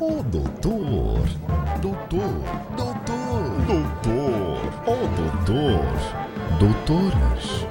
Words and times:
Oh, 0.00 0.22
doutor, 0.22 1.26
doutor, 1.82 2.20
doutor, 2.76 3.66
doutor, 3.66 4.60
oh, 4.86 5.08
doutor, 5.16 5.84
doutores. 6.60 7.66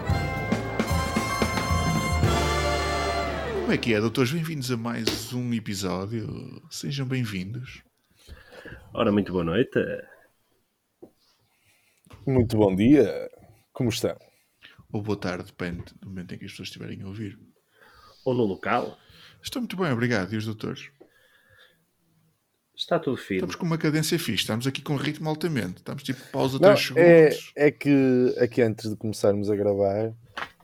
Como 3.61 3.71
é 3.71 3.77
que 3.77 3.93
é, 3.93 4.01
doutores? 4.01 4.33
Bem-vindos 4.33 4.69
a 4.69 4.75
mais 4.75 5.31
um 5.31 5.53
episódio. 5.53 6.61
Sejam 6.69 7.07
bem-vindos. 7.07 7.81
Ora, 8.93 9.09
muito 9.09 9.31
boa 9.31 9.45
noite. 9.45 9.79
Muito 12.25 12.57
bom 12.57 12.75
dia. 12.75 13.29
Como 13.71 13.87
estão? 13.87 14.17
Ou 14.91 15.01
boa 15.01 15.17
tarde, 15.17 15.45
depende 15.45 15.93
do 16.01 16.09
momento 16.09 16.35
em 16.35 16.37
que 16.37 16.43
as 16.43 16.51
pessoas 16.51 16.67
estiverem 16.67 17.03
a 17.03 17.07
ouvir. 17.07 17.39
Ou 18.25 18.33
no 18.33 18.43
local. 18.43 18.97
Estou 19.41 19.61
muito 19.61 19.77
bem, 19.77 19.93
obrigado. 19.93 20.33
E 20.33 20.35
os 20.35 20.45
doutores? 20.45 20.89
Está 22.77 22.99
tudo 22.99 23.17
firme. 23.17 23.37
Estamos 23.37 23.55
com 23.55 23.65
uma 23.65 23.77
cadência 23.77 24.19
fixe, 24.19 24.43
estamos 24.43 24.67
aqui 24.67 24.83
com 24.83 24.93
um 24.93 24.97
ritmo 24.97 25.27
altamente. 25.27 25.77
Estamos 25.77 26.03
tipo 26.03 26.21
pausa 26.31 26.59
Não, 26.59 26.75
3 26.75 26.91
é, 26.95 27.31
segundos. 27.31 27.51
é 27.55 27.71
que 27.71 28.35
aqui 28.39 28.61
antes 28.61 28.87
de 28.87 28.95
começarmos 28.95 29.49
a 29.49 29.55
gravar, 29.55 30.13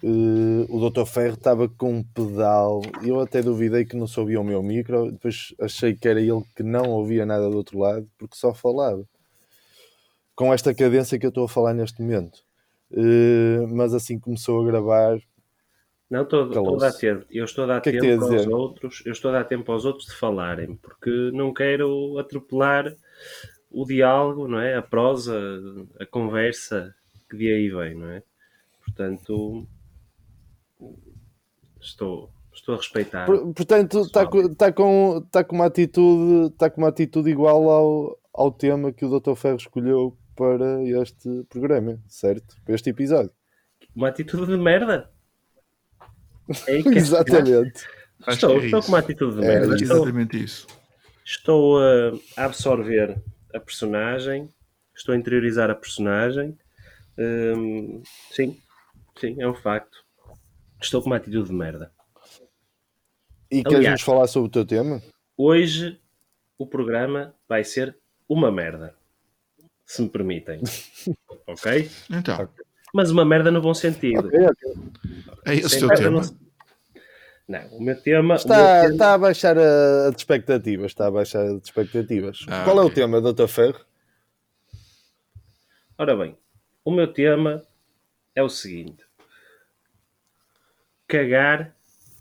eh, 0.03 0.65
o 0.69 0.89
Dr. 0.89 1.05
Ferro 1.05 1.33
estava 1.33 1.67
com 1.67 1.91
um 1.91 2.03
pedal 2.03 2.83
eu 3.01 3.19
até 3.19 3.41
duvidei 3.41 3.83
que 3.83 3.95
não 3.95 4.05
ouvia 4.15 4.39
o 4.39 4.43
meu 4.43 4.61
micro. 4.61 5.11
Depois 5.11 5.55
achei 5.59 5.95
que 5.95 6.07
era 6.07 6.21
ele 6.21 6.43
que 6.55 6.61
não 6.61 6.91
ouvia 6.91 7.25
nada 7.25 7.49
do 7.49 7.57
outro 7.57 7.79
lado 7.79 8.07
porque 8.19 8.37
só 8.37 8.53
falava. 8.53 9.03
Com 10.35 10.53
esta 10.53 10.73
cadência 10.73 11.17
que 11.17 11.25
eu 11.25 11.29
estou 11.29 11.45
a 11.45 11.49
falar 11.49 11.73
neste 11.73 11.99
momento. 11.99 12.43
Eh, 12.91 13.65
mas 13.71 13.91
assim 13.91 14.19
começou 14.19 14.61
a 14.61 14.65
gravar, 14.65 15.17
Não, 16.13 16.21
estou, 16.21 16.47
estou 16.47 16.75
a 16.75 16.77
dar 16.79 16.91
tempo. 16.93 17.25
Eu 17.31 17.43
estou 17.43 17.63
a 17.63 17.67
dar 17.67 17.81
que 17.81 17.89
é 17.89 17.91
que 17.93 17.99
tempo 17.99 18.27
tem 18.27 18.35
a 18.37 18.39
aos 18.41 18.47
outros. 18.47 19.01
Eu 19.03 19.13
estou 19.13 19.31
a 19.31 19.33
dar 19.33 19.45
tempo 19.45 19.71
aos 19.71 19.83
outros 19.83 20.05
de 20.05 20.13
falarem, 20.15 20.75
porque 20.75 21.09
não 21.33 21.51
quero 21.51 22.19
atropelar 22.19 22.95
o 23.71 23.83
diálogo, 23.83 24.47
não 24.47 24.59
é? 24.59 24.75
A 24.75 24.81
prosa, 24.83 25.35
a 25.99 26.05
conversa 26.05 26.93
que 27.27 27.35
de 27.35 27.51
aí 27.51 27.67
vem, 27.67 27.95
não 27.95 28.09
é? 28.09 28.21
Portanto, 28.85 29.67
estou, 31.81 32.29
estou 32.53 32.75
a 32.75 32.77
respeitar. 32.77 33.25
Por- 33.25 33.51
portanto, 33.51 34.01
está 34.01 34.27
com, 34.27 34.41
está 34.41 34.71
com, 34.71 35.17
está 35.25 35.43
com 35.43 35.55
uma 35.55 35.65
atitude, 35.65 36.53
está 36.53 36.69
com 36.69 36.81
uma 36.81 36.89
atitude 36.89 37.31
igual 37.31 37.71
ao, 37.71 38.19
ao 38.31 38.51
tema 38.51 38.91
que 38.93 39.03
o 39.03 39.19
Dr. 39.19 39.33
Ferro 39.33 39.57
escolheu 39.57 40.15
para 40.35 40.83
este 40.83 41.43
programa, 41.49 41.99
certo? 42.07 42.55
Para 42.63 42.75
este 42.75 42.91
episódio. 42.91 43.31
Uma 43.95 44.09
atitude 44.09 44.45
de 44.45 44.57
merda. 44.57 45.09
É 46.67 46.77
Exatamente. 46.97 47.83
Estou, 48.27 48.51
é 48.61 48.65
estou 48.65 48.79
isso. 48.79 48.81
com 48.81 48.87
uma 48.87 48.99
atitude 48.99 49.35
de 49.39 49.45
É 49.45 49.47
merda. 49.47 49.73
É. 49.73 49.77
Estou, 49.77 49.97
exatamente 49.97 50.43
isso. 50.43 50.67
estou 51.25 51.79
a 51.79 52.11
absorver 52.37 53.21
a 53.53 53.59
personagem, 53.59 54.49
estou 54.95 55.13
a 55.13 55.17
interiorizar 55.17 55.69
a 55.69 55.75
personagem. 55.75 56.57
Hum, 57.17 58.01
sim, 58.31 58.57
sim, 59.19 59.35
é 59.39 59.47
um 59.47 59.53
facto. 59.53 60.03
Estou 60.81 61.01
com 61.01 61.07
uma 61.07 61.17
atitude 61.17 61.49
de 61.49 61.53
merda. 61.55 61.91
E 63.51 63.61
queres 63.61 63.77
Aliás. 63.77 63.91
nos 63.93 64.01
falar 64.01 64.27
sobre 64.27 64.47
o 64.47 64.51
teu 64.51 64.65
tema? 64.65 65.01
Hoje 65.37 65.99
o 66.57 66.65
programa 66.65 67.35
vai 67.47 67.63
ser 67.63 67.95
uma 68.27 68.51
merda. 68.51 68.95
Se 69.85 70.01
me 70.01 70.09
permitem. 70.09 70.61
ok? 71.47 71.89
Então, 72.09 72.49
Mas 72.93 73.09
uma 73.09 73.25
merda 73.25 73.49
no 73.51 73.59
bom 73.61 73.73
sentido. 73.73 74.27
Ok, 74.27 74.39
ok. 74.47 74.73
é 75.45 75.55
esse 75.55 75.65
o 75.65 75.69
Sem 75.69 75.79
teu 75.79 75.87
merda 75.87 76.03
tema. 76.03 76.21
não- 76.21 76.43
Não, 77.45 77.77
o 77.77 77.81
meu 77.83 77.99
tema. 78.01 78.35
o 78.35 78.37
Está, 78.37 78.55
meu 78.55 78.65
tema- 78.81 78.89
está 78.93 79.13
a 79.13 79.17
baixar 79.17 79.57
a, 79.57 80.07
a 80.07 80.09
de 80.11 80.17
expectativas. 80.17 80.91
Está 80.91 81.07
a 81.07 81.11
baixar 81.11 81.41
a 81.43 81.53
de 81.57 81.63
expectativas. 81.65 82.45
Ah, 82.47 82.63
Qual 82.63 82.77
é 82.79 82.81
o 82.85 82.89
tema, 82.89 83.19
Dr. 83.19 83.47
Ferro? 83.47 83.83
Ora 85.97 86.15
bem, 86.15 86.37
o 86.85 86.91
meu 86.91 87.11
tema 87.11 87.63
é 88.35 88.41
o 88.43 88.49
seguinte: 88.49 89.03
cagar 91.07 91.75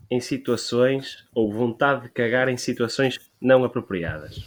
em 0.09 0.19
situações 0.19 1.23
ou 1.33 1.51
vontade 1.51 2.03
de 2.03 2.09
cagar 2.09 2.49
em 2.49 2.57
situações 2.57 3.19
não 3.39 3.63
apropriadas. 3.63 4.43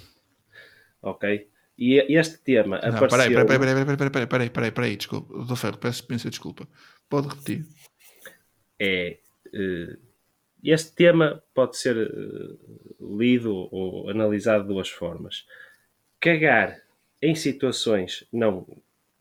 Ok? 1.02 1.48
E 1.78 1.98
este 2.16 2.38
tema 2.38 2.80
Não, 2.80 2.88
apareceu. 2.96 3.08
peraí, 3.08 3.46
peraí, 3.46 3.58
peraí, 3.58 3.84
peraí, 3.84 3.96
peraí, 3.96 4.10
peraí, 4.10 4.26
peraí, 4.26 4.50
peraí, 4.50 4.70
peraí, 4.72 4.96
desculpa. 4.96 5.34
Doutor 5.34 5.56
Ferro, 5.56 5.78
peço 5.78 6.04
imensa 6.08 6.30
desculpa. 6.30 6.66
Pode 7.08 7.28
repetir. 7.28 7.66
é 8.78 9.18
eh, 9.52 9.96
este 10.64 10.92
tema 10.94 11.42
pode 11.54 11.76
ser 11.76 11.96
eh, 11.96 12.56
lido 13.00 13.54
ou 13.70 14.08
analisado 14.10 14.62
de 14.64 14.68
duas 14.70 14.88
formas. 14.88 15.46
Cagar 16.18 16.80
em 17.22 17.34
situações 17.34 18.26
não, 18.32 18.66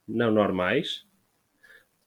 não 0.07 0.31
normais 0.31 1.05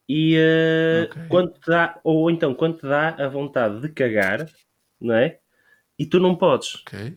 e 0.08 0.34
eh, 0.36 1.08
Ok. 1.10 1.22
quando 1.28 1.52
te 1.52 1.66
dá, 1.70 2.00
ou 2.02 2.30
então 2.30 2.54
quando 2.54 2.78
te 2.78 2.86
dá 2.88 3.10
a 3.10 3.28
vontade 3.28 3.80
de 3.80 3.88
cagar, 3.90 4.48
não 5.00 5.14
é? 5.14 5.38
E 5.98 6.06
tu 6.06 6.18
não 6.18 6.34
podes. 6.34 6.76
Ok? 6.86 7.16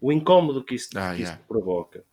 O 0.00 0.10
incómodo 0.12 0.64
que 0.64 0.74
isso, 0.74 0.88
Ah, 0.96 1.14
que 1.14 1.22
yeah. 1.22 1.38
isso 1.38 1.48
provoca. 1.48 2.04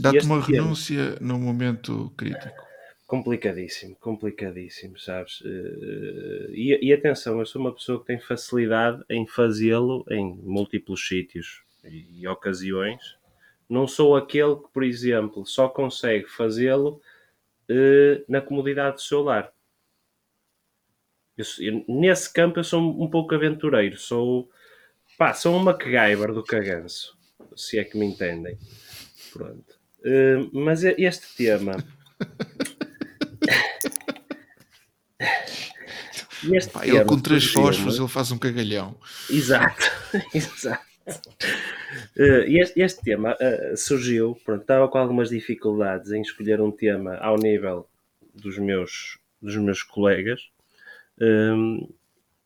Dá-te 0.00 0.26
uma 0.26 0.40
tema- 0.40 0.46
renúncia 0.46 1.16
num 1.20 1.38
momento 1.38 2.12
crítico. 2.16 2.66
complicadíssimo, 3.06 3.96
complicadíssimo, 3.96 4.98
sabes? 4.98 5.42
Eh, 5.44 6.50
E, 6.52 6.88
e 6.88 6.92
atenção, 6.92 7.38
eu 7.38 7.46
sou 7.46 7.60
uma 7.60 7.72
pessoa 7.72 7.98
que 8.00 8.06
tem 8.06 8.20
facilidade 8.20 9.02
em 9.08 9.26
fazê-lo 9.26 10.04
em 10.10 10.34
múltiplos 10.42 11.06
sítios 11.08 11.62
e, 11.84 12.26
ocasiões. 12.28 13.16
Não 13.68 13.86
sou 13.86 14.14
aquele 14.16 14.56
que, 14.56 14.68
por 14.74 14.82
exemplo, 14.84 15.46
só 15.46 15.68
consegue 15.68 16.26
fazê-lo 16.28 17.00
eh, 17.70 18.22
na 18.28 18.40
comodidade 18.42 18.96
do 18.96 19.00
seu 19.02 19.22
lar. 19.22 19.52
Eu- 21.60 21.84
nesse 21.88 22.32
campo 22.32 22.58
eu 22.58 22.64
sou 22.64 22.80
um 23.02 23.08
pouco 23.08 23.34
aventureiro, 23.34 23.96
sou, 23.96 24.50
pá, 25.18 25.34
sou 25.34 25.56
uma 25.56 25.72
MacGyver 25.72 26.32
do 26.32 26.44
caganço, 26.44 27.18
se 27.56 27.78
é 27.78 27.84
que 27.84 27.98
me 27.98 28.06
entendem. 28.06 28.56
Pronto. 29.32 29.76
Eh, 30.04 30.48
mas 30.52 30.84
este 30.84 31.36
tema 31.36 31.76
Este 36.52 36.70
Pá, 36.70 36.84
ele 36.84 36.92
tema 36.92 37.04
com 37.04 37.18
três 37.18 37.46
fósforos, 37.46 37.98
ele 37.98 38.06
faz 38.06 38.30
um 38.30 38.38
cagalhão. 38.38 38.96
Exato, 39.28 39.90
exato. 40.32 40.86
Eh, 42.16 42.44
este, 42.60 42.80
este 42.80 43.02
tema 43.02 43.36
eh, 43.40 43.74
surgiu, 43.76 44.38
pronto, 44.44 44.62
estava 44.62 44.88
com 44.88 44.98
algumas 44.98 45.30
dificuldades 45.30 46.12
em 46.12 46.22
escolher 46.22 46.60
um 46.60 46.70
tema 46.70 47.16
ao 47.16 47.36
nível 47.36 47.88
dos 48.32 48.56
meus, 48.56 49.18
dos 49.42 49.56
meus 49.56 49.82
colegas 49.82 50.40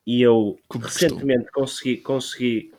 e 0.06 0.20
eu 0.22 0.58
Como 0.68 0.84
recentemente 0.84 1.50
consegui, 1.50 1.98
consegui 1.98 2.74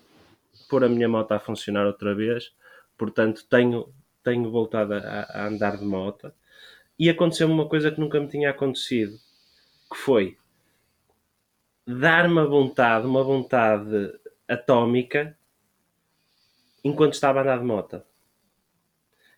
pôr 0.69 0.83
a 0.83 0.89
minha 0.89 1.07
moto 1.07 1.31
a 1.31 1.39
funcionar 1.39 1.85
outra 1.85 2.13
vez, 2.13 2.53
portanto 2.97 3.45
tenho, 3.49 3.93
tenho 4.23 4.49
voltado 4.51 4.93
a, 4.93 4.99
a 4.99 5.47
andar 5.47 5.77
de 5.77 5.85
moto 5.85 6.33
e 6.97 7.09
aconteceu-me 7.09 7.53
uma 7.53 7.67
coisa 7.67 7.91
que 7.91 7.99
nunca 7.99 8.19
me 8.19 8.27
tinha 8.27 8.49
acontecido, 8.49 9.17
que 9.91 9.97
foi 9.97 10.37
dar-me 11.85 12.39
a 12.39 12.45
vontade, 12.45 13.05
uma 13.05 13.23
vontade 13.23 14.13
atómica 14.47 15.37
enquanto 16.83 17.13
estava 17.13 17.39
a 17.39 17.43
andar 17.43 17.59
de 17.59 17.65
moto. 17.65 18.03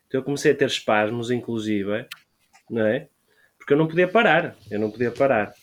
Então 0.08 0.20
eu 0.20 0.24
comecei 0.24 0.52
a 0.52 0.56
ter 0.56 0.68
espasmos, 0.68 1.32
inclusive, 1.32 2.08
não 2.70 2.86
é? 2.86 3.10
Porque 3.58 3.74
eu 3.74 3.78
não 3.78 3.88
podia 3.88 4.08
parar, 4.08 4.56
eu 4.70 4.80
não 4.80 4.92
podia 4.92 5.12
parar. 5.12 5.54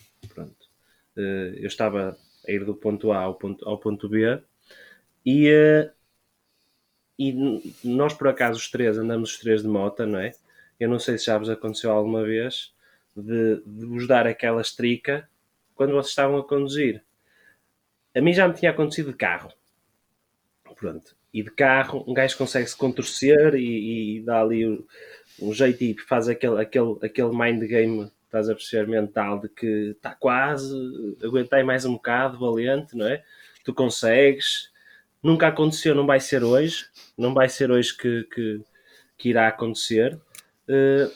Eh, 1.16 1.54
Eu 1.58 1.66
estava 1.68 2.16
a 2.46 2.50
ir 2.52 2.64
do 2.64 2.74
ponto 2.74 3.12
A 3.12 3.18
ao 3.18 3.34
ponto, 3.36 3.68
ao 3.68 3.78
ponto 3.78 4.08
B 4.08 4.40
e, 5.26 5.48
eh, 5.48 5.92
e 7.18 7.32
nós, 7.84 8.14
por 8.14 8.28
acaso, 8.28 8.59
os 8.59 8.70
três, 8.70 8.98
andamos 8.98 9.32
os 9.32 9.38
três 9.38 9.62
de 9.62 9.68
moto, 9.68 10.06
não 10.06 10.18
é? 10.18 10.32
Eu 10.80 10.88
não 10.88 10.98
sei 10.98 11.18
se 11.18 11.26
já 11.26 11.38
vos 11.38 11.48
aconteceu 11.50 11.91
alguma 11.92 12.22
vez 12.24 12.72
de, 13.16 13.62
de 13.64 13.86
vos 13.86 14.06
dar 14.06 14.26
aquela 14.26 14.60
estrica 14.60 15.28
quando 15.74 15.92
vocês 15.92 16.09
estavam 16.10 16.38
a 16.38 16.44
conduzir. 16.47 17.03
A 18.15 18.22
mim 18.22 18.32
já 18.32 18.48
me 18.48 18.54
tinha 18.54 18.70
acontecido 18.70 19.10
de 19.12 19.18
carro. 19.18 19.53
Pronto. 20.76 21.15
E 21.32 21.42
de 21.42 21.50
carro, 21.50 22.04
um 22.06 22.12
gajo 22.12 22.36
consegue 22.36 22.66
se 22.66 22.76
contorcer 22.76 23.54
e, 23.54 24.18
e 24.18 24.20
dá 24.22 24.41
ali 24.42 24.66
o- 24.66 24.86
um 25.41 25.53
jeito 25.54 25.82
e 25.82 25.97
faz 25.98 26.28
aquele, 26.28 26.60
aquele, 26.60 26.98
aquele 27.03 27.30
mind 27.30 27.62
game, 27.68 28.10
estás 28.32 28.48
a 28.48 28.54
perceber, 28.54 28.88
mental 28.88 29.38
de 29.38 29.48
que 29.50 29.90
está 29.90 30.14
quase, 30.14 30.74
aguentai 31.22 31.62
mais 31.62 31.84
um 31.84 31.92
bocado, 31.92 32.38
valente, 32.38 32.96
não 32.96 33.06
é? 33.06 33.22
Tu 33.62 33.74
consegues. 33.74 34.72
Nunca 35.22 35.48
aconteceu, 35.48 35.94
não 35.94 36.06
vai 36.06 36.18
ser 36.18 36.42
hoje. 36.42 36.86
Não 37.16 37.34
vai 37.34 37.48
ser 37.48 37.70
hoje 37.70 37.94
que, 37.94 38.24
que, 38.24 38.60
que 39.18 39.28
irá 39.28 39.48
acontecer. 39.48 40.18
Eh, 40.66 41.10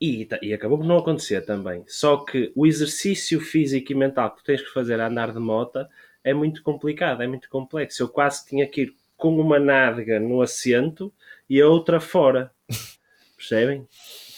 e, 0.00 0.28
e 0.42 0.52
acabou 0.52 0.78
por 0.78 0.86
não 0.86 0.98
acontecer 0.98 1.42
também. 1.46 1.84
Só 1.86 2.18
que 2.18 2.52
o 2.54 2.66
exercício 2.66 3.40
físico 3.40 3.92
e 3.92 3.94
mental 3.94 4.32
que 4.32 4.38
tu 4.38 4.44
tens 4.44 4.60
que 4.60 4.72
fazer 4.72 5.00
a 5.00 5.06
andar 5.06 5.32
de 5.32 5.38
moto 5.38 5.86
é 6.24 6.34
muito 6.34 6.62
complicado, 6.62 7.22
é 7.22 7.26
muito 7.28 7.48
complexo. 7.48 8.02
Eu 8.02 8.08
quase 8.08 8.44
tinha 8.44 8.66
que 8.66 8.82
ir 8.82 8.94
com 9.16 9.38
uma 9.38 9.58
nádega 9.58 10.20
no 10.20 10.42
assento 10.42 11.12
e 11.48 11.60
a 11.60 11.68
outra 11.68 12.00
fora. 12.00 12.50
Percebem? 13.38 13.86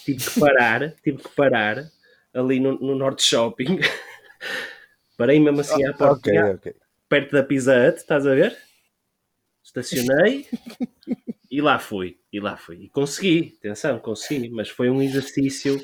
Tive 0.05 0.25
que 0.25 0.41
parar, 0.41 0.95
tive 1.03 1.19
que 1.19 1.29
parar 1.31 1.91
ali 2.39 2.61
no, 2.61 2.79
no 2.79 2.95
Norte 2.95 3.23
Shopping. 3.23 3.79
Parei 5.17 5.41
mesmo 5.41 5.61
assim 5.61 5.85
à 5.85 5.93
porta, 5.93 6.15
Ok, 6.31 6.39
ok. 6.55 6.75
perto 7.09 7.33
da 7.33 7.43
Pizza 7.43 7.75
Hut, 7.89 7.99
estás 7.99 8.27
a 8.27 8.35
ver? 8.35 8.57
Estacionei 9.65 10.47
e 11.51 11.61
lá 11.61 11.79
fui, 11.79 12.17
e 12.33 12.41
lá 12.41 12.57
fui. 12.57 12.77
E 12.85 12.89
consegui, 12.89 13.55
atenção, 13.59 13.99
consegui, 13.99 14.49
mas 14.51 14.69
foi 14.69 14.89
um 14.89 15.03
exercício 15.03 15.81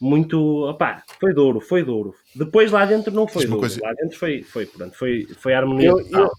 muito, 0.00 0.38
opá, 0.68 1.02
foi 1.18 1.32
duro, 1.32 1.60
foi 1.60 1.82
duro. 1.82 2.14
Depois 2.34 2.70
lá 2.70 2.84
dentro 2.84 3.12
não 3.12 3.26
foi 3.26 3.46
duro, 3.46 3.60
coisa. 3.60 3.80
lá 3.82 3.92
dentro 3.94 4.18
foi, 4.18 4.42
foi, 4.42 4.66
pronto, 4.66 4.94
foi, 4.96 5.26
foi 5.38 5.54
harmonia 5.54 5.88
Eu- 5.88 6.02
total. 6.04 6.22
eu- 6.24 6.30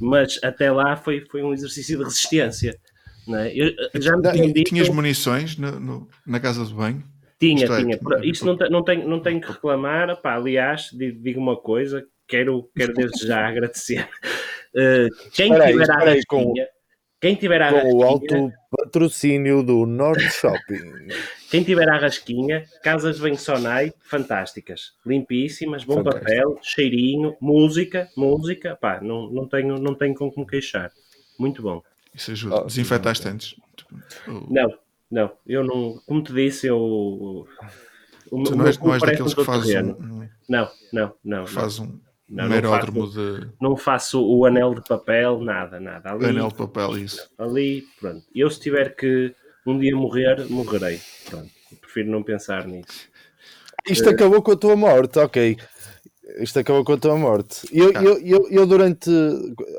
Mas 0.00 0.38
até 0.42 0.70
lá 0.70 0.96
foi, 0.96 1.24
foi 1.30 1.42
um 1.42 1.52
exercício 1.54 1.96
de 1.98 2.04
resistência. 2.04 2.78
Não 3.26 3.38
é? 3.38 3.52
Eu, 3.54 3.72
já 3.94 4.14
me 4.16 4.22
Não, 4.22 4.32
tinham 4.32 4.52
dito, 4.52 4.68
Tinhas 4.68 4.88
munições 4.90 5.56
no- 5.56 5.80
no- 5.80 6.08
na 6.26 6.38
casa 6.38 6.64
de 6.64 6.72
banho? 6.74 7.02
Tinha, 7.38 7.64
isto 7.64 7.72
é, 7.74 7.80
tinha. 7.82 7.98
tinha. 7.98 8.30
Isto 8.30 8.46
não, 8.46 8.56
te- 8.56 8.68
não, 8.70 8.82
tenho, 8.84 9.08
não 9.08 9.20
tenho 9.20 9.40
que 9.40 9.50
reclamar. 9.52 10.20
Pá, 10.20 10.34
aliás, 10.36 10.90
di- 10.92 11.12
digo 11.12 11.40
uma 11.40 11.56
coisa, 11.56 12.06
quero, 12.26 12.68
quero 12.76 12.92
desde 12.94 13.26
já 13.26 13.46
agradecer. 13.48 14.08
Eh, 14.74 15.08
quem 15.34 15.52
Espera 15.52 15.64
aí, 15.64 15.72
tiver 15.72 15.90
a 15.90 15.94
espera 15.94 16.10
aí, 16.12 16.24
com- 16.26 16.36
rasquinha, 16.38 16.68
quem 17.20 17.34
tiver 17.34 17.62
a 17.62 17.72
Com 17.72 17.92
o 17.94 18.02
alto 18.04 18.52
patrocínio 18.70 19.62
do 19.62 19.86
Norte 19.86 20.22
Shopping. 20.30 21.08
quem 21.50 21.62
tiver 21.64 21.88
a 21.88 21.96
rasquinha, 21.98 22.64
casas 22.82 23.18
banho 23.18 23.38
Sonai, 23.38 23.92
fantásticas, 24.04 24.92
limpíssimas, 25.04 25.82
bom 25.82 25.96
Fantástico. 25.96 26.24
papel, 26.26 26.58
cheirinho, 26.62 27.34
música, 27.40 28.06
música, 28.16 28.76
pá, 28.76 29.00
não, 29.00 29.30
não, 29.30 29.48
tenho, 29.48 29.78
não 29.78 29.94
tenho 29.94 30.14
com 30.14 30.30
que 30.30 30.38
me 30.38 30.46
queixar. 30.46 30.92
Muito 31.38 31.62
bom. 31.62 31.82
Isso 32.14 32.30
ajuda. 32.32 32.56
Oh, 32.56 32.64
Desinfetaste 32.66 33.28
antes. 33.28 33.54
Não, 34.26 34.72
não, 35.10 35.30
eu 35.46 35.64
não, 35.64 36.00
como 36.06 36.22
te 36.22 36.32
disse, 36.32 36.66
eu. 36.66 36.78
O, 36.78 38.42
Tu 38.42 38.56
não 38.56 38.66
és, 38.66 38.76
não 38.78 38.92
és 38.92 39.00
parece 39.00 39.06
daqueles 39.22 39.34
que 39.34 39.44
faz 39.44 39.64
terreno. 39.66 39.96
um, 40.00 40.28
Não, 40.48 40.68
não, 40.92 41.12
não. 41.24 41.46
faz 41.46 41.78
um, 41.78 41.98
Não, 42.28 42.44
um 42.44 42.48
não 42.48 42.54
aeródromo 42.54 43.06
faço. 43.06 43.12
de 43.40 43.48
Não 43.60 43.76
faço 43.76 44.26
o 44.26 44.44
anel 44.44 44.74
de 44.74 44.82
papel, 44.82 45.40
nada, 45.40 45.78
nada. 45.78 46.10
Ali, 46.12 46.26
anel 46.26 46.48
de 46.48 46.54
papel, 46.54 46.98
isso. 46.98 47.28
ali, 47.38 47.84
pronto. 48.00 48.24
Eu 48.34 48.50
se 48.50 48.58
tiver 48.60 48.96
que 48.96 49.32
um 49.64 49.78
dia 49.78 49.94
morrer, 49.96 50.44
morrerei. 50.50 51.00
Pronto. 51.30 51.48
Prefiro 51.80 52.10
não 52.10 52.22
pensar 52.22 52.66
nisso. 52.66 53.08
Isto 53.88 54.08
acabou 54.08 54.42
com 54.42 54.50
a 54.52 54.56
tua 54.56 54.74
morte, 54.74 55.18
ok. 55.20 55.56
Isto 56.38 56.58
acabou 56.58 56.84
com 56.84 56.92
a 56.94 56.98
tua 56.98 57.16
morte. 57.16 57.68
Eu, 57.72 57.92
Ah. 57.94 58.02
eu, 58.02 58.18
eu, 58.18 58.48
eu 58.50 58.66
durante. 58.66 59.08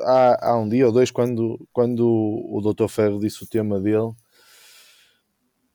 Há, 0.04 0.50
há 0.52 0.58
um 0.58 0.66
dia 0.66 0.86
ou 0.86 0.92
dois, 0.92 1.10
quando, 1.10 1.60
quando 1.72 2.06
o 2.08 2.60
Dr. 2.72 2.88
Ferro 2.88 3.20
disse 3.20 3.44
o 3.44 3.46
tema 3.46 3.78
dele, 3.78 4.10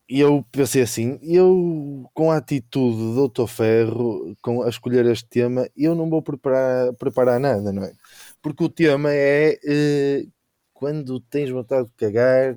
e 0.09 0.19
eu 0.19 0.45
pensei 0.51 0.81
assim: 0.81 1.19
eu, 1.23 2.09
com 2.13 2.31
a 2.31 2.37
atitude 2.37 2.97
do 2.97 3.27
Dr. 3.29 3.47
Ferro, 3.47 4.35
com 4.41 4.61
a 4.63 4.69
escolher 4.69 5.05
este 5.05 5.27
tema, 5.29 5.67
eu 5.75 5.95
não 5.95 6.09
vou 6.09 6.21
preparar, 6.21 6.93
preparar 6.93 7.39
nada, 7.39 7.71
não 7.71 7.83
é? 7.83 7.93
Porque 8.41 8.63
o 8.63 8.69
tema 8.69 9.09
é 9.11 9.57
eh, 9.65 10.25
quando 10.73 11.19
tens 11.19 11.49
vontade 11.49 11.87
de 11.87 11.93
cagar 11.95 12.55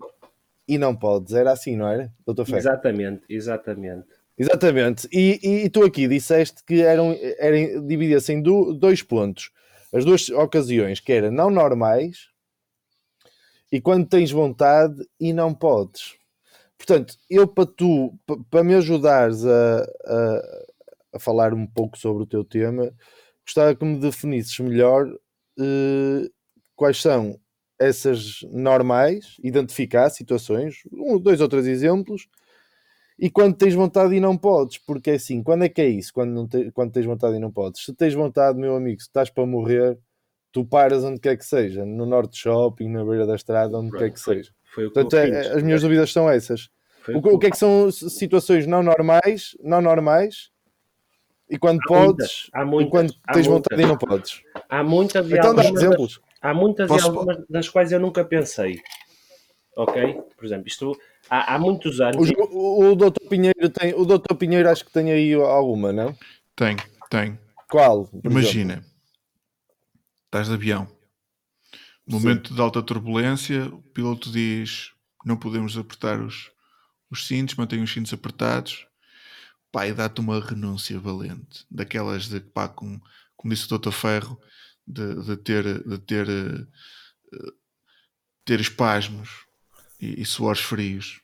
e 0.67 0.77
não 0.79 0.95
podes. 0.97 1.33
Era 1.35 1.53
assim, 1.53 1.77
não 1.77 1.89
era, 1.89 2.13
Dr. 2.27 2.45
Ferro? 2.45 2.59
Exatamente, 2.59 3.23
exatamente. 3.29 4.07
Exatamente. 4.39 5.09
E, 5.13 5.39
e, 5.43 5.65
e 5.65 5.71
tu 5.71 5.83
aqui 5.85 6.07
disseste 6.09 6.63
que 6.65 6.83
eram, 6.83 7.17
eram 7.39 7.87
dividia-se 7.87 8.33
em 8.33 8.43
do- 8.43 8.75
dois 8.75 9.03
pontos. 9.03 9.51
As 9.93 10.05
duas 10.05 10.29
ocasiões, 10.29 11.01
que 11.01 11.13
era 11.13 11.31
não 11.31 11.49
normais 11.49 12.29
e 13.71 13.81
quando 13.81 14.07
tens 14.07 14.31
vontade 14.31 15.07
e 15.19 15.33
não 15.33 15.55
podes. 15.55 16.15
Portanto, 16.78 17.14
eu 17.31 17.46
para 17.49 17.67
tu, 17.67 18.14
pa- 18.26 18.37
para 18.50 18.64
me 18.64 18.75
ajudares 18.75 19.44
a, 19.44 19.82
a, 20.06 20.67
a 21.14 21.19
falar 21.19 21.55
um 21.55 21.67
pouco 21.67 21.99
sobre 21.99 22.23
o 22.23 22.26
teu 22.26 22.44
tema, 22.44 22.93
gostava 23.44 23.75
que 23.75 23.84
me 23.84 23.99
definisses 23.99 24.58
melhor 24.61 25.06
eh, 25.58 26.28
quais 26.75 27.00
são 27.00 27.38
essas 27.78 28.40
normais, 28.50 29.37
identificar 29.43 30.08
situações, 30.11 30.76
um, 30.93 31.19
dois 31.19 31.40
ou 31.40 31.49
três 31.49 31.67
exemplos, 31.67 32.28
e 33.19 33.31
quando 33.31 33.56
tens 33.56 33.75
vontade 33.75 34.14
e 34.14 34.20
não 34.20 34.37
podes, 34.37 34.78
porque 34.78 35.11
é 35.11 35.14
assim, 35.14 35.43
quando 35.43 35.64
é 35.64 35.69
que 35.69 35.81
é 35.81 35.88
isso? 35.88 36.12
Quando, 36.12 36.32
não 36.32 36.46
te- 36.46 36.70
quando 36.73 36.93
tens 36.93 37.06
vontade 37.06 37.37
e 37.37 37.38
não 37.38 37.50
podes? 37.50 37.82
Se 37.84 37.94
tens 37.94 38.12
vontade, 38.14 38.58
meu 38.58 38.76
amigo, 38.76 39.00
se 39.00 39.06
estás 39.06 39.31
para 39.31 39.46
morrer, 39.46 39.99
tu 40.52 40.64
paras 40.67 41.02
onde 41.05 41.20
quer 41.20 41.37
que 41.38 41.44
seja, 41.44 41.84
no 41.87 42.05
Norte 42.06 42.37
Shopping, 42.38 42.88
na 42.90 43.05
beira 43.05 43.26
da 43.26 43.34
estrada, 43.34 43.78
onde 43.78 43.93
quer 43.96 44.11
que 44.12 44.20
seja. 44.20 44.52
Foi 44.76 44.84
o 44.84 44.90
que 44.90 44.94
Portanto, 45.00 45.14
eu 45.14 45.34
é- 45.34 45.43
fiz. 45.43 45.52
as 45.56 45.62
minhas 45.62 45.81
dúvidas 45.81 46.12
são 46.12 46.28
essas. 46.28 46.69
O, 47.08 47.23
que- 47.23 47.28
o 47.31 47.38
que 47.38 47.46
é 47.46 47.50
que 47.50 47.56
são 47.56 47.90
situações 47.90 48.67
não 48.67 48.82
normais, 48.82 49.56
não 49.62 49.81
normais, 49.81 50.50
e 51.49 51.56
quando 51.58 51.81
Há 51.84 51.88
podes, 51.88 52.05
muitas, 52.05 52.50
há 52.52 52.62
e 52.62 52.64
muitas, 52.67 52.90
quando 52.90 53.14
há 53.26 53.32
tens 53.32 53.46
muitas. 53.46 53.62
vontade 53.70 53.82
e 53.82 53.87
não 53.87 53.96
podes. 53.96 54.43
Há 54.69 54.82
muitas 54.84 55.31
e 55.31 55.34
Então 55.34 55.55
dá 55.55 55.62
algumas, 55.62 55.82
exemplos. 55.82 56.20
há 56.43 56.52
muitas 56.55 56.88
Posso- 56.88 57.06
e 57.06 57.08
algumas 57.08 57.38
das 57.49 57.69
quais 57.70 57.90
eu 57.93 58.00
nunca 58.00 58.23
pensei. 58.25 58.78
Ok? 59.76 60.20
Por 60.37 60.44
exemplo, 60.44 60.67
isto 60.69 60.99
há, 61.31 61.55
há 61.55 61.58
muitos 61.58 62.00
anos. 62.00 62.17
Os- 62.28 62.31
O, 62.50 62.90
o, 62.93 62.96
Dr. 62.96 63.28
Pinheiro 63.31 63.69
tem, 63.70 63.94
o 63.94 64.05
Dr. 64.05 64.34
Pinheiro 64.34 64.69
acho 64.69 64.84
que 64.84 64.93
tem 64.93 65.11
aí 65.11 65.32
alguma, 65.34 65.93
não? 65.93 66.14
Tem, 66.55 66.76
tem. 67.08 67.38
Qual? 67.70 68.05
por 68.05 68.17
exemplo? 68.19 68.31
Imagina, 68.31 68.84
estás 70.26 70.49
de 70.49 70.55
avião, 70.55 70.87
momento 72.06 72.55
de 72.55 72.61
alta 72.61 72.82
turbulência, 72.82 73.67
o 73.67 73.82
piloto 73.82 74.31
diz 74.31 74.93
não 75.25 75.37
podemos 75.37 75.76
apertar 75.76 76.20
os, 76.20 76.53
os 77.11 77.26
cintos, 77.26 77.56
mantém 77.56 77.82
os 77.82 77.93
cintos 77.93 78.12
apertados. 78.12 78.87
E 79.85 79.93
dá-te 79.93 80.23
uma 80.23 80.41
renúncia 80.41 80.99
valente, 80.99 81.67
daquelas 81.70 82.29
de 82.29 82.41
pá, 82.41 82.67
com, 82.67 82.99
como 83.37 83.53
disse 83.53 83.70
o 83.70 83.79
Dr. 83.79 83.91
Ferro, 83.91 84.41
de, 84.87 85.23
de 85.23 85.37
ter, 85.37 85.87
de 85.87 85.99
ter, 85.99 86.26
eh, 86.31 86.67
ter 88.43 88.59
espasmos 88.59 89.44
e, 90.00 90.23
e 90.23 90.25
suores 90.25 90.62
frios. 90.62 91.20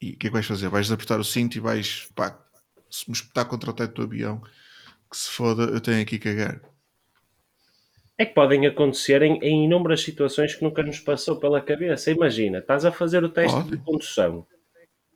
E 0.00 0.12
o 0.12 0.16
que 0.16 0.28
é 0.28 0.30
que 0.30 0.34
vais 0.34 0.46
fazer? 0.46 0.68
Vais 0.68 0.92
apertar 0.92 1.18
o 1.18 1.24
cinto 1.24 1.56
e 1.56 1.60
vais 1.60 2.08
pá, 2.14 2.38
se 2.88 3.10
me 3.10 3.16
espetar 3.16 3.46
contra 3.46 3.70
o 3.70 3.74
teto 3.74 3.94
do 3.94 4.02
avião, 4.02 4.40
que 5.10 5.16
se 5.16 5.30
foda, 5.30 5.64
eu 5.64 5.80
tenho 5.80 6.00
aqui 6.00 6.16
que 6.16 6.32
cagar. 6.32 6.60
É 8.16 8.24
que 8.24 8.34
podem 8.34 8.66
acontecer 8.66 9.22
em, 9.22 9.38
em 9.42 9.64
inúmeras 9.64 10.02
situações 10.02 10.54
que 10.54 10.62
nunca 10.62 10.82
nos 10.82 11.00
passou 11.00 11.38
pela 11.40 11.60
cabeça. 11.60 12.10
Imagina, 12.10 12.58
estás 12.58 12.84
a 12.84 12.92
fazer 12.92 13.24
o 13.24 13.28
teste 13.28 13.56
Pode. 13.56 13.70
de 13.70 13.76
condução, 13.78 14.46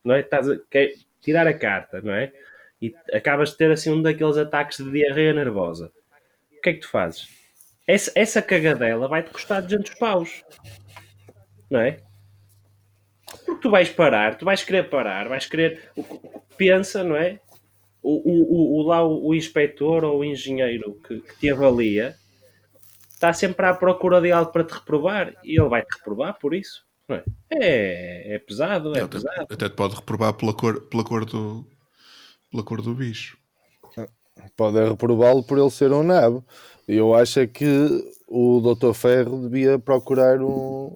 não 0.04 0.14
é? 0.16 0.20
Estás 0.20 0.48
a 0.50 0.56
quer 0.70 0.92
tirar 1.20 1.46
a 1.46 1.54
carta, 1.54 2.00
não 2.02 2.12
é? 2.12 2.32
E 2.82 2.92
acabas 3.12 3.50
de 3.50 3.56
ter 3.56 3.70
assim 3.70 3.90
um 3.92 4.02
daqueles 4.02 4.36
ataques 4.36 4.78
de 4.78 4.90
diarreia 4.90 5.32
nervosa. 5.32 5.92
O 6.56 6.60
que 6.60 6.70
é 6.70 6.72
que 6.74 6.80
tu 6.80 6.88
fazes? 6.88 7.28
Essa, 7.86 8.12
essa 8.14 8.42
cagadela 8.42 9.06
vai-te 9.08 9.30
custar 9.30 9.62
200 9.62 9.94
paus, 9.94 10.44
não 11.70 11.80
é? 11.80 11.98
Porque 13.46 13.60
tu 13.62 13.70
vais 13.70 13.88
parar, 13.90 14.36
tu 14.36 14.44
vais 14.44 14.62
querer 14.62 14.88
parar, 14.90 15.28
vais 15.28 15.46
querer. 15.46 15.90
Pensa, 16.56 17.04
não 17.04 17.16
é? 17.16 17.40
O, 18.02 18.12
o, 18.12 18.42
o, 18.42 18.78
o- 18.80 18.82
lá 18.82 19.02
o, 19.06 19.28
o 19.28 19.34
inspetor 19.34 20.04
ou 20.04 20.18
o 20.20 20.24
engenheiro 20.24 21.00
que, 21.06 21.20
que 21.20 21.38
te 21.38 21.50
avalia 21.50 22.14
está 23.18 23.32
sempre 23.32 23.66
à 23.66 23.74
procura 23.74 24.20
de 24.20 24.30
algo 24.30 24.52
para 24.52 24.62
te 24.64 24.72
reprovar 24.72 25.34
e 25.42 25.58
ele 25.60 25.68
vai 25.68 25.82
te 25.82 25.92
reprovar 25.98 26.38
por 26.38 26.54
isso. 26.54 26.86
É? 27.10 27.24
É, 27.50 28.34
é 28.34 28.38
pesado, 28.38 28.94
é 28.94 29.00
Ele 29.00 29.08
pesado. 29.08 29.42
até, 29.42 29.54
até 29.54 29.68
te 29.68 29.74
pode 29.74 29.96
reprovar 29.96 30.32
pela 30.34 30.54
cor, 30.54 30.80
pela 30.82 31.02
cor, 31.02 31.24
do, 31.24 31.66
pela 32.50 32.62
cor 32.62 32.80
do 32.80 32.94
bicho. 32.94 33.36
pode 34.56 34.78
reprová-lo 34.88 35.42
por 35.42 35.58
ele 35.58 35.70
ser 35.70 35.90
um 35.92 36.02
nabo. 36.04 36.44
Eu 36.86 37.14
acho 37.14 37.40
é 37.40 37.46
que 37.46 37.66
o 38.28 38.60
Dr. 38.60 38.92
Ferro 38.94 39.42
devia 39.48 39.78
procurar 39.78 40.40
um, 40.40 40.94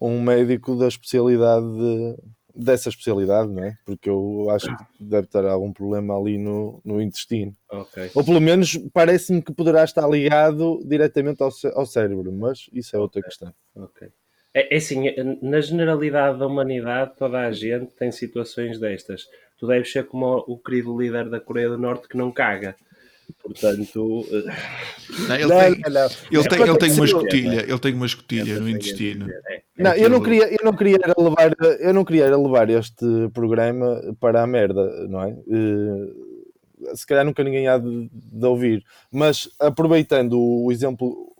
um 0.00 0.22
médico 0.22 0.76
da 0.76 0.86
especialidade 0.86 1.66
de- 1.66 2.16
dessa 2.54 2.88
especialidade, 2.88 3.50
não 3.50 3.64
é? 3.64 3.76
Porque 3.84 4.08
eu 4.08 4.48
acho 4.50 4.74
que 4.76 4.84
deve 5.00 5.26
ter 5.26 5.44
algum 5.44 5.72
problema 5.72 6.18
ali 6.18 6.38
no, 6.38 6.80
no 6.84 7.00
intestino. 7.00 7.54
Ok. 7.70 8.10
Ou 8.14 8.24
pelo 8.24 8.40
menos 8.40 8.76
parece-me 8.92 9.42
que 9.42 9.52
poderá 9.52 9.84
estar 9.84 10.08
ligado 10.08 10.80
diretamente 10.84 11.42
ao, 11.42 11.50
ao 11.74 11.86
cérebro, 11.86 12.32
mas 12.32 12.68
isso 12.72 12.94
é 12.96 12.98
outra 12.98 13.22
questão. 13.22 13.52
ok. 13.76 14.08
É, 14.54 14.74
é 14.74 14.76
assim, 14.76 15.04
na 15.40 15.60
generalidade 15.60 16.38
da 16.38 16.46
humanidade, 16.46 17.12
toda 17.16 17.40
a 17.40 17.52
gente 17.52 17.92
tem 17.94 18.12
situações 18.12 18.78
destas. 18.78 19.26
Tu 19.58 19.66
deves 19.66 19.90
ser 19.90 20.06
como 20.06 20.44
o 20.46 20.58
querido 20.58 20.96
líder 20.98 21.30
da 21.30 21.40
Coreia 21.40 21.70
do 21.70 21.78
Norte 21.78 22.08
que 22.08 22.16
não 22.16 22.30
caga. 22.30 22.76
Portanto, 23.40 24.26
Não, 25.28 25.36
ele 25.36 25.46
Não, 25.46 25.58
tem, 25.58 25.80
não, 25.80 25.90
não. 25.90 26.10
ele 26.30 26.48
tem, 26.48 26.62
ele 26.62 26.78
tem 26.78 26.92
uma 26.92 27.04
escotilha, 27.04 27.60
ele 27.62 27.78
tem 27.78 27.94
uma 27.94 28.06
escotilha 28.06 28.60
no 28.60 28.68
intestino. 28.68 29.30
é. 29.48 29.62
Não, 29.76 29.94
eu 29.94 30.08
não 30.10 30.20
queria, 30.20 30.52
eu 30.52 30.64
não 30.64 30.74
queria 30.74 30.98
era 31.02 31.14
levar, 31.18 31.54
eu 31.80 31.94
não 31.94 32.04
queria 32.04 32.36
levar 32.36 32.70
este 32.70 33.06
programa 33.32 34.00
para 34.20 34.42
a 34.42 34.46
merda, 34.46 35.08
não 35.08 35.22
é? 35.22 35.30
Eh, 35.30 36.94
se 36.94 37.06
calhar 37.06 37.24
nunca 37.24 37.42
ninguém 37.42 37.68
há 37.68 37.78
de, 37.78 38.08
de 38.12 38.46
ouvir, 38.46 38.84
mas 39.10 39.48
aproveitando 39.58 40.38
o 40.38 40.70
exemplo 40.70 41.32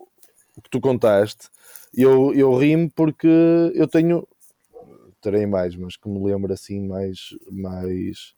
que 0.63 0.69
tu 0.69 0.79
contaste, 0.81 1.47
eu, 1.93 2.33
eu 2.33 2.55
rimo 2.57 2.89
porque 2.95 3.27
eu 3.75 3.87
tenho, 3.87 4.27
terei 5.21 5.45
mais, 5.45 5.75
mas 5.75 5.95
que 5.95 6.09
me 6.09 6.23
lembro 6.23 6.51
assim 6.51 6.85
mais, 6.87 7.35
mais, 7.51 8.33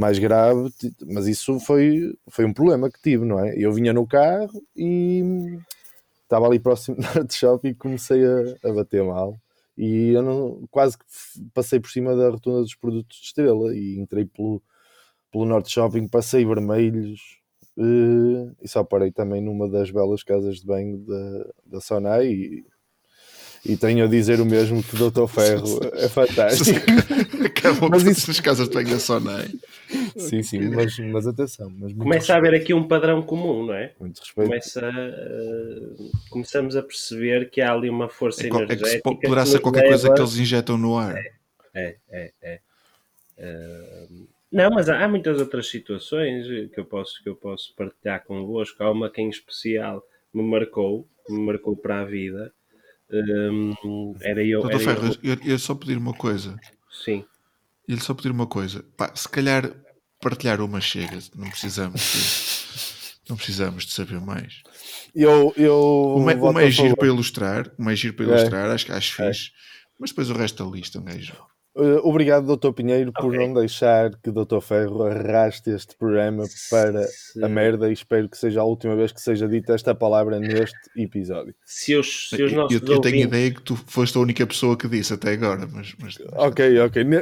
mais 0.00 0.18
grave, 0.18 0.72
mas 1.06 1.26
isso 1.26 1.60
foi, 1.60 2.16
foi 2.28 2.46
um 2.46 2.54
problema 2.54 2.90
que 2.90 3.00
tive, 3.02 3.24
não 3.26 3.38
é? 3.38 3.54
Eu 3.56 3.70
vinha 3.70 3.92
no 3.92 4.06
carro 4.06 4.62
e 4.74 5.58
estava 6.22 6.46
ali 6.46 6.58
próximo 6.58 6.96
da 7.00 7.08
Art 7.08 7.32
Shop 7.32 7.68
e 7.68 7.74
comecei 7.74 8.24
a, 8.24 8.68
a 8.68 8.72
bater 8.72 9.04
mal. 9.04 9.38
E 9.76 10.12
eu 10.12 10.22
não, 10.22 10.66
quase 10.70 10.96
que 10.96 11.04
passei 11.52 11.78
por 11.78 11.90
cima 11.90 12.16
da 12.16 12.30
rotunda 12.30 12.62
dos 12.62 12.74
produtos 12.74 13.18
de 13.18 13.26
estrela 13.26 13.76
e 13.76 13.98
entrei 13.98 14.24
pelo, 14.24 14.62
pelo 15.30 15.44
Norte 15.44 15.70
Shopping, 15.70 16.08
passei 16.08 16.46
vermelhos 16.46 17.38
eh, 17.78 18.52
e 18.62 18.68
só 18.68 18.82
parei 18.82 19.12
também 19.12 19.42
numa 19.42 19.68
das 19.68 19.90
belas 19.90 20.22
casas 20.22 20.60
de 20.60 20.66
banho 20.66 20.98
da, 20.98 21.46
da 21.66 21.80
Sonai 21.80 22.26
e, 22.28 22.64
e 23.64 23.76
tenho 23.76 24.04
a 24.04 24.08
dizer 24.08 24.40
o 24.40 24.44
mesmo 24.46 24.82
que 24.82 24.94
o 25.00 25.10
Dr. 25.10 25.26
Ferro 25.26 25.80
é 25.94 26.08
fantástico. 26.08 26.80
Acabam 27.44 27.90
Mas 27.90 28.04
isso- 28.04 28.30
as 28.30 28.40
casas 28.40 28.68
de 28.68 28.74
banho 28.74 28.88
da 28.90 28.98
Sonai. 28.98 29.48
sim, 30.16 30.42
sim, 30.42 30.60
mas, 30.70 30.98
mas 30.98 31.26
atenção, 31.26 31.70
mas 31.78 31.92
Começa 31.92 32.32
a 32.34 32.36
haver 32.38 32.54
aqui 32.54 32.72
um 32.72 32.86
padrão 32.86 33.22
comum, 33.22 33.66
não 33.66 33.74
é? 33.74 33.92
muito 34.00 34.18
respeito. 34.18 34.48
Começa 34.48 34.88
a- 34.88 36.30
começamos 36.30 36.76
a 36.76 36.82
perceber 36.82 37.50
que 37.50 37.60
há 37.60 37.72
ali 37.72 37.90
uma 37.90 38.08
força 38.08 38.46
É, 38.46 38.48
qual- 38.48 38.62
é 38.62 38.66
que 38.66 38.74
se 38.76 38.80
energética. 38.80 39.10
po- 39.10 39.20
poderá 39.20 39.44
ser 39.46 39.60
qualquer 39.60 39.86
coisa 39.88 40.04
leva- 40.04 40.14
que 40.14 40.20
eles 40.22 40.36
injetam 40.38 40.78
no 40.78 40.96
ar. 40.96 41.16
É, 41.74 41.96
é, 42.10 42.32
é. 42.42 42.60
Eh, 43.38 44.06
não, 44.52 44.70
mas 44.70 44.88
há, 44.88 45.04
há 45.04 45.08
muitas 45.08 45.38
outras 45.40 45.68
situações 45.68 46.46
que 46.72 46.80
eu 46.80 46.84
posso, 46.84 47.22
que 47.22 47.28
eu 47.28 47.36
posso 47.36 47.74
partilhar 47.76 48.24
convosco. 48.24 48.82
Há 48.82 48.90
uma 48.90 49.08
que 49.10 49.20
em 49.22 49.28
especial 49.28 50.02
me 50.34 50.42
marcou, 50.42 51.06
me 51.28 51.38
marcou 51.40 51.76
para 51.76 52.00
a 52.00 52.04
vida. 52.04 52.52
Hum, 53.12 54.14
era 54.20 54.44
eu. 54.44 54.60
Doutor 54.60 54.80
Era 54.80 55.06
eu 55.06 55.16
eu 55.22 55.34
eu 55.34 55.50
ia 55.50 55.58
só 55.58 55.74
pedir 55.74 55.96
uma 55.98 56.12
coisa. 56.14 56.56
sim. 57.04 57.24
Ia-lhe 57.88 58.00
só 58.00 58.14
pedir 58.14 58.30
uma 58.30 58.46
coisa. 58.46 58.84
Pá, 58.96 59.10
se 59.16 59.28
calhar 59.28 59.74
partilhar 60.20 60.60
uma 60.60 60.80
chega. 60.80 61.18
Não 61.34 61.48
precisamos 61.50 62.00
de, 62.00 63.18
não 63.28 63.36
precisamos 63.36 63.84
de 63.84 63.92
saber 63.92 64.20
mais. 64.20 64.62
Eu, 65.14 65.52
eu 65.56 66.14
Uma, 66.16 66.60
a 66.60 66.64
é 66.64 66.70
giro 66.70 66.96
para 66.96 67.08
ilustrar. 67.08 67.72
Uma 67.76 67.92
é 67.92 67.96
giro 67.96 68.14
para 68.14 68.26
É. 68.26 68.28
ilustrar. 68.28 68.70
Acho, 68.70 68.92
acho 68.92 69.14
fixe. 69.16 69.50
Mas 69.98 70.10
depois 70.10 70.30
o 70.30 70.34
resto 70.34 70.64
da 70.64 70.70
lista, 70.70 70.98
um 71.00 71.04
gajo. 71.04 71.34
Eh, 71.76 72.00
obrigado, 72.02 72.56
Dr. 72.56 72.72
Pinheiro, 72.72 73.12
por 73.12 73.32
não 73.32 73.54
deixar 73.54 74.10
que 74.16 74.30
o 74.30 74.32
Dr. 74.32 74.60
Ferro 74.60 75.04
arraste 75.04 75.70
este 75.70 75.94
programa 75.96 76.42
para 76.68 77.04
Se- 77.04 77.44
a 77.44 77.48
merda 77.48 77.88
e 77.88 77.92
espero 77.92 78.28
que 78.28 78.36
seja 78.36 78.60
a 78.60 78.64
última 78.64 78.96
vez 78.96 79.12
que 79.12 79.20
seja 79.20 79.46
dita 79.46 79.72
esta 79.72 79.94
palavra 79.94 80.40
neste 80.40 80.76
episódio. 80.96 81.54
Se 81.64 81.94
os, 81.94 82.28
se 82.30 82.42
os 82.42 82.50
Eu, 82.52 82.58
nossos 82.58 82.74
eu 82.74 82.80
tenho 82.86 82.96
ouvintes- 82.96 83.24
ideia 83.24 83.50
que 83.54 83.62
tu 83.62 83.76
foste 83.76 84.18
a 84.18 84.20
única 84.20 84.44
pessoa 84.48 84.76
que 84.76 84.88
disse 84.88 85.12
até 85.14 85.30
agora. 85.32 85.68
Mas, 85.72 85.94
mas- 86.02 86.18
Ok, 86.32 86.80
ok. 86.80 87.04
Ne- 87.04 87.20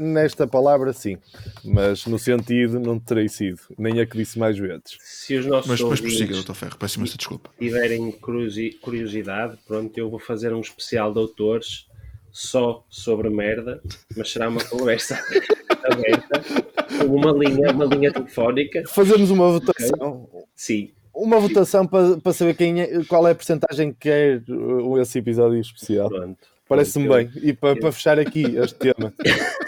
Nesta 0.00 0.46
palavra, 0.46 0.92
sim, 0.92 1.16
mas 1.64 2.04
no 2.06 2.18
sentido 2.18 2.78
não 2.78 2.98
terei 2.98 3.28
sido, 3.30 3.60
nem 3.78 3.98
a 4.00 4.04
que 4.06 4.16
disse 4.18 4.38
mais 4.38 4.58
vezes. 4.58 4.98
se 5.00 5.36
os 5.36 5.46
nossos 5.46 5.70
mas, 5.70 5.80
mas 5.80 5.90
ouvintes 5.90 6.16
prossiga, 6.16 6.34
Doutor 6.34 6.54
Ferro. 6.54 6.76
Peço 6.78 6.98
imensa 6.98 7.16
desculpa. 7.16 7.50
tiverem 7.58 8.12
curiosi- 8.12 8.78
curiosidade, 8.82 9.56
pronto, 9.66 9.96
eu 9.96 10.10
vou 10.10 10.18
fazer 10.18 10.52
um 10.52 10.60
especial 10.60 11.12
de 11.12 11.18
autores 11.18 11.86
só 12.32 12.84
sobre 12.88 13.28
merda, 13.30 13.80
mas 14.16 14.30
será 14.30 14.48
uma 14.48 14.64
conversa 14.64 15.18
aberta, 15.84 16.42
com 16.98 17.16
uma 17.16 17.32
linha, 17.32 17.70
uma 17.72 17.84
linha 17.84 18.12
telefónica. 18.12 18.84
Fazemos 18.88 19.30
uma 19.30 19.50
votação. 19.50 20.28
Sim, 20.54 20.90
Uma 21.14 21.38
votação 21.38 21.86
para, 21.86 22.18
para 22.18 22.32
saber 22.32 22.54
quem 22.54 22.80
é, 22.80 23.04
qual 23.04 23.26
é 23.26 23.32
a 23.32 23.34
porcentagem 23.34 23.92
que 23.92 24.00
quer 24.00 24.42
uh, 24.48 24.98
esse 24.98 25.18
episódio 25.18 25.60
especial. 25.60 26.08
pronto. 26.08 26.38
Parece-me 26.68 27.08
bem. 27.08 27.30
E 27.42 27.52
para, 27.52 27.74
para 27.74 27.90
fechar 27.90 28.18
aqui 28.18 28.44
este 28.56 28.76
tema. 28.76 29.12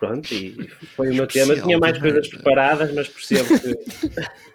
Pronto, 0.00 0.32
e 0.32 0.66
foi 0.96 1.10
o 1.10 1.14
meu 1.14 1.26
tema. 1.26 1.54
Tinha 1.60 1.78
mais 1.78 1.98
coisas 1.98 2.26
preparadas, 2.26 2.90
mas 2.94 3.06
percebo 3.06 3.48
que 3.60 3.76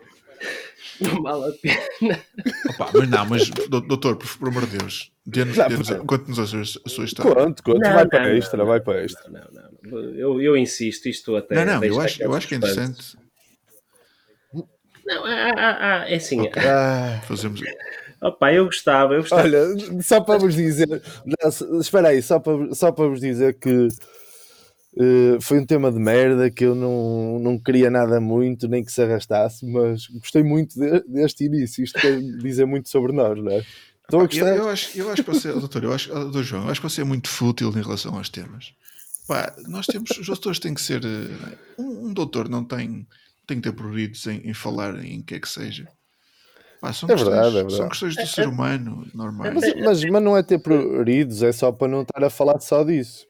não 1.01 1.21
vale 1.23 1.49
a 1.49 1.53
pena. 1.61 2.19
Opa, 2.69 2.89
mas 2.93 3.09
não, 3.09 3.25
mas 3.25 3.49
dou- 3.49 3.81
doutor, 3.81 4.15
por, 4.17 4.37
por 4.37 4.47
amor 4.49 4.65
de 4.65 4.77
Deus, 4.77 5.11
dê-nos- 5.25 5.55
Já, 5.55 5.67
dê-nos- 5.67 5.89
porque- 5.89 6.05
conte-nos 6.05 6.39
a 6.39 6.45
sua, 6.45 6.61
a 6.85 6.89
sua 6.89 7.05
história. 7.05 7.33
Conto, 7.35 7.63
conto. 7.63 7.79
Não, 7.79 7.93
vai 7.93 8.03
não, 8.03 8.09
para 8.09 8.23
não, 8.23 8.29
extra, 8.37 8.57
não, 8.57 8.65
vai 8.65 8.79
para 8.79 9.03
extra. 9.03 9.29
Não, 9.31 9.41
não, 9.51 9.69
não. 9.91 9.99
Eu, 10.15 10.41
eu 10.41 10.57
insisto, 10.57 11.07
isto 11.07 11.35
até. 11.35 11.55
Não, 11.65 11.75
não, 11.75 11.83
eu 11.83 11.99
acho, 11.99 12.21
eu 12.23 12.33
acho 12.33 12.47
que 12.47 12.53
é 12.55 12.57
interessante 12.57 13.17
Não, 15.05 15.25
há, 15.25 15.51
há- 15.55 16.01
há- 16.03 16.09
é 16.09 16.15
assim. 16.15 16.49
Ah, 16.57 17.21
fazermos. 17.27 17.61
Opa, 18.21 18.51
eu 18.53 18.65
gostava, 18.65 19.13
eu 19.13 19.21
gostava. 19.21 19.43
olha, 19.43 20.01
só 20.01 20.19
para 20.21 20.39
vos 20.39 20.55
dizer. 20.55 20.87
espera 21.79 22.07
aí, 22.09 22.21
só 22.23 22.39
para, 22.39 22.73
só 22.73 22.91
para 22.91 23.07
vos 23.07 23.19
dizer 23.19 23.59
que 23.59 23.87
eh, 24.97 25.37
foi 25.41 25.59
um 25.59 25.65
tema 25.65 25.91
de 25.91 25.99
merda 25.99 26.49
que 26.49 26.63
eu 26.65 26.75
não, 26.75 27.39
não 27.39 27.59
queria 27.59 27.89
nada 27.89 28.19
muito, 28.19 28.67
nem 28.67 28.83
que 28.83 28.91
se 28.91 29.01
arrastasse, 29.01 29.65
mas 29.65 30.07
gostei 30.07 30.43
muito 30.43 30.79
de- 30.79 31.03
deste 31.07 31.45
início. 31.45 31.83
Isto 31.83 31.99
quer 31.99 32.21
dizer 32.41 32.65
muito 32.65 32.89
sobre 32.89 33.11
nós, 33.11 33.37
não 33.41 33.51
é? 33.51 33.59
Estou 34.03 34.19
a 34.19 34.23
Eu, 34.23 34.27
gostar. 34.27 34.55
eu 34.57 34.69
acho, 34.69 34.97
eu 34.97 35.11
acho 35.11 35.23
que 35.23 35.31
você, 35.33 35.51
doutor, 35.51 35.83
eu 35.83 35.93
acho, 35.93 36.09
doutor 36.13 36.43
João, 36.43 36.63
eu 36.65 36.69
acho 36.71 36.81
que 36.81 36.89
você 36.89 37.01
é 37.01 37.03
muito 37.03 37.27
fútil 37.29 37.69
em 37.69 37.81
relação 37.81 38.15
aos 38.15 38.29
temas. 38.29 38.73
Pá, 39.27 39.53
nós 39.67 39.87
temos, 39.87 40.11
os 40.11 40.27
doutores 40.27 40.59
têm 40.59 40.73
que 40.73 40.81
ser. 40.81 41.03
eh, 41.03 41.57
Um, 41.79 42.07
um 42.07 42.13
doutor 42.13 42.47
não 42.47 42.63
tem, 42.63 43.05
tem 43.47 43.57
que 43.59 43.63
ter 43.69 43.75
pruridos 43.75 44.25
em, 44.27 44.37
em 44.47 44.53
falar 44.53 45.03
em 45.03 45.21
que 45.21 45.35
é 45.35 45.39
que 45.39 45.49
seja. 45.49 45.87
Pá, 46.79 46.93
são, 46.93 47.09
É 47.09 47.13
questões, 47.15 47.33
verdade, 47.33 47.49
é 47.57 47.61
verdade. 47.61 47.77
são 47.77 47.89
questões 47.89 48.15
do 48.15 48.27
ser 48.27 48.47
humano 48.47 49.07
normais. 49.15 49.53
Mas, 49.55 49.75
mas, 49.83 50.05
mas 50.05 50.23
não 50.23 50.37
é 50.37 50.43
ter 50.43 50.59
pruridos, 50.59 51.41
é 51.41 51.51
só 51.51 51.71
para 51.71 51.87
não 51.87 52.03
estar 52.03 52.23
a 52.23 52.29
falar 52.29 52.59
só 52.59 52.83
disso. 52.83 53.25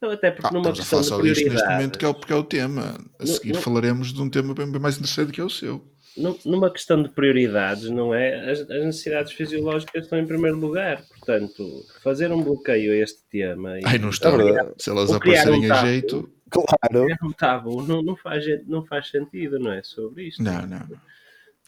Não, 0.00 0.10
até 0.10 0.30
porque 0.30 0.46
Ah, 0.48 0.50
numa 0.52 0.72
questão 0.72 1.04
falar 1.04 1.22
de 1.22 1.28
disto 1.28 1.40
neste 1.42 1.44
prioridade. 1.44 1.72
momento, 1.74 1.98
que 1.98 2.04
é, 2.04 2.08
o, 2.08 2.14
porque 2.14 2.32
é 2.32 2.36
o 2.36 2.42
tema. 2.44 2.82
A 3.18 3.24
Não- 3.24 3.26
seguir 3.26 3.52
não- 3.52 3.60
falaremos 3.60 4.12
de 4.12 4.22
um 4.22 4.30
tema 4.30 4.54
bem, 4.54 4.70
bem 4.70 4.80
mais 4.80 4.96
interessante 4.96 5.30
que 5.32 5.40
é 5.40 5.44
o 5.44 5.50
seu. 5.50 5.84
Num- 6.16 6.38
Numa 6.44 6.70
questão 6.72 7.02
de 7.02 7.08
prioridades, 7.10 7.88
não 7.90 8.14
é? 8.14 8.50
As, 8.50 8.60
as 8.62 8.84
necessidades 8.84 9.32
fisiológicas 9.32 10.04
estão 10.04 10.18
em 10.18 10.26
primeiro 10.26 10.56
lugar. 10.58 11.02
Portanto, 11.08 11.84
fazer 12.02 12.32
um 12.32 12.42
bloqueio 12.42 12.92
a 12.92 12.96
este 12.96 13.20
tema 13.30 13.78
e 13.78 13.82
Ai, 13.84 13.98
não 13.98 14.08
está. 14.10 14.30
É 14.30 14.36
verdade. 14.36 14.70
Se 14.78 14.90
elas 14.90 15.12
aparecerem 15.12 15.68
um 15.68 15.72
a 15.72 15.84
jeito. 15.84 16.32
Claro. 16.50 17.04
criar 17.04 17.18
um 17.22 17.30
tabu 17.32 17.80
não, 17.82 18.02
não, 18.02 18.16
faz, 18.16 18.44
não 18.66 18.84
faz 18.84 19.08
sentido, 19.08 19.58
não 19.60 19.70
é? 19.70 19.82
Sobre 19.84 20.28
isto. 20.28 20.42
Não, 20.42 20.66
não. 20.66 20.78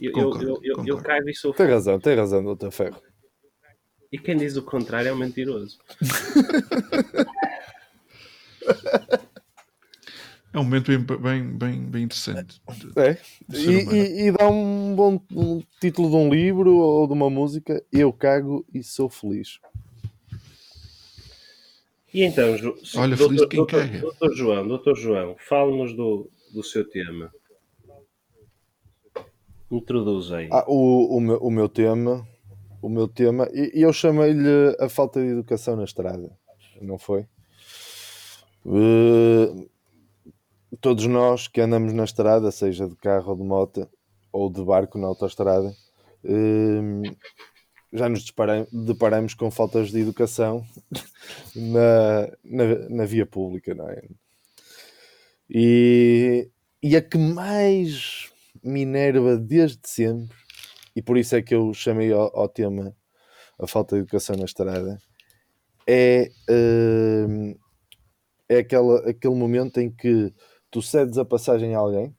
eu, 0.00 0.10
eu, 0.10 0.12
concordo, 0.12 0.42
eu, 0.44 0.48
eu, 0.48 0.60
eu 0.64 0.76
concordo. 0.76 1.02
cago 1.04 1.28
e 1.30 1.34
sou 1.36 1.54
Tem 1.54 1.66
razão, 1.68 2.00
tem 2.00 2.16
razão, 2.16 2.42
doutor 2.42 2.72
Ferro. 2.72 3.00
E 4.10 4.18
quem 4.18 4.36
diz 4.36 4.56
o 4.56 4.62
contrário 4.62 5.08
é 5.08 5.12
um 5.12 5.16
mentiroso. 5.16 5.78
É 10.54 10.58
um 10.58 10.64
momento 10.64 10.86
bem, 10.88 11.18
bem, 11.18 11.42
bem, 11.56 11.80
bem 11.82 12.02
interessante. 12.04 12.60
É. 12.96 13.16
E, 13.54 13.70
e- 13.70 14.26
e 14.28 14.32
dá 14.32 14.46
um 14.48 14.94
bom 14.94 15.18
um 15.34 15.62
título 15.80 16.10
de 16.10 16.16
um 16.16 16.28
livro 16.28 16.76
ou 16.76 17.06
de 17.06 17.14
uma 17.14 17.30
música. 17.30 17.82
Eu 17.90 18.12
cago 18.12 18.64
e 18.74 18.82
sou 18.82 19.08
feliz. 19.08 19.58
E 22.12 22.22
então, 22.24 22.50
Olha, 22.50 23.16
doutor, 23.16 23.28
feliz 23.28 23.46
quem 23.46 23.56
doutor, 23.56 23.80
caga. 23.80 24.00
doutor 24.00 24.34
João, 24.34 24.68
doutor 24.68 24.94
João, 24.94 25.36
fale-nos 25.38 25.96
do, 25.96 26.30
do 26.52 26.62
seu 26.62 26.86
tema. 26.86 27.32
Introduz 29.70 30.30
aí. 30.32 30.48
Ah, 30.52 30.64
o, 30.68 31.16
o, 31.16 31.20
meu, 31.20 31.38
o 31.38 31.50
meu 31.50 31.66
tema, 31.70 32.28
o 32.82 32.90
meu 32.90 33.08
tema, 33.08 33.48
e 33.54 33.78
e 33.78 33.80
eu 33.82 33.92
chamei-lhe 33.94 34.76
a 34.78 34.86
falta 34.90 35.18
de 35.22 35.28
educação 35.28 35.76
na 35.76 35.84
estrada, 35.84 36.30
não 36.82 36.98
foi? 36.98 37.24
Eh, 38.66 39.68
todos 40.80 41.06
nós 41.06 41.48
que 41.48 41.60
andamos 41.60 41.92
na 41.92 42.04
estrada, 42.04 42.50
seja 42.50 42.88
de 42.88 42.96
carro 42.96 43.30
ou 43.30 43.36
de 43.36 43.42
moto, 43.42 43.88
ou 44.32 44.50
de 44.50 44.62
barco 44.64 44.98
na 44.98 45.06
autoestrada, 45.06 45.72
eh, 46.24 47.12
já 47.92 48.08
nos 48.08 48.24
depara- 48.24 48.66
deparamos 48.72 49.34
com 49.34 49.50
faltas 49.50 49.90
de 49.90 50.00
educação 50.00 50.64
na, 51.54 52.28
na, 52.44 52.88
na 52.88 53.04
via 53.04 53.26
pública, 53.26 53.74
não 53.74 53.88
é? 53.88 54.02
E, 55.50 56.48
e 56.82 56.96
a 56.96 57.02
que 57.02 57.18
mais 57.18 58.30
me 58.62 58.82
enerva 58.82 59.36
desde 59.36 59.80
sempre, 59.84 60.36
e 60.96 61.02
por 61.02 61.18
isso 61.18 61.36
é 61.36 61.42
que 61.42 61.54
eu 61.54 61.74
chamei 61.74 62.12
ao, 62.12 62.34
ao 62.36 62.48
tema 62.48 62.94
a 63.58 63.66
falta 63.66 63.96
de 63.96 64.02
educação 64.02 64.36
na 64.36 64.44
estrada, 64.44 64.98
é, 65.86 66.30
hum, 66.48 67.54
é 68.52 68.58
aquela, 68.58 69.08
aquele 69.08 69.34
momento 69.34 69.78
em 69.80 69.90
que 69.90 70.32
tu 70.70 70.80
cedes 70.80 71.18
a 71.18 71.24
passagem 71.24 71.74
a 71.74 71.78
alguém, 71.78 72.14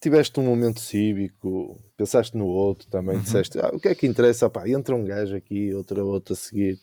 tiveste 0.00 0.40
um 0.40 0.44
momento 0.44 0.80
cívico, 0.80 1.78
pensaste 1.96 2.36
no 2.36 2.46
outro 2.46 2.88
também, 2.88 3.20
disseste 3.20 3.58
ah, 3.58 3.70
o 3.72 3.78
que 3.78 3.88
é 3.88 3.94
que 3.94 4.06
interessa? 4.06 4.48
Pá, 4.48 4.68
entra 4.68 4.94
um 4.94 5.04
gajo 5.04 5.36
aqui, 5.36 5.74
outra 5.74 6.02
outra 6.04 6.32
a 6.32 6.36
seguir, 6.36 6.78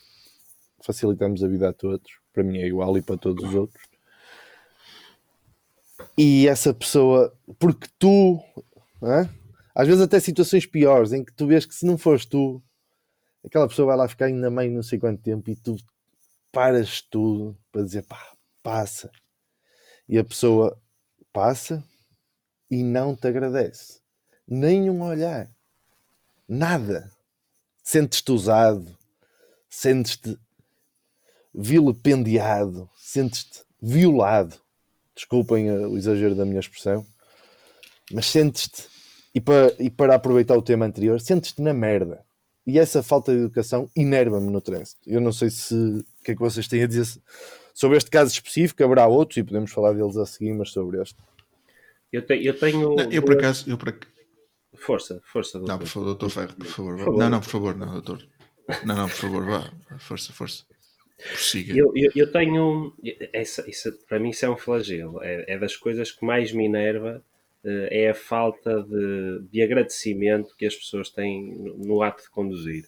facilitamos 0.83 1.43
a 1.43 1.47
vida 1.47 1.69
a 1.69 1.73
todos, 1.73 2.11
para 2.31 2.43
mim 2.43 2.59
é 2.59 2.67
igual 2.67 2.97
e 2.97 3.01
para 3.01 3.17
todos 3.17 3.43
os 3.43 3.55
outros. 3.55 3.83
E 6.15 6.47
essa 6.47 6.73
pessoa, 6.73 7.35
porque 7.57 7.87
tu 7.97 8.39
hã? 9.01 9.27
às 9.77 9.87
vezes 9.87 10.01
até 10.01 10.19
situações 10.19 10.65
piores, 10.65 11.13
em 11.13 11.23
que 11.23 11.31
tu 11.31 11.45
vês 11.45 11.63
que 11.63 11.75
se 11.75 11.85
não 11.85 11.99
fores 11.99 12.25
tu, 12.25 12.59
aquela 13.45 13.67
pessoa 13.67 13.87
vai 13.87 13.97
lá 13.97 14.07
ficar 14.07 14.25
ainda 14.25 14.49
meio 14.49 14.71
não 14.71 14.81
sei 14.81 14.97
quanto 14.97 15.21
tempo 15.21 15.49
e 15.51 15.55
tu 15.55 15.75
paras 16.51 17.01
tudo 17.01 17.57
para 17.71 17.83
dizer 17.83 18.03
pá, 18.03 18.33
passa. 18.63 19.11
E 20.07 20.17
a 20.17 20.23
pessoa 20.23 20.79
passa 21.33 21.83
e 22.69 22.83
não 22.83 23.15
te 23.15 23.27
agradece. 23.27 23.99
Nem 24.47 24.89
um 24.89 25.01
olhar. 25.01 25.49
Nada. 26.47 27.11
Sentes-te 27.83 28.31
usado, 28.31 28.97
sentes-te 29.69 30.37
vilipendiado, 31.53 32.89
sentes-te 32.97 33.63
violado. 33.81 34.55
Desculpem 35.15 35.71
uh, 35.71 35.89
o 35.89 35.97
exagero 35.97 36.35
da 36.35 36.45
minha 36.45 36.59
expressão, 36.59 37.05
mas 38.11 38.27
sentes-te, 38.27 38.87
e 39.33 39.41
para, 39.41 39.73
e 39.79 39.89
para 39.89 40.15
aproveitar 40.15 40.55
o 40.57 40.61
tema 40.61 40.85
anterior, 40.85 41.19
sentes-te 41.19 41.61
na 41.61 41.73
merda. 41.73 42.23
E 42.65 42.77
essa 42.77 43.01
falta 43.01 43.31
de 43.31 43.39
educação 43.39 43.89
enerva-me 43.95 44.51
no 44.51 44.59
trânsito. 44.59 44.99
Eu 45.05 45.21
não 45.21 45.31
sei 45.31 45.49
se 45.49 46.05
que 46.27 46.31
é 46.33 46.35
que 46.35 46.41
vocês 46.41 46.67
têm 46.67 46.83
a 46.83 46.87
dizer 46.87 47.05
sobre 47.73 47.97
este 47.97 48.09
caso 48.09 48.31
específico, 48.31 48.83
haverá 48.83 49.07
outros 49.07 49.37
e 49.37 49.43
podemos 49.43 49.71
falar 49.71 49.93
deles 49.93 50.17
a 50.17 50.25
seguir, 50.25 50.53
mas 50.53 50.71
sobre 50.71 51.01
este. 51.01 51.15
Eu, 52.11 52.25
te, 52.25 52.33
eu 52.45 52.57
tenho. 52.57 52.95
Não, 52.95 53.11
eu 53.11 53.21
por 53.21 53.35
acaso. 53.35 53.69
Eu 53.69 53.77
por... 53.77 53.97
Força, 54.75 55.21
força. 55.25 55.57
Doutor. 55.57 55.73
Não, 55.73 55.79
por 55.79 55.87
favor, 55.87 56.05
doutor 56.05 56.29
Ferro, 56.29 56.55
por 56.55 56.65
favor. 56.67 56.95
Por 56.95 57.05
favor. 57.05 57.19
Não, 57.19 57.29
não, 57.29 57.39
por 57.39 57.49
favor, 57.49 57.75
não, 57.77 57.91
doutor. 57.93 58.27
Não, 58.85 58.95
não, 58.95 59.07
por 59.07 59.15
favor, 59.15 59.45
vá. 59.45 59.73
Força, 59.99 60.33
força. 60.33 60.65
Prossiga. 61.17 61.73
Eu, 61.75 61.91
eu, 61.95 62.11
eu 62.15 62.31
tenho. 62.31 62.93
Essa, 63.31 63.67
isso, 63.69 63.91
para 64.07 64.19
mim, 64.19 64.29
isso 64.29 64.45
é 64.45 64.49
um 64.49 64.57
flagelo. 64.57 65.21
É, 65.23 65.53
é 65.53 65.57
das 65.57 65.75
coisas 65.75 66.11
que 66.11 66.25
mais 66.25 66.51
me 66.51 66.65
enerva. 66.65 67.23
Eh, 67.63 68.05
é 68.05 68.09
a 68.09 68.15
falta 68.15 68.83
de, 68.83 69.47
de 69.51 69.61
agradecimento 69.61 70.55
que 70.55 70.65
as 70.65 70.75
pessoas 70.75 71.09
têm 71.09 71.53
no, 71.57 71.77
no 71.77 72.01
ato 72.01 72.23
de 72.23 72.29
conduzir. 72.29 72.85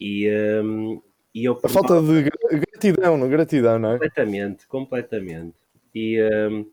E, 0.00 0.28
um, 0.62 1.02
e 1.34 1.44
eu, 1.44 1.58
a 1.62 1.68
falta 1.68 2.00
de 2.02 2.30
gratidão, 2.58 3.16
não? 3.16 3.28
Gratidão, 3.28 3.78
não 3.78 3.90
é? 3.90 3.92
Completamente, 3.92 4.66
completamente. 4.66 5.54
E 5.94 6.22
um, 6.22 6.66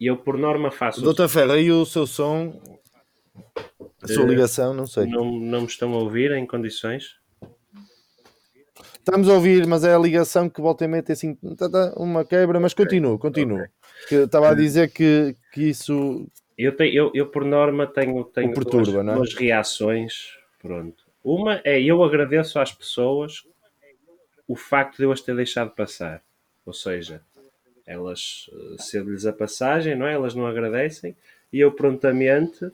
eu, 0.00 0.16
por 0.16 0.36
norma, 0.36 0.70
faço. 0.70 1.00
Doutor 1.00 1.28
Ferro, 1.28 1.52
aí 1.52 1.70
o 1.70 1.84
seu 1.86 2.06
som, 2.06 2.60
a 4.02 4.08
sua 4.08 4.24
uh, 4.24 4.26
ligação, 4.26 4.74
não 4.74 4.86
sei. 4.86 5.06
Não, 5.06 5.30
não 5.30 5.60
me 5.60 5.66
estão 5.66 5.92
a 5.94 5.98
ouvir 5.98 6.32
em 6.32 6.44
condições? 6.44 7.20
Estamos 8.98 9.28
a 9.28 9.34
ouvir, 9.34 9.66
mas 9.66 9.84
é 9.84 9.94
a 9.94 9.98
ligação 9.98 10.48
que 10.48 10.60
volta 10.60 10.84
e 10.84 10.88
meia 10.88 11.02
tem 11.02 11.14
assim 11.14 11.34
tá, 11.56 11.70
tá, 11.70 11.94
uma 11.96 12.24
quebra, 12.24 12.58
mas 12.58 12.74
continua, 12.74 13.18
continua. 13.18 13.68
Okay. 14.06 14.24
Estava 14.24 14.50
a 14.50 14.54
dizer 14.54 14.92
que, 14.92 15.36
que 15.52 15.70
isso. 15.70 16.26
Eu, 16.56 16.76
tenho, 16.76 16.94
eu, 16.94 17.10
eu, 17.14 17.26
por 17.26 17.44
norma, 17.44 17.86
tenho, 17.86 18.24
tenho 18.24 18.52
perturba, 18.52 19.02
duas, 19.02 19.08
é? 19.08 19.14
duas 19.14 19.34
reações. 19.34 20.38
Pronto. 20.60 21.04
Uma 21.24 21.60
é 21.64 21.80
eu 21.80 22.02
agradeço 22.02 22.58
às 22.58 22.72
pessoas 22.72 23.44
o 24.50 24.56
facto 24.56 24.96
de 24.96 25.04
eu 25.04 25.12
as 25.12 25.20
ter 25.20 25.36
deixado 25.36 25.70
passar. 25.70 26.20
Ou 26.66 26.72
seja, 26.72 27.22
elas 27.86 28.50
eh, 28.52 28.82
cedo-lhes 28.82 29.24
a 29.24 29.32
passagem, 29.32 29.94
não 29.94 30.08
é? 30.08 30.14
Elas 30.14 30.34
não 30.34 30.44
agradecem 30.44 31.16
e 31.52 31.60
eu 31.60 31.70
prontamente 31.70 32.68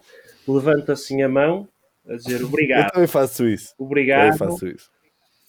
levanto 0.49 0.91
assim 0.91 1.23
a 1.23 1.29
mão 1.29 1.69
a 2.09 2.17
dizer 2.17 2.41
obrigado. 2.43 2.87
Eu 2.87 2.93
também 2.93 3.07
faço 3.07 3.47
isso. 3.47 3.75
Obrigado 3.77 4.39
faço 4.39 4.67
isso. 4.67 4.91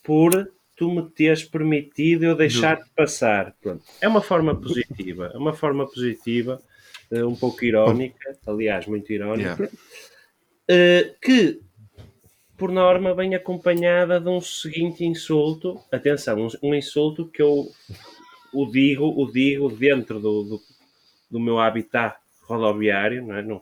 por 0.03 0.51
tu 0.75 0.91
me 0.91 1.09
teres 1.11 1.45
permitido 1.45 2.25
eu 2.25 2.35
deixar-te 2.35 2.89
passar. 2.93 3.55
Pronto. 3.61 3.85
É 4.01 4.07
uma 4.07 4.21
forma 4.21 4.53
positiva, 4.53 5.31
é 5.33 5.37
uma 5.37 5.53
forma 5.53 5.87
positiva, 5.87 6.61
uh, 7.09 7.25
um 7.25 7.37
pouco 7.37 7.63
irónica, 7.63 8.37
aliás, 8.45 8.85
muito 8.85 9.11
irónica, 9.13 9.71
yeah. 10.69 11.09
uh, 11.09 11.15
que 11.21 11.61
por 12.57 12.71
norma 12.71 13.13
vem 13.13 13.35
acompanhada 13.35 14.19
de 14.19 14.27
um 14.27 14.41
seguinte 14.41 15.05
insulto. 15.05 15.79
Atenção, 15.91 16.47
um, 16.47 16.69
um 16.69 16.75
insulto 16.75 17.27
que 17.27 17.41
eu 17.41 17.71
o 18.53 18.65
digo, 18.65 19.05
o 19.05 19.31
digo 19.31 19.69
dentro 19.69 20.19
do, 20.19 20.43
do, 20.43 20.61
do 21.29 21.39
meu 21.39 21.59
habitat 21.59 22.17
rodoviário, 22.41 23.25
não, 23.25 23.35
é? 23.35 23.41
não, 23.43 23.61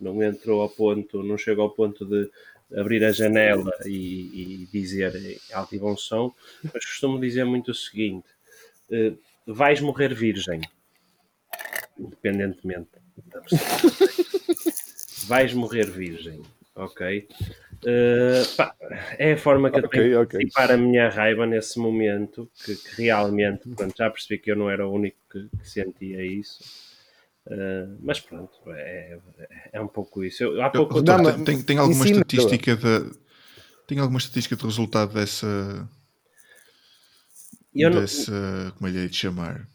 não 0.00 0.22
entrou 0.22 0.60
ao 0.60 0.68
ponto, 0.68 1.22
não 1.22 1.36
chegou 1.36 1.64
ao 1.64 1.70
ponto 1.70 2.04
de 2.04 2.30
abrir 2.76 3.04
a 3.04 3.12
janela 3.12 3.72
e, 3.84 4.62
e 4.62 4.66
dizer 4.72 5.12
alto 5.52 5.74
e 5.74 5.78
bom 5.78 5.96
som, 5.96 6.32
mas 6.62 6.84
costumo 6.84 7.20
dizer 7.20 7.44
muito 7.44 7.70
o 7.70 7.74
seguinte: 7.74 8.26
uh, 8.90 9.18
vais 9.46 9.80
morrer 9.80 10.14
virgem, 10.14 10.60
independentemente 11.98 12.90
da 13.26 13.40
pessoa. 13.40 13.60
vais 15.26 15.52
morrer 15.54 15.90
virgem, 15.90 16.42
ok? 16.74 17.26
Uh, 17.86 18.56
pá, 18.56 18.74
é 19.16 19.34
a 19.34 19.36
forma 19.36 19.70
que 19.70 19.78
okay, 19.78 20.00
eu 20.00 20.04
tenho 20.04 20.22
okay. 20.22 20.38
de 20.40 20.44
dissipar 20.46 20.72
a 20.72 20.76
minha 20.76 21.08
raiva 21.08 21.46
nesse 21.46 21.78
momento, 21.78 22.50
que, 22.64 22.74
que 22.74 23.02
realmente, 23.02 23.68
pronto, 23.68 23.94
já 23.96 24.10
percebi 24.10 24.40
que 24.40 24.50
eu 24.50 24.56
não 24.56 24.68
era 24.68 24.88
o 24.88 24.92
único 24.92 25.16
que, 25.30 25.48
que 25.56 25.70
sentia 25.70 26.20
isso. 26.24 26.64
Uh, 27.46 27.96
mas 28.00 28.18
pronto, 28.18 28.58
é, 28.70 29.18
é 29.72 29.80
um 29.80 29.86
pouco 29.86 30.24
isso. 30.24 30.42
Eu, 30.42 30.60
há 30.62 30.68
pouco 30.68 30.98
eu, 30.98 31.02
não, 31.02 31.44
tem, 31.44 31.62
tem 31.62 31.78
alguma 31.78 32.04
estatística 32.04 32.74
de, 32.74 33.10
tem 33.86 34.00
alguma 34.00 34.18
estatística 34.18 34.56
de 34.56 34.64
resultado 34.64 35.14
dessa 35.14 35.88
eu 37.72 37.90
dessa, 37.90 38.32
não, 38.32 38.70
como 38.72 38.88
é 38.88 38.90
lhe 38.90 39.08
de 39.08 39.16
chamar? 39.16 39.68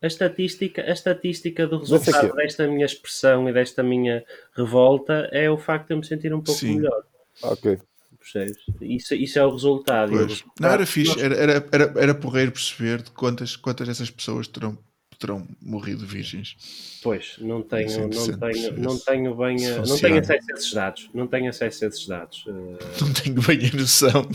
A 0.00 0.06
estatística, 0.06 0.82
a 0.82 0.92
estatística 0.92 1.66
do 1.66 1.78
resultado 1.78 2.32
desta 2.34 2.68
minha 2.68 2.86
expressão 2.86 3.48
e 3.48 3.52
desta 3.52 3.82
minha 3.82 4.24
revolta 4.54 5.28
é 5.32 5.50
o 5.50 5.58
facto 5.58 5.88
de 5.88 5.94
eu 5.94 5.98
me 5.98 6.06
sentir 6.06 6.32
um 6.32 6.40
pouco 6.40 6.60
Sim. 6.60 6.76
melhor. 6.76 7.02
Ok. 7.42 7.78
Percebes? 8.18 8.56
Isso, 8.80 9.14
isso 9.14 9.38
é 9.38 9.44
o 9.44 9.50
resultado. 9.50 10.10
Pois. 10.10 10.44
Não, 10.58 10.68
era 10.68 10.84
fixe, 10.84 11.20
era, 11.20 11.34
era, 11.34 11.68
era, 11.70 11.94
era 11.96 12.14
porreiro 12.14 12.50
perceber 12.50 13.02
de 13.02 13.10
quantas, 13.12 13.54
quantas 13.54 13.86
dessas 13.86 14.10
pessoas 14.10 14.48
terão 14.48 14.76
terão 15.18 15.46
morrido 15.62 16.06
virgens. 16.06 17.00
Pois, 17.02 17.36
não 17.38 17.62
tenho, 17.62 18.08
não 18.08 18.10
tenho, 18.10 18.78
não 18.78 18.98
tenho 18.98 19.34
bem, 19.34 19.66
a, 19.66 19.78
não 19.78 19.98
tenho 19.98 20.18
acesso 20.18 20.46
a 20.52 20.54
esses 20.54 20.74
dados, 20.74 21.10
não 21.14 21.26
tenho 21.26 21.48
acesso 21.48 21.84
a 21.84 21.88
esses 21.88 22.06
dados. 22.06 22.44
Uh... 22.46 22.76
Não 23.00 23.12
tenho 23.12 23.40
bem 23.42 23.70
a 23.72 23.76
noção. 23.76 24.28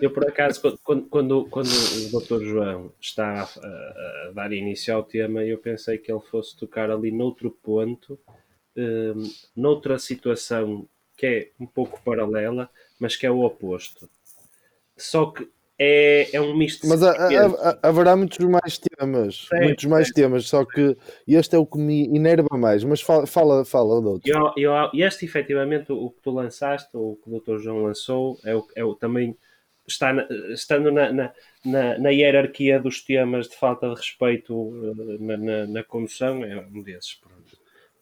Eu 0.00 0.10
por 0.10 0.28
acaso, 0.28 0.60
quando, 0.82 1.06
quando, 1.06 1.44
quando 1.46 1.68
o 1.68 2.20
Dr. 2.20 2.44
João 2.44 2.92
está 3.00 3.42
a, 3.42 3.44
a, 3.44 4.28
a, 4.28 4.32
dar 4.34 4.52
início 4.52 4.94
ao 4.94 5.04
tema, 5.04 5.44
eu 5.44 5.56
pensei 5.58 5.98
que 5.98 6.10
ele 6.10 6.20
fosse 6.20 6.56
tocar 6.56 6.90
ali 6.90 7.12
noutro 7.12 7.50
ponto, 7.50 8.18
um, 8.76 9.30
noutra 9.54 9.98
situação 9.98 10.86
que 11.16 11.26
é 11.26 11.50
um 11.60 11.66
pouco 11.66 12.02
paralela, 12.02 12.68
mas 12.98 13.16
que 13.16 13.26
é 13.26 13.30
o 13.30 13.44
oposto. 13.44 14.08
Só 14.96 15.26
que 15.26 15.48
é, 15.78 16.36
é 16.36 16.40
um 16.40 16.56
misto. 16.56 16.86
Mas 16.86 17.00
haverá 17.82 18.14
muitos 18.16 18.38
mais 18.46 18.78
temas, 18.78 19.48
é, 19.52 19.64
muitos 19.64 19.84
mais 19.86 20.08
é. 20.10 20.12
temas, 20.12 20.46
só 20.46 20.64
que 20.64 20.96
este 21.26 21.56
é 21.56 21.58
o 21.58 21.66
que 21.66 21.78
me 21.78 22.04
enerva 22.16 22.56
mais. 22.56 22.84
Mas 22.84 23.00
fala, 23.00 23.26
fala, 23.26 23.64
fala 23.64 24.00
do 24.00 24.10
outro. 24.10 24.30
Eu, 24.30 24.52
eu, 24.56 24.90
este, 24.94 25.24
efetivamente, 25.24 25.92
o 25.92 26.10
que 26.10 26.20
tu 26.22 26.30
lançaste, 26.30 26.96
ou 26.96 27.12
o 27.12 27.16
que 27.16 27.30
o 27.30 27.40
Dr. 27.40 27.62
João 27.62 27.82
lançou, 27.82 28.38
é 28.44 28.54
o, 28.54 28.66
é 28.76 28.84
o 28.84 28.94
também 28.94 29.36
está 29.86 30.12
na, 30.12 30.26
estando 30.52 30.90
na, 30.90 31.12
na, 31.12 31.32
na, 31.64 31.98
na, 31.98 32.10
hierarquia 32.10 32.80
dos 32.80 33.02
temas 33.02 33.48
de 33.48 33.56
falta 33.56 33.88
de 33.88 33.94
respeito 33.94 34.72
eh, 34.82 35.16
na, 35.20 35.36
na, 35.36 35.66
na 35.66 35.82
condução, 35.82 36.44
é 36.44 36.56
um 36.58 36.82
desses. 36.82 37.20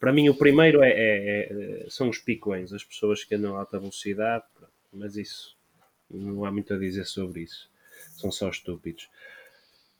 Para 0.02 0.12
mim, 0.12 0.28
o 0.28 0.34
primeiro 0.34 0.82
é, 0.82 0.90
é, 0.90 1.48
é, 1.52 1.86
são 1.88 2.08
os 2.08 2.18
picões, 2.18 2.72
as 2.72 2.82
pessoas 2.82 3.22
que 3.22 3.36
andam 3.36 3.54
a 3.54 3.60
alta 3.60 3.78
velocidade, 3.78 4.42
mas 4.92 5.16
isso 5.16 5.56
não 6.10 6.44
há 6.44 6.50
muito 6.50 6.74
a 6.74 6.76
dizer 6.76 7.04
sobre 7.04 7.42
isso. 7.42 7.70
São 8.16 8.32
só 8.32 8.50
estúpidos. 8.50 9.08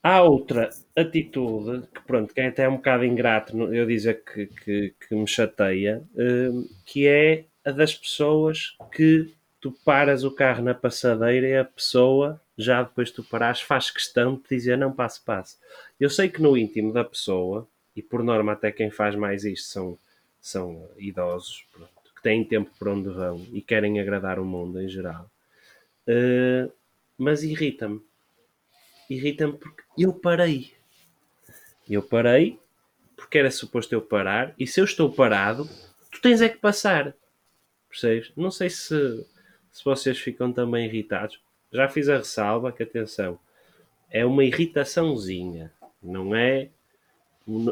Há 0.02 0.20
outra 0.22 0.70
atitude 0.96 1.86
que, 1.86 2.00
pronto, 2.00 2.34
que 2.34 2.40
é 2.40 2.48
até 2.48 2.68
um 2.68 2.78
bocado 2.78 3.04
ingrato 3.04 3.56
eu 3.72 3.86
dizer 3.86 4.24
que, 4.24 4.48
que, 4.48 4.92
que 5.06 5.14
me 5.14 5.28
chateia, 5.28 6.02
hum, 6.16 6.68
que 6.84 7.06
é 7.06 7.44
a 7.64 7.70
das 7.70 7.94
pessoas 7.94 8.76
que 8.90 9.32
tu 9.60 9.70
paras 9.84 10.24
o 10.24 10.32
carro 10.32 10.64
na 10.64 10.74
passadeira 10.74 11.46
e 11.46 11.56
a 11.56 11.64
pessoa, 11.64 12.40
já 12.58 12.82
depois 12.82 13.10
de 13.10 13.14
tu 13.14 13.22
parares, 13.22 13.60
faz 13.60 13.88
questão 13.88 14.34
de 14.34 14.42
dizer 14.48 14.76
não 14.76 14.90
passe, 14.90 15.20
passe. 15.24 15.58
Eu 16.00 16.10
sei 16.10 16.28
que 16.28 16.42
no 16.42 16.56
íntimo 16.56 16.92
da 16.92 17.04
pessoa, 17.04 17.68
e 17.94 18.02
por 18.02 18.22
norma 18.22 18.52
até 18.52 18.72
quem 18.72 18.90
faz 18.90 19.14
mais 19.14 19.44
isto 19.44 19.68
são, 19.68 19.98
são 20.40 20.88
idosos, 20.96 21.64
pronto, 21.72 22.14
que 22.14 22.22
têm 22.22 22.44
tempo 22.44 22.70
para 22.78 22.92
onde 22.92 23.08
vão 23.08 23.44
e 23.52 23.60
querem 23.60 24.00
agradar 24.00 24.38
o 24.38 24.44
mundo 24.44 24.80
em 24.80 24.88
geral. 24.88 25.30
Uh, 26.06 26.72
mas 27.16 27.42
irrita-me. 27.42 28.00
Irrita-me 29.08 29.52
porque 29.54 29.82
eu 29.98 30.12
parei. 30.12 30.72
Eu 31.88 32.02
parei 32.02 32.58
porque 33.22 33.38
era 33.38 33.50
suposto 33.50 33.94
eu 33.94 34.02
parar, 34.02 34.52
e 34.58 34.66
se 34.66 34.80
eu 34.80 34.84
estou 34.84 35.10
parado, 35.10 35.68
tu 36.10 36.20
tens 36.20 36.42
é 36.42 36.48
que 36.48 36.58
passar. 36.58 37.14
Percebes? 37.88 38.32
Não 38.36 38.50
sei 38.50 38.68
se, 38.68 39.26
se 39.70 39.84
vocês 39.84 40.18
ficam 40.18 40.52
também 40.52 40.86
irritados. 40.86 41.40
Já 41.72 41.88
fiz 41.88 42.08
a 42.08 42.18
ressalva 42.18 42.72
que, 42.72 42.82
atenção, 42.82 43.38
é 44.10 44.26
uma 44.26 44.44
irritaçãozinha, 44.44 45.72
não 46.02 46.34
é 46.34 46.68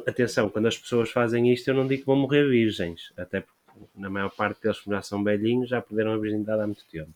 atenção, 0.07 0.49
quando 0.49 0.67
as 0.69 0.77
pessoas 0.79 1.11
fazem 1.11 1.53
isto, 1.53 1.69
eu 1.69 1.75
não 1.75 1.87
digo 1.87 2.03
que 2.03 2.07
vão 2.07 2.17
morrer 2.17 2.49
virgens, 2.49 3.13
até 3.17 3.41
porque 3.41 3.61
na 3.95 4.11
maior 4.11 4.31
parte 4.31 4.61
deles, 4.63 4.79
como 4.81 4.95
já 4.97 5.03
são 5.03 5.23
velhinhos, 5.25 5.69
já 5.69 5.81
perderam 5.81 6.13
a 6.13 6.19
virgindade 6.19 6.63
há 6.63 6.67
muito 6.67 6.85
tempo. 6.91 7.11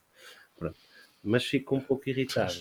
Pronto. 0.58 0.76
Mas 1.22 1.44
fico 1.44 1.74
um 1.76 1.80
pouco 1.80 2.08
irritado. 2.08 2.54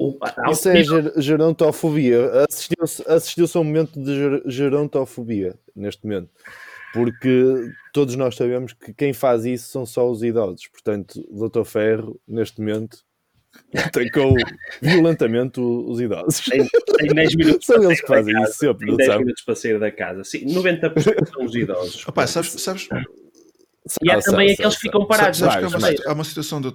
O- 0.00 0.18
Isso 0.50 0.68
é 0.68 0.82
ger- 0.82 1.12
gerontofobia. 1.16 2.44
Assistiu-se 2.48 3.04
assistiu 3.08 3.46
a 3.54 3.58
um 3.60 3.64
momento 3.64 4.00
de 4.02 4.14
ger- 4.14 4.42
gerontofobia 4.46 5.54
neste 5.74 6.04
momento. 6.04 6.30
Porque 6.92 7.70
todos 7.92 8.16
nós 8.16 8.34
sabemos 8.34 8.72
que 8.72 8.92
quem 8.92 9.12
faz 9.12 9.44
isso 9.44 9.68
são 9.70 9.86
só 9.86 10.10
os 10.10 10.22
idosos. 10.22 10.66
Portanto, 10.68 11.24
o 11.30 11.48
Dr. 11.48 11.64
Ferro, 11.64 12.20
neste 12.26 12.58
momento, 12.60 12.98
atacou 13.76 14.34
violentamente 14.80 15.60
os 15.60 16.00
idosos. 16.00 16.40
tem, 16.44 16.66
tem 16.98 17.08
10 17.08 17.34
minutos 17.36 17.66
São 17.66 17.76
para 17.76 17.84
eles 17.86 18.00
que 18.00 18.06
fazem 18.06 18.34
casa, 18.34 18.50
isso 18.50 18.58
sempre, 18.58 18.86
não 18.86 18.96
10 18.96 19.06
sabe? 19.10 19.24
minutos 19.24 19.42
para 19.44 19.54
sair 19.56 19.78
da 19.80 19.90
casa. 19.92 20.24
Sim, 20.24 20.46
90% 20.46 21.28
são 21.28 21.44
os 21.44 21.54
idosos. 21.54 22.08
Opa, 22.08 22.26
sabes, 22.26 22.50
sabes, 22.52 22.88
E 24.02 24.10
há 24.10 24.18
Ah, 24.18 24.20
também 24.22 24.48
sabe, 24.48 24.52
aqueles 24.52 24.56
sabe, 24.58 24.74
que 24.74 24.80
ficam 24.80 25.00
sabe. 25.02 25.08
parados 25.08 25.40
na 25.40 25.50
sabes 25.50 25.64
há 25.64 25.68
uma, 25.68 25.72
passadeira. 25.78 26.04
há 26.06 26.12
uma 26.12 26.24
situação 26.24 26.60
de. 26.60 26.74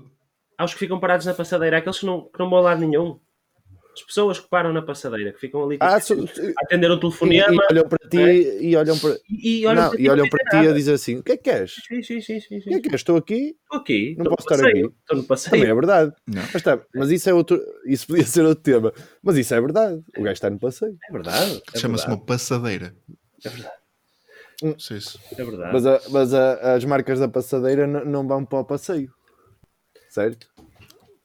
Há 0.57 0.65
os 0.65 0.73
que 0.73 0.79
ficam 0.79 0.99
parados 0.99 1.25
na 1.25 1.33
passadeira, 1.33 1.77
há 1.77 1.79
aqueles 1.79 1.99
que 1.99 2.05
não, 2.05 2.21
que 2.21 2.39
não 2.39 2.49
vão 2.49 2.59
a 2.59 2.61
lado 2.61 2.81
nenhum. 2.81 3.19
As 3.93 4.01
pessoas 4.03 4.39
que 4.39 4.47
param 4.49 4.71
na 4.71 4.81
passadeira, 4.81 5.33
que 5.33 5.39
ficam 5.39 5.63
ali 5.65 5.77
Ah, 5.81 5.99
so- 5.99 6.13
a 6.13 6.63
atender 6.63 6.89
e, 6.91 6.99
telefonema 6.99 7.53
e 7.53 7.57
olham 7.71 7.89
para 7.89 8.09
ti 8.09 8.57
e 8.61 8.75
olham 8.77 8.97
para, 8.97 9.17
e, 9.29 9.59
e 9.59 9.65
olham 9.65 9.81
não, 9.83 9.89
para 9.89 9.97
ti 9.97 10.03
e 10.03 10.09
olham 10.09 10.29
para 10.29 10.39
dizem 10.45 10.61
ti 10.61 10.67
a 10.69 10.73
dizer 10.73 10.93
assim: 10.93 11.15
o 11.17 11.23
que 11.23 11.31
é 11.33 11.37
que 11.37 11.43
queres? 11.43 11.73
Sim, 11.87 12.01
sim, 12.01 12.21
sim, 12.21 12.39
sim, 12.39 12.57
O 12.57 12.61
que 12.61 12.69
é 12.69 12.75
que 12.77 12.81
queres? 12.83 13.01
Estou 13.01 13.17
aqui, 13.17 13.57
Estou 13.63 13.79
aqui, 13.79 14.15
Não 14.17 14.25
posso 14.25 14.47
estar 14.49 14.63
passeio. 14.63 14.85
aqui. 14.87 14.95
Estou 15.01 15.17
no 15.17 15.23
também 15.23 15.27
passeio. 15.27 15.65
é 15.65 15.73
verdade. 15.75 16.13
Não. 16.25 16.41
Mas, 16.53 16.61
tá, 16.61 16.79
mas 16.95 17.11
isso 17.11 17.29
é 17.29 17.33
outro. 17.33 17.61
Isso 17.85 18.07
podia 18.07 18.25
ser 18.25 18.45
outro 18.45 18.63
tema. 18.63 18.93
Mas 19.21 19.35
isso 19.37 19.53
é 19.53 19.59
verdade. 19.59 20.01
O 20.17 20.21
gajo 20.23 20.33
está 20.33 20.49
no 20.49 20.57
passeio. 20.59 20.97
É 21.09 21.11
verdade. 21.11 21.61
É 21.75 21.77
Chama-se 21.79 22.07
uma 22.07 22.17
passadeira. 22.17 22.95
É 23.43 23.49
verdade. 23.49 23.75
Não 24.63 24.79
sei 24.79 25.01
se. 25.01 25.19
É 25.37 25.43
verdade. 25.43 25.73
Mas, 25.73 25.85
a- 25.85 26.01
mas 26.09 26.33
a- 26.33 26.75
as 26.75 26.85
marcas 26.85 27.19
da 27.19 27.27
passadeira 27.27 27.85
não 27.87 28.25
vão 28.25 28.45
para 28.45 28.59
o 28.59 28.63
passeio. 28.65 29.11
Certo? 30.09 30.47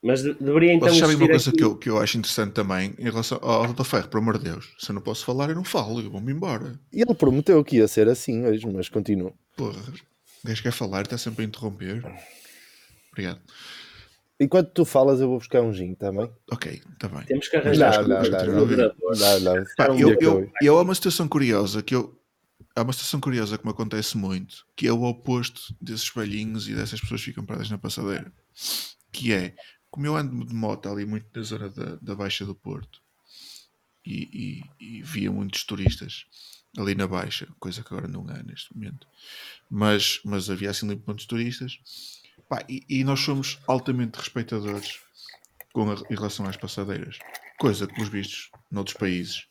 Mas 0.07 0.23
de- 0.23 0.35
deveria 0.35 0.73
então 0.75 0.89
Vocês 0.89 1.01
sabem 1.01 1.17
uma 1.17 1.27
coisa 1.29 1.49
aqui- 1.51 1.59
que 1.59 1.65
eu, 1.65 1.77
que 1.77 1.89
eu 1.91 1.99
acho 1.99 2.17
interessante 2.19 2.53
também 2.53 2.95
em 2.99 3.05
relação 3.05 3.39
ao 3.43 3.67
Dr. 3.73 3.85
Ferro, 3.85 4.09
por 4.09 4.19
amor 4.19 4.39
de 4.39 4.45
Deus. 4.45 4.75
Se 4.79 4.91
eu 4.91 4.95
não 4.95 5.03
posso 5.03 5.25
falar, 5.25 5.49
eu 5.51 5.55
não 5.57 5.65
falo, 5.65 6.01
eu 6.01 6.11
vou-me 6.11 6.33
embora. 6.33 6.79
E 6.93 7.03
ele 7.03 7.15
prometeu 7.15 7.63
que 7.65 7.77
ia 7.77 7.89
ser 7.89 8.09
assim 8.09 8.45
hoje, 8.47 8.67
mas 8.67 8.89
continua. 8.89 9.33
Porra, 9.57 9.81
o 10.45 10.49
gajo 10.49 10.63
quer 10.63 10.73
falar, 10.73 11.03
está 11.03 11.19
sempre 11.19 11.45
a 11.45 11.49
interromper. 11.49 12.03
Obrigado. 13.13 13.41
Enquanto 14.39 14.71
tu 14.73 14.85
falas, 14.85 15.19
eu 15.21 15.29
vou 15.29 15.39
buscar 15.39 15.63
um 15.63 15.73
gin 15.73 15.95
também. 15.95 16.31
Ok, 16.53 16.83
está 16.93 17.09
bem. 17.09 17.23
Temos 17.25 17.49
que 17.49 17.57
Mas 17.57 17.67
arranjar 17.81 18.07
não, 18.07 18.23
não. 18.23 19.97
que 19.97 20.05
eu, 20.05 20.17
eu- 20.21 20.51
eu 20.61 20.79
há 20.79 20.83
uma 20.83 20.95
situação 20.95 21.27
curiosa 21.27 21.83
que 21.83 21.95
eu. 21.95 22.15
Há 22.75 22.83
uma 22.83 22.93
situação 22.93 23.19
curiosa 23.19 23.57
que 23.57 23.65
me 23.65 23.71
acontece 23.71 24.19
muito, 24.19 24.67
que 24.77 24.87
é 24.87 24.93
o 24.93 25.03
oposto 25.05 25.75
desses 25.81 26.11
velhinhos 26.15 26.69
e 26.69 26.75
dessas 26.75 27.01
pessoas 27.01 27.21
que 27.23 27.27
ficam 27.31 27.45
paradas 27.47 27.71
na 27.71 27.79
passadeira. 27.79 28.31
Que 29.11 29.33
é, 29.33 29.55
como 29.91 30.07
eu 30.07 30.17
ando 30.17 30.45
de 30.45 30.55
moto 30.55 30.89
ali 30.89 31.05
muito 31.07 31.27
na 31.35 31.43
zona 31.43 31.69
da, 31.69 31.97
da 31.97 32.15
Baixa 32.15 32.45
do 32.45 32.55
Porto 32.55 33.01
e, 34.05 34.63
e- 34.81 34.99
e 34.99 35.03
via 35.03 35.31
muitos 35.31 35.65
turistas 35.65 36.27
ali 36.79 36.95
na 36.95 37.07
Baixa, 37.07 37.49
coisa 37.59 37.83
que 37.83 37.89
agora 37.93 38.07
não 38.09 38.29
há 38.29 38.43
neste 38.43 38.75
momento, 38.75 39.07
mas, 39.71 40.21
mas 40.25 40.51
havia 40.51 40.71
assim 40.71 40.87
muitos 40.87 41.27
turistas 41.27 41.79
Pá, 42.49 42.65
e, 42.69 42.85
e 42.89 43.03
nós 43.03 43.21
somos 43.21 43.59
altamente 43.67 44.19
respeitadores 44.19 45.01
com 45.73 45.91
a- 45.91 45.95
em 46.11 46.15
relação 46.15 46.47
às 46.47 46.57
passadeiras, 46.57 47.19
coisa 47.59 47.87
que, 47.87 47.95
pelos 47.95 48.09
vistos, 48.09 48.51
noutros 48.71 48.97
países 48.97 49.47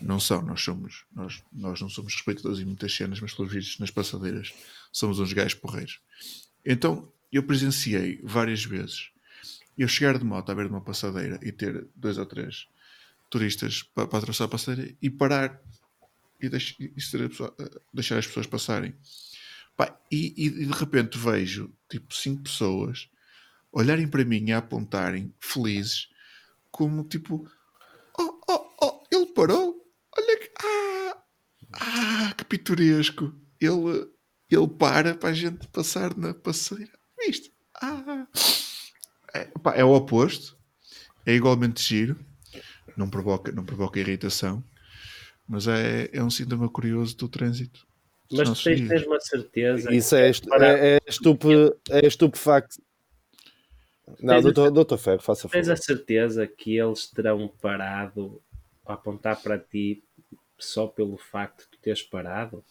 não 0.00 0.18
são. 0.18 0.42
Nós 0.42 0.60
somos, 0.60 1.04
nós, 1.14 1.42
nós 1.52 1.80
não 1.80 1.88
somos 1.88 2.12
respeitadores 2.14 2.58
em 2.58 2.64
muitas 2.64 2.92
cenas, 2.94 3.20
mas 3.20 3.32
pelos 3.32 3.52
vistos 3.52 3.78
nas 3.78 3.90
passadeiras 3.92 4.52
somos 4.90 5.20
uns 5.20 5.32
gajos 5.32 5.54
porreiros. 5.54 6.00
Então 6.64 7.12
eu 7.30 7.42
presenciei 7.44 8.20
várias 8.24 8.64
vezes 8.64 9.10
eu 9.76 9.88
chegar 9.88 10.18
de 10.18 10.24
moto 10.24 10.50
à 10.50 10.54
beira 10.54 10.68
de 10.68 10.74
uma 10.74 10.84
passadeira 10.84 11.38
e 11.42 11.50
ter 11.52 11.86
dois 11.94 12.18
ou 12.18 12.26
três 12.26 12.66
turistas 13.30 13.82
para, 13.82 14.04
atravessar 14.04 14.44
a 14.44 14.48
passadeira 14.48 14.94
e 15.00 15.08
parar 15.10 15.60
e, 16.40 16.48
deix- 16.48 16.76
e 16.78 16.88
pessoa- 16.90 17.54
deixar 17.92 18.18
as 18.18 18.26
pessoas 18.26 18.46
passarem. 18.46 18.94
Pá, 19.76 19.98
e, 20.10 20.34
e 20.36 20.50
de 20.50 20.72
repente 20.72 21.16
vejo 21.16 21.72
tipo 21.88 22.14
cinco 22.14 22.42
pessoas 22.42 23.08
olharem 23.72 24.06
para 24.06 24.24
mim 24.24 24.44
e 24.48 24.52
apontarem 24.52 25.32
felizes 25.40 26.08
como 26.70 27.04
tipo 27.04 27.48
oh, 28.18 28.40
oh, 28.50 28.74
oh, 28.82 29.04
ele 29.10 29.26
parou 29.26 29.82
olha 30.14 30.38
que 30.38 30.50
ah, 30.62 31.22
ah 31.72 32.34
que 32.36 32.44
pitoresco 32.44 33.34
ele, 33.58 34.10
ele 34.50 34.68
para 34.78 35.14
para 35.14 35.30
a 35.30 35.34
gente 35.34 35.66
passar 35.68 36.14
na 36.18 36.34
passadeira 36.34 36.92
viste? 37.18 37.50
Ah. 37.80 38.26
É, 39.34 39.44
pá, 39.62 39.74
é 39.74 39.84
o 39.84 39.92
oposto 39.92 40.56
é 41.24 41.32
igualmente 41.34 41.82
giro 41.82 42.16
não 42.96 43.08
provoca, 43.08 43.50
não 43.52 43.64
provoca 43.64 43.98
irritação 44.00 44.62
mas 45.48 45.66
é, 45.66 46.08
é 46.12 46.22
um 46.22 46.30
síntoma 46.30 46.68
curioso 46.68 47.16
do 47.16 47.28
trânsito 47.28 47.86
Mas 48.30 48.48
tu 48.50 48.64
tens 48.64 48.80
mesmo 48.80 49.14
a 49.14 49.20
certeza. 49.20 49.92
Isso 49.92 50.14
é, 50.16 50.30
estu- 50.30 50.54
é, 50.54 50.96
é, 50.96 50.98
estupe, 51.06 51.48
é 51.90 52.06
estupefacto. 52.06 52.80
Não, 54.20 54.34
Tens 54.34 54.38
a 54.38 54.40
doutor, 54.40 54.70
doutor 54.70 54.98
Ferro, 54.98 55.20
faça 55.20 55.48
Tens 55.48 55.66
favor. 55.66 55.72
a 55.72 55.76
certeza 55.76 56.46
que 56.46 56.78
eles 56.78 57.06
terão 57.08 57.48
parado 57.60 58.40
a 58.86 58.94
apontar 58.94 59.40
para 59.42 59.58
ti 59.58 60.02
só 60.58 60.86
pelo 60.86 61.16
facto 61.18 61.62
de 61.64 61.68
tu 61.70 61.78
teres 61.82 62.02
parado? 62.02 62.64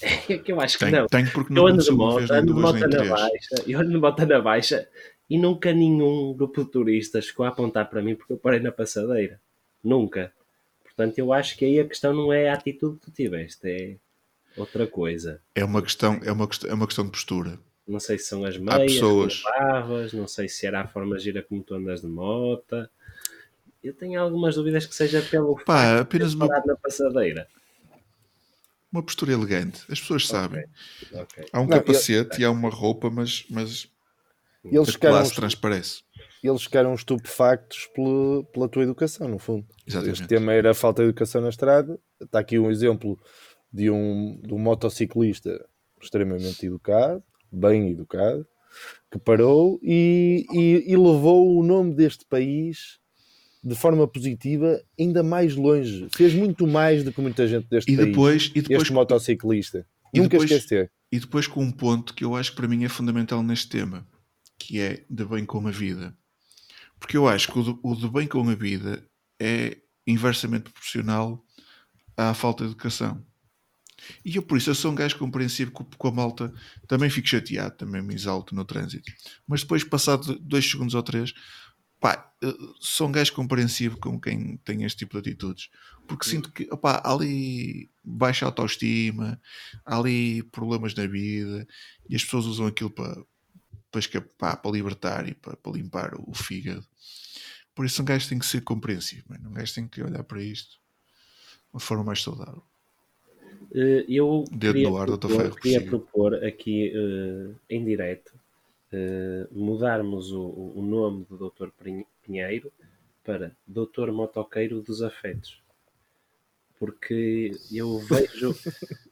É 0.28 0.38
que 0.38 0.52
eu 0.52 0.60
acho 0.60 0.78
que 0.78 0.84
Tenho, 0.84 0.96
não. 0.98 1.06
tenho 1.08 1.30
porque 1.32 1.52
Eu 1.52 1.56
não 1.56 1.66
ando 1.66 1.82
de 1.82 1.90
moto, 1.90 2.32
ando 2.32 2.54
de 2.54 2.60
moto 2.60 2.78
na 2.88 3.04
baixa, 3.04 3.54
eu 3.66 3.80
ando 3.80 3.90
de 3.90 3.96
moto 3.98 4.26
na 4.26 4.40
baixa 4.40 4.88
e 5.28 5.36
nunca 5.38 5.72
nenhum 5.72 6.32
grupo 6.34 6.64
de 6.64 6.70
turistas 6.70 7.26
ficou 7.28 7.44
a 7.46 7.48
apontar 7.50 7.88
para 7.90 8.02
mim 8.02 8.14
porque 8.14 8.32
eu 8.32 8.38
parei 8.38 8.60
na 8.60 8.72
passadeira. 8.72 9.40
Nunca. 9.82 10.32
Portanto, 10.82 11.18
eu 11.18 11.32
acho 11.32 11.56
que 11.56 11.64
aí 11.64 11.78
a 11.80 11.86
questão 11.86 12.12
não 12.12 12.32
é 12.32 12.48
a 12.48 12.54
atitude 12.54 12.98
que 12.98 13.04
tu 13.06 13.10
tiveste, 13.12 13.68
é 13.68 13.96
outra 14.56 14.86
coisa. 14.86 15.40
É 15.54 15.64
uma 15.64 15.80
questão, 15.82 16.20
é 16.24 16.32
uma 16.32 16.48
é 16.68 16.74
uma 16.74 16.86
questão 16.86 17.04
de 17.04 17.10
postura. 17.12 17.58
Não 17.86 18.00
sei 18.00 18.18
se 18.18 18.24
são 18.26 18.44
as 18.44 18.56
meias, 18.58 18.92
pessoas- 18.94 19.42
que 19.42 19.48
levavas, 19.48 20.12
não 20.12 20.26
sei 20.28 20.48
se 20.48 20.66
era 20.66 20.80
a 20.82 20.88
forma 20.88 21.18
gira 21.18 21.42
como 21.42 21.62
tu 21.62 21.74
andas 21.74 22.00
de 22.02 22.06
moto. 22.06 22.88
Eu 23.82 23.94
tenho 23.94 24.20
algumas 24.20 24.56
dúvidas 24.56 24.84
que 24.86 24.94
seja 24.94 25.22
pelo 25.22 25.54
Pá, 25.64 25.76
facto 25.84 26.00
apenas 26.02 26.30
de 26.32 26.36
uma, 26.36 26.48
na 26.48 26.76
passadeira. 26.76 27.46
uma 28.92 29.02
postura 29.02 29.32
elegante. 29.32 29.82
As 29.90 30.00
pessoas 30.00 30.26
sabem. 30.26 30.64
Ok. 31.12 31.46
Há 31.52 31.60
um 31.60 31.66
Não, 31.66 31.76
eu- 31.76 31.80
capacete 31.82 32.40
e 32.40 32.44
há 32.44 32.50
uma 32.50 32.68
roupa, 32.70 33.08
mas, 33.08 33.44
mas 33.48 33.88
E 34.64 34.76
eles 34.76 34.90
ficaram, 34.90 35.16
classe 35.16 35.34
transparece. 35.34 36.02
eles 36.42 36.62
ficaram 36.62 36.94
estupefactos 36.94 37.88
pela, 37.94 38.44
pela 38.44 38.68
tua 38.68 38.82
educação, 38.82 39.28
no 39.28 39.38
fundo. 39.38 39.66
Exatamente. 39.86 40.14
Este 40.20 40.26
tema 40.28 40.52
era 40.52 40.70
a 40.72 40.74
falta 40.74 41.02
de 41.02 41.08
educação 41.08 41.40
na 41.40 41.48
estrada. 41.48 41.98
Está 42.20 42.40
aqui 42.40 42.58
um 42.58 42.70
exemplo 42.70 43.18
de 43.72 43.90
um, 43.90 44.40
de 44.42 44.52
um 44.52 44.58
motociclista 44.58 45.64
extremamente 46.02 46.66
educado, 46.66 47.22
bem 47.50 47.90
educado, 47.90 48.46
que 49.10 49.18
parou 49.18 49.78
e, 49.82 50.44
e- 50.52 50.84
e 50.92 50.96
levou 50.96 51.56
o 51.58 51.62
nome 51.62 51.94
deste 51.94 52.24
país 52.26 52.98
de 53.64 53.74
forma 53.74 54.06
positiva 54.06 54.80
ainda 54.98 55.22
mais 55.22 55.56
longe. 55.56 56.08
Fez 56.14 56.32
muito 56.34 56.66
mais 56.66 57.02
do 57.02 57.12
que 57.12 57.20
muita 57.20 57.46
gente 57.48 57.66
deste 57.68 57.90
E 57.92 57.96
país. 57.96 58.08
depois, 58.08 58.52
e 58.54 58.60
depois, 58.62 58.82
este 58.82 58.92
motociclista. 58.92 59.86
e 60.14 60.18
Nunca 60.20 60.30
depois- 60.38 60.50
esquecer. 60.50 60.90
e 61.12 61.18
depois 61.18 61.46
com 61.46 61.60
um 61.62 61.70
ponto 61.72 62.14
que 62.14 62.24
eu 62.24 62.34
acho 62.34 62.50
que 62.52 62.56
para 62.56 62.68
mim 62.68 62.84
é 62.84 62.88
fundamental 62.88 63.42
neste 63.42 63.68
tema, 63.68 64.06
que 64.58 64.80
é 64.80 65.04
de 65.08 65.24
bem 65.24 65.44
com 65.44 65.66
a 65.66 65.70
vida. 65.70 66.16
Porque 66.98 67.16
eu 67.16 67.28
acho 67.28 67.52
que 67.52 67.58
o 67.58 67.62
de, 67.62 67.78
o 67.82 67.94
de 67.94 68.08
bem 68.08 68.26
com 68.26 68.48
a 68.48 68.54
vida 68.54 69.08
é 69.38 69.78
inversamente 70.06 70.64
proporcional 70.64 71.44
à 72.16 72.34
falta 72.34 72.64
de 72.64 72.70
educação. 72.70 73.24
E 74.24 74.36
eu, 74.36 74.42
por 74.42 74.56
isso, 74.56 74.70
eu 74.70 74.74
sou 74.74 74.92
um 74.92 74.94
gajo 74.94 75.18
compreensivo 75.18 75.70
com, 75.72 76.08
a 76.08 76.12
malta. 76.12 76.52
Também 76.86 77.10
fico 77.10 77.28
chateado, 77.28 77.76
também 77.76 78.02
me 78.02 78.14
exalto 78.14 78.54
no 78.54 78.64
trânsito. 78.64 79.10
Mas 79.46 79.62
depois, 79.62 79.84
passado 79.84 80.38
dois 80.40 80.68
segundos 80.68 80.94
ou 80.94 81.02
três, 81.02 81.34
pá, 82.00 82.32
sou 82.80 83.08
um 83.08 83.12
gajo 83.12 83.32
compreensivo 83.32 83.98
com 83.98 84.20
quem 84.20 84.56
tem 84.58 84.84
este 84.84 84.98
tipo 84.98 85.20
de 85.20 85.30
atitudes. 85.30 85.68
Porque 86.06 86.28
sinto 86.28 86.50
que, 86.52 86.68
opá, 86.70 87.02
há 87.04 87.12
ali 87.12 87.90
baixa 88.02 88.46
autoestima, 88.46 89.40
há 89.84 89.98
ali 89.98 90.42
problemas 90.44 90.94
na 90.94 91.06
vida 91.06 91.66
e 92.08 92.16
as 92.16 92.24
pessoas 92.24 92.46
usam 92.46 92.66
aquilo 92.66 92.90
para, 92.90 93.22
para, 93.90 94.00
escapar, 94.00 94.56
para 94.56 94.70
libertar 94.70 95.28
e 95.28 95.34
para, 95.34 95.56
para 95.56 95.72
limpar 95.72 96.14
o 96.18 96.34
fígado. 96.34 96.84
Por 97.74 97.84
isso, 97.84 98.02
um 98.02 98.04
gajo 98.04 98.28
tem 98.28 98.38
que 98.38 98.46
ser 98.46 98.62
compreensivo, 98.62 99.24
mano. 99.28 99.50
um 99.50 99.54
gajo 99.54 99.74
tem 99.74 99.86
que 99.86 100.02
olhar 100.02 100.24
para 100.24 100.42
isto 100.42 100.72
de 100.72 101.74
uma 101.74 101.80
forma 101.80 102.04
mais 102.04 102.22
saudável. 102.22 102.62
Eh, 103.74 104.04
Eu 104.08 104.44
Dedo 104.50 104.74
queria, 104.74 104.88
ar, 104.88 105.06
propor, 105.06 105.60
queria 105.60 105.84
propor 105.84 106.34
aqui 106.44 106.92
eh, 106.94 107.54
em 107.70 107.84
direto 107.84 108.32
eh, 108.92 109.46
mudarmos 109.52 110.32
o, 110.32 110.72
o 110.74 110.82
nome 110.82 111.24
do 111.28 111.36
Dr. 111.36 111.68
Pinheiro 112.22 112.72
para 113.24 113.54
Dr. 113.66 114.10
Motoqueiro 114.10 114.80
dos 114.80 115.02
Afetos. 115.02 115.60
Porque 116.78 117.50
eu 117.72 117.98
vejo, 118.00 118.54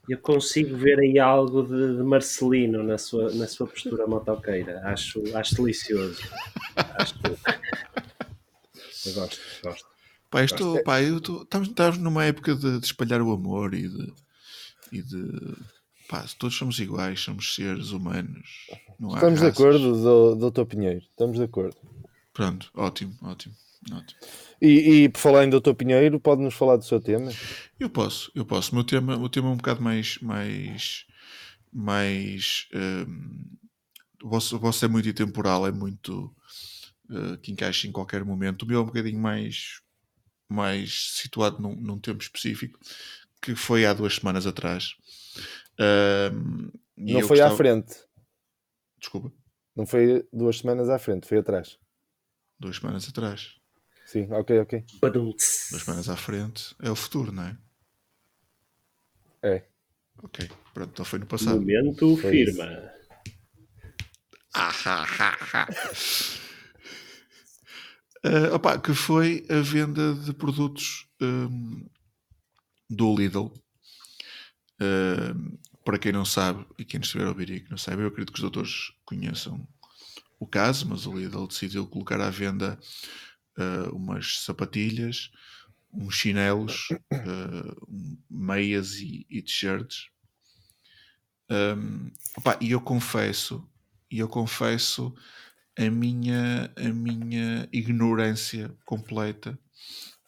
eu 0.07 0.17
consigo 0.19 0.75
ver 0.77 0.99
aí 0.99 1.19
algo 1.19 1.63
de, 1.63 1.97
de 1.97 2.03
Marcelino 2.03 2.83
na 2.83 2.97
sua, 2.97 3.31
na 3.33 3.47
sua 3.47 3.67
postura 3.67 4.07
motoqueira. 4.07 4.81
Acho, 4.85 5.21
acho 5.35 5.55
delicioso. 5.55 6.21
Acho... 6.75 7.15
Eu 9.05 9.13
gosto, 9.13 9.39
gosto. 9.63 9.85
Pá, 10.29 10.43
estou, 10.43 10.83
pá, 10.83 11.01
eu 11.01 11.17
estou, 11.17 11.43
estamos, 11.43 11.69
estamos 11.69 11.97
numa 11.99 12.25
época 12.25 12.53
de, 12.55 12.79
de 12.79 12.85
espalhar 12.85 13.21
o 13.21 13.31
amor 13.31 13.73
e 13.73 13.87
de, 13.87 14.13
e 14.91 15.01
de 15.01 15.55
pá, 16.09 16.25
todos 16.37 16.57
somos 16.57 16.79
iguais, 16.79 17.21
somos 17.21 17.55
seres 17.55 17.91
humanos. 17.91 18.67
Não 18.99 19.11
há 19.11 19.15
Estamos 19.15 19.39
de 19.39 19.47
acordo, 19.47 20.01
dou- 20.01 20.35
doutor 20.35 20.65
Pinheiro. 20.65 20.99
Estamos 20.99 21.37
de 21.37 21.43
acordo. 21.43 21.77
Pronto, 22.33 22.69
ótimo, 22.75 23.13
ótimo, 23.21 23.55
ótimo. 23.91 24.19
E, 24.61 25.03
e 25.03 25.09
por 25.09 25.19
falar 25.19 25.45
em 25.45 25.49
doutor 25.49 25.75
Pinheiro, 25.75 26.19
pode-nos 26.19 26.53
falar 26.53 26.77
do 26.77 26.85
seu 26.85 26.99
tema? 26.99 27.39
Eu 27.79 27.89
posso, 27.89 28.31
eu 28.35 28.45
posso. 28.45 28.71
O 28.71 28.75
meu 28.75 28.83
tema, 28.83 29.15
o 29.15 29.19
meu 29.19 29.29
tema 29.29 29.49
é 29.49 29.51
um 29.51 29.57
bocado 29.57 29.81
mais. 29.81 30.17
mais, 30.19 31.05
mais 31.71 32.67
hum, 32.73 33.57
o, 34.23 34.29
vosso, 34.29 34.55
o 34.55 34.59
vosso 34.59 34.83
é 34.83 34.87
muito 34.87 35.07
intemporal, 35.09 35.67
é 35.67 35.71
muito. 35.71 36.35
uh, 37.09 37.37
que 37.39 37.51
encaixa 37.51 37.87
em 37.87 37.91
qualquer 37.91 38.23
momento. 38.25 38.63
O 38.63 38.65
meu 38.67 38.79
é 38.79 38.83
um 38.83 38.87
bocadinho 38.87 39.19
mais, 39.19 39.81
mais 40.49 41.11
situado 41.13 41.61
num, 41.61 41.75
num 41.75 41.99
tempo 41.99 42.21
específico, 42.23 42.79
que 43.41 43.55
foi 43.55 43.85
há 43.85 43.93
duas 43.93 44.15
semanas 44.15 44.47
atrás. 44.47 44.95
Hum, 45.79 46.71
Não 46.97 47.21
foi 47.21 47.41
à 47.41 47.51
frente. 47.51 47.93
Desculpa, 48.99 49.31
Não 49.75 49.85
foi 49.85 50.27
duas 50.33 50.57
semanas 50.57 50.89
à 50.89 50.97
frente, 50.97 51.27
foi 51.27 51.37
atrás. 51.37 51.77
duas 52.59 52.77
semanas 52.77 53.07
atrás. 53.07 53.56
Sim, 54.07 54.31
ok, 54.31 54.61
ok. 54.61 54.85
Badum-ts. 55.01 55.67
Duas 55.69 55.83
semanas 55.83 56.07
à 56.07 56.15
frente 56.15 56.73
é 56.81 56.89
o 56.89 56.95
futuro, 56.95 57.29
não 57.29 57.43
é? 57.43 57.57
É. 59.43 59.63
Ok, 60.23 60.49
pronto, 60.73 60.91
então 60.91 61.03
foi 61.03 61.19
no 61.19 61.25
passado. 61.25 61.59
Momento 61.59 62.15
Foi 62.15 62.31
firma. 62.31 62.89
Ah, 64.53 64.71
opa, 68.53 68.79
que 68.79 68.93
foi 68.93 69.45
a 69.49 69.59
venda 69.59 70.15
de 70.15 70.33
produtos 70.33 71.05
hum, 71.21 71.85
do 72.89 73.13
Lidl. 73.13 73.51
Hum, 74.81 75.57
para 75.83 75.99
quem 75.99 76.13
não 76.13 76.23
sabe, 76.23 76.65
e 76.79 76.85
quem 76.85 77.01
estiver 77.01 77.25
a 77.25 77.29
ouvir 77.29 77.49
e 77.49 77.59
que 77.59 77.69
não 77.69 77.77
sabe, 77.77 78.03
eu 78.03 78.07
acredito 78.07 78.31
que 78.31 78.37
os 78.37 78.41
doutores 78.41 78.93
conheçam 79.03 79.67
o 80.39 80.47
caso, 80.47 80.87
mas 80.87 81.05
o 81.05 81.13
Lidl 81.13 81.45
decidiu 81.45 81.85
colocar 81.85 82.21
à 82.21 82.29
venda 82.29 82.79
ah, 83.57 83.89
umas 83.91 84.39
sapatilhas, 84.39 85.31
uns 85.93 86.15
chinelos, 86.15 86.89
um- 87.87 88.17
meias 88.29 88.95
e, 88.95 89.25
e 89.29 89.41
t-shirts. 89.41 90.09
Opa, 92.37 92.57
e 92.61 92.71
eu 92.71 92.81
confesso, 92.81 93.67
e 94.11 94.19
eu 94.19 94.27
confesso 94.27 95.15
a 95.77 95.89
minha, 95.89 96.71
a 96.75 96.89
minha 96.89 97.67
ignorância 97.71 98.75
completa 98.85 99.57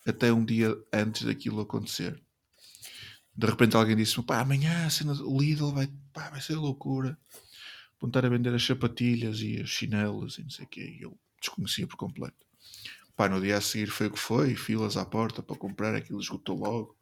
até 0.08 0.32
um 0.32 0.44
dia 0.46 0.76
antes 0.94 1.24
daquilo 1.24 1.62
acontecer. 1.62 2.22
De 3.36 3.46
repente 3.48 3.76
alguém 3.76 3.96
disse-me, 3.96 4.26
pá, 4.26 4.40
amanhã 4.40 4.86
a 4.86 4.90
cena 4.90 5.14
do 5.14 5.38
Lidl 5.38 5.72
vai, 5.72 5.88
pá, 6.14 6.30
vai 6.30 6.42
ser 6.42 6.56
loucura. 6.56 7.18
Vão 8.00 8.10
estar 8.10 8.26
a 8.26 8.30
vender 8.30 8.54
as 8.54 8.64
sapatilhas 8.66 9.40
e 9.42 9.62
as 9.62 9.70
chinelas 9.70 10.38
e 10.38 10.44
não 10.44 10.50
sei 10.50 10.66
o 10.66 10.68
quê. 10.68 10.98
E 11.00 11.04
eu 11.04 11.18
desconhecia 11.40 11.88
por 11.88 11.98
completo. 11.98 12.49
Pá, 13.20 13.28
no 13.28 13.42
dia 13.42 13.58
a 13.58 13.62
seguir 13.62 13.88
foi 13.88 14.08
o 14.08 14.12
que 14.14 14.18
foi, 14.20 14.56
filas 14.56 14.96
à 14.96 15.06
porta 15.06 15.44
para 15.44 15.58
comprar, 15.58 15.94
aquilo 15.94 16.22
esgotou 16.22 16.58
logo. 16.58 16.98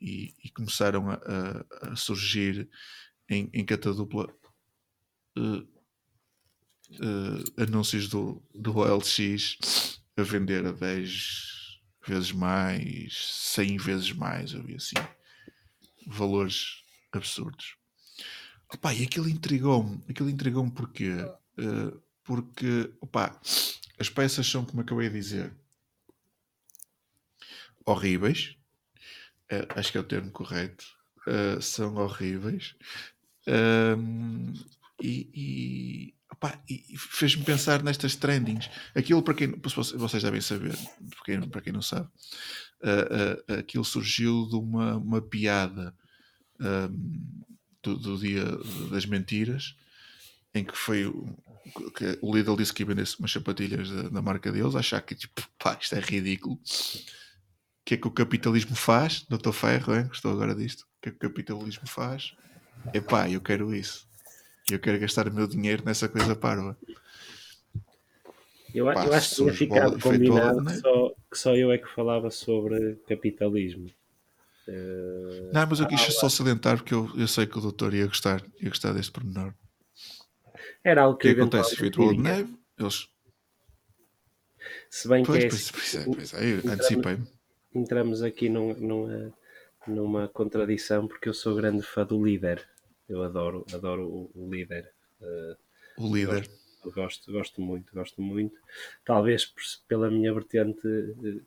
E, 0.00 0.32
e 0.44 0.50
começaram 0.50 1.10
a, 1.10 1.14
a- 1.14 1.92
a 1.92 1.96
surgir 1.96 2.68
em, 3.28 3.50
em 3.52 3.64
catadupla 3.64 4.32
eh, 5.36 5.64
eh, 7.00 7.62
anúncios 7.62 8.08
do, 8.08 8.42
do 8.54 8.76
OLX 8.78 10.00
a 10.16 10.22
vender 10.22 10.66
a 10.66 10.72
10 10.72 11.80
vezes 12.06 12.32
mais, 12.32 13.30
100 13.54 13.76
vezes 13.76 14.12
mais, 14.12 14.52
eu 14.52 14.62
vi 14.62 14.74
assim, 14.76 14.94
valores 16.06 16.82
absurdos. 17.12 17.76
Opa, 18.72 18.94
e 18.94 19.04
aquilo 19.04 19.28
intrigou-me, 19.28 20.02
aquilo 20.08 20.30
intrigou-me? 20.30 20.72
Eh, 21.58 21.94
porque, 22.24 22.90
opa, 23.00 23.38
as 23.98 24.08
peças 24.08 24.46
são, 24.46 24.64
como 24.64 24.82
acabei 24.82 25.08
de 25.08 25.16
dizer, 25.16 25.52
horríveis, 27.84 28.56
Eh, 29.50 29.66
acho 29.76 29.92
que 29.92 29.98
é 29.98 30.00
o 30.00 30.04
termo 30.04 30.30
correto, 30.32 30.84
Eh, 31.26 31.60
são 31.60 31.96
horríveis, 31.96 32.74
Ahm, 33.48 34.54
e, 35.02 35.28
e, 35.34 36.14
e- 36.68 36.98
fez-me 36.98 37.44
pensar 37.44 37.82
nestas 37.82 38.16
trendings. 38.16 38.70
Aquilo, 38.94 39.22
para 39.22 39.34
quem 39.34 39.52
vocês 39.96 40.22
devem 40.22 40.40
saber, 40.40 40.76
para 40.76 41.24
quem, 41.24 41.40
para 41.48 41.60
quem 41.62 41.72
não 41.72 41.82
sabe, 41.82 42.08
ah, 42.82 43.54
aquilo 43.60 43.84
surgiu 43.84 44.48
de 44.48 44.56
uma, 44.56 44.96
uma 44.96 45.22
piada 45.22 45.94
ahm, 46.60 46.92
do, 47.82 47.98
do 47.98 48.18
dia 48.18 48.44
das 48.90 49.06
mentiras, 49.06 49.76
em 50.54 50.64
que 50.64 50.76
foi 50.76 51.04
que 51.96 52.18
o 52.20 52.34
Lidl 52.34 52.56
disse 52.56 52.72
que 52.72 52.82
ia 52.82 52.86
vender 52.86 53.04
umas 53.18 53.32
sapatilhas 53.32 53.90
da, 53.90 54.02
da 54.08 54.22
marca 54.22 54.52
deles, 54.52 54.74
achar 54.74 55.00
que 55.00 55.14
tipo, 55.14 55.42
pá, 55.58 55.76
isto 55.80 55.94
é 55.94 56.00
ridículo. 56.00 56.54
O 56.54 56.60
que 57.84 57.94
é 57.94 57.96
que 57.96 58.08
o 58.08 58.10
capitalismo 58.10 58.74
faz? 58.74 59.24
Doutor 59.28 59.52
Ferro, 59.52 59.94
hein? 59.94 60.06
gostou 60.06 60.32
agora 60.32 60.54
disto? 60.54 60.82
O 60.82 61.02
que 61.02 61.08
é 61.08 61.12
que 61.12 61.16
o 61.16 61.30
capitalismo 61.30 61.86
faz? 61.86 62.34
Epá, 62.92 63.28
eu 63.30 63.40
quero 63.40 63.74
isso. 63.74 64.06
Eu 64.70 64.78
quero 64.78 64.98
gastar 64.98 65.28
o 65.28 65.32
meu 65.34 65.46
dinheiro 65.46 65.82
nessa 65.84 66.08
coisa 66.08 66.34
parva. 66.34 66.76
Eu, 68.74 68.86
Pá, 68.86 69.06
eu 69.06 69.12
acho 69.12 69.30
que 69.30 69.34
tinha 69.36 69.52
ficado 69.52 69.90
bola 69.90 70.02
combinado 70.02 70.64
de 70.64 70.72
que 70.72 70.80
só, 70.80 71.14
que 71.30 71.38
só 71.38 71.54
eu 71.54 71.70
é 71.70 71.78
que 71.78 71.88
falava 71.94 72.30
sobre 72.30 72.96
capitalismo. 73.06 73.88
Eh, 74.66 75.50
Não, 75.52 75.66
mas 75.66 75.78
eu 75.78 75.86
quis 75.86 76.00
só 76.00 76.28
salientar 76.28 76.78
porque 76.78 76.94
eu, 76.94 77.08
eu 77.16 77.28
sei 77.28 77.46
que 77.46 77.56
o 77.56 77.60
doutor 77.60 77.94
ia 77.94 78.06
gostar, 78.06 78.42
ia 78.60 78.68
gostar 78.68 78.92
deste 78.92 79.12
pormenor. 79.12 79.54
Era 80.84 81.02
algo 81.02 81.16
O 81.16 81.18
que 81.20 81.28
que 81.28 81.34
acontece? 81.36 81.74
Efeito 81.74 81.98
bola 81.98 82.14
de 82.14 82.22
neve, 82.28 82.50
eles. 82.78 82.98
Se 84.90 85.08
bem 85.08 85.26
que 85.26 85.36
Pois, 85.36 85.44
é 85.44 85.46
pois, 85.50 85.64
assim, 85.64 85.72
pois, 85.74 85.94
é, 86.02 86.04
pois 86.14 86.34
é, 86.34 86.40
eu 86.52 86.58
antecipei-me. 86.72 87.26
entramos 87.74 88.22
aqui 88.22 88.48
num- 88.48 88.74
numa, 88.74 89.34
numa 89.86 90.28
contradição 90.28 91.06
porque 91.06 91.28
eu 91.28 91.34
sou 91.34 91.54
grande 91.56 91.82
fã 91.82 92.04
do 92.06 92.22
líder. 92.24 92.66
Eu 93.08 93.22
adoro, 93.22 93.66
adoro 93.72 94.06
o, 94.08 94.30
o 94.34 94.50
líder. 94.54 94.90
Eh, 95.20 95.56
O 95.96 96.06
líder. 96.14 96.44
eu 96.84 96.92
gosto, 96.92 97.32
gosto 97.32 97.60
muito, 97.60 97.92
gosto 97.94 98.20
muito. 98.22 98.56
Talvez 99.04 99.52
pela 99.88 100.10
minha 100.10 100.32
vertente 100.32 100.86
eh, 100.86 101.40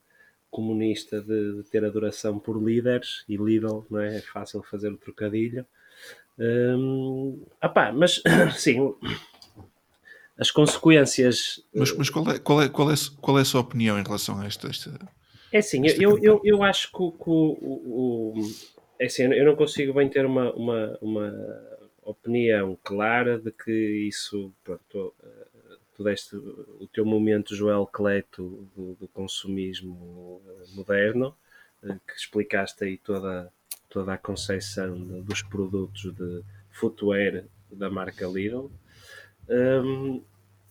comunista 0.49 1.21
de, 1.21 1.57
de 1.57 1.63
ter 1.69 1.83
adoração 1.85 2.39
por 2.39 2.61
líderes 2.61 3.23
e 3.27 3.37
Lidl, 3.37 3.85
não 3.89 3.99
é? 3.99 4.17
É 4.17 4.21
fácil 4.21 4.63
fazer 4.63 4.91
o 4.91 4.97
trocadilho. 4.97 5.65
Hum, 6.39 7.41
opá, 7.63 7.91
mas 7.91 8.21
sim, 8.57 8.93
as 10.37 10.51
consequências 10.51 11.63
Mas, 11.73 11.91
mas 11.97 12.09
qual, 12.09 12.29
é, 12.29 12.39
qual, 12.39 12.61
é, 12.61 12.69
qual, 12.69 12.91
é, 12.91 12.95
qual 13.19 13.37
é 13.39 13.41
a 13.41 13.45
sua 13.45 13.61
opinião 13.61 13.99
em 13.99 14.03
relação 14.03 14.39
a 14.39 14.45
esta? 14.45 14.67
esta... 14.67 14.91
É 15.51 15.59
assim, 15.59 15.81
eu, 15.87 15.95
eu, 15.95 16.19
eu, 16.23 16.41
eu 16.43 16.63
acho 16.63 16.91
que, 16.91 17.01
o- 17.01 17.15
o, 17.27 18.33
o- 18.35 18.51
é 18.99 19.05
assim, 19.05 19.23
eu 19.23 19.45
não 19.45 19.55
consigo 19.55 19.93
bem 19.93 20.09
ter 20.09 20.25
uma, 20.25 20.51
uma, 20.53 20.97
uma 21.01 21.33
opinião 22.03 22.77
clara 22.83 23.39
de 23.39 23.51
que 23.51 23.71
isso, 23.71 24.51
pronto, 24.63 25.13
eh, 25.23 25.47
tu 25.95 26.03
deste 26.03 26.35
o 26.35 26.87
teu 26.91 27.05
momento, 27.05 27.55
Joel 27.55 27.87
Cleto, 27.87 28.67
do, 28.75 28.95
do 28.95 29.07
consumismo 29.07 30.41
eh, 30.47 30.65
moderno, 30.75 31.35
eh, 31.83 31.95
que 32.07 32.13
explicaste 32.13 32.83
aí 32.83 32.97
toda, 32.97 33.51
toda 33.97 34.13
a 34.13 34.17
concepção 34.17 34.93
de- 34.95 35.21
dos 35.21 35.41
produtos 35.41 36.13
de 36.13 36.43
footwear 36.71 37.43
da 37.71 37.89
marca 37.89 38.27
Lidl. 38.27 38.69
Hum, 39.49 40.21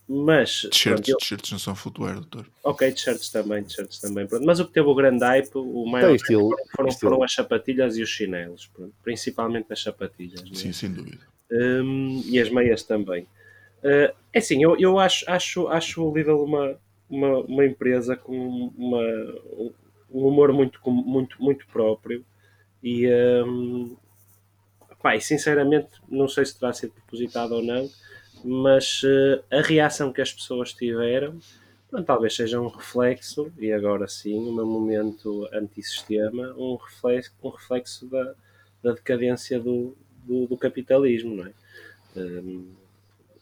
mas 0.08 0.62
T-shirts, 0.70 1.50
não 1.50 1.58
são 1.58 1.74
footwear, 1.74 2.14
doutor. 2.14 2.46
Ok, 2.62 2.92
t-shirts 2.92 3.28
também, 3.30 3.64
t-shirts 3.64 3.98
também. 4.00 4.24
Pronto. 4.28 4.46
Mas 4.46 4.60
o 4.60 4.66
que 4.66 4.72
teve 4.72 4.86
o 4.86 4.94
grande 4.94 5.24
hype, 5.24 5.50
o 5.56 5.84
maior 5.86 6.06
Tem 6.06 6.16
estilo, 6.16 6.50
hype 6.50 6.68
foram, 6.76 6.88
estilo. 6.88 7.10
foram 7.10 7.22
as 7.24 7.32
sapatilhas 7.32 7.96
e 7.96 8.02
os 8.02 8.08
chinelos, 8.08 8.66
pronto. 8.68 8.94
principalmente 9.02 9.72
as 9.72 9.82
sapatilhas. 9.82 10.44
é? 10.48 10.54
Sim, 10.54 10.72
sem 10.72 10.92
dúvida. 10.92 11.26
Hum, 11.50 12.22
e 12.26 12.38
as 12.38 12.48
meias 12.48 12.84
também. 12.84 13.24
Uh, 13.82 14.14
é 14.32 14.38
assim, 14.38 14.62
eu, 14.62 14.76
eu 14.78 14.98
acho, 15.00 15.28
acho, 15.28 15.66
acho 15.66 16.02
o 16.04 16.16
Lidl 16.16 16.44
uma, 16.44 16.78
uma, 17.10 17.38
uma 17.40 17.66
empresa 17.66 18.14
com 18.16 18.72
uma, 18.76 19.02
um 20.10 20.26
humor 20.28 20.52
muito, 20.52 20.78
muito, 20.88 21.42
muito 21.42 21.66
próprio 21.66 22.24
e, 22.86 23.08
hum, 23.44 23.96
pá, 25.02 25.16
e 25.16 25.20
sinceramente 25.20 25.88
não 26.08 26.28
sei 26.28 26.46
se 26.46 26.56
terá 26.56 26.72
sido 26.72 26.92
propositado 26.92 27.56
ou 27.56 27.62
não, 27.62 27.90
mas 28.44 29.02
uh, 29.02 29.42
a 29.50 29.60
reação 29.60 30.12
que 30.12 30.20
as 30.20 30.32
pessoas 30.32 30.72
tiveram 30.72 31.36
pronto, 31.90 32.06
talvez 32.06 32.36
seja 32.36 32.60
um 32.60 32.68
reflexo, 32.68 33.52
e 33.58 33.72
agora 33.72 34.06
sim, 34.06 34.38
meu 34.54 34.64
momento 34.64 35.48
antissistema, 35.52 36.54
um 36.56 36.76
reflexo, 36.76 37.32
um 37.42 37.48
reflexo 37.48 38.06
da, 38.06 38.34
da 38.84 38.92
decadência 38.92 39.58
do, 39.58 39.96
do, 40.24 40.46
do 40.46 40.56
capitalismo, 40.56 41.34
não 41.34 41.46
é? 41.46 41.52
Um, 42.16 42.72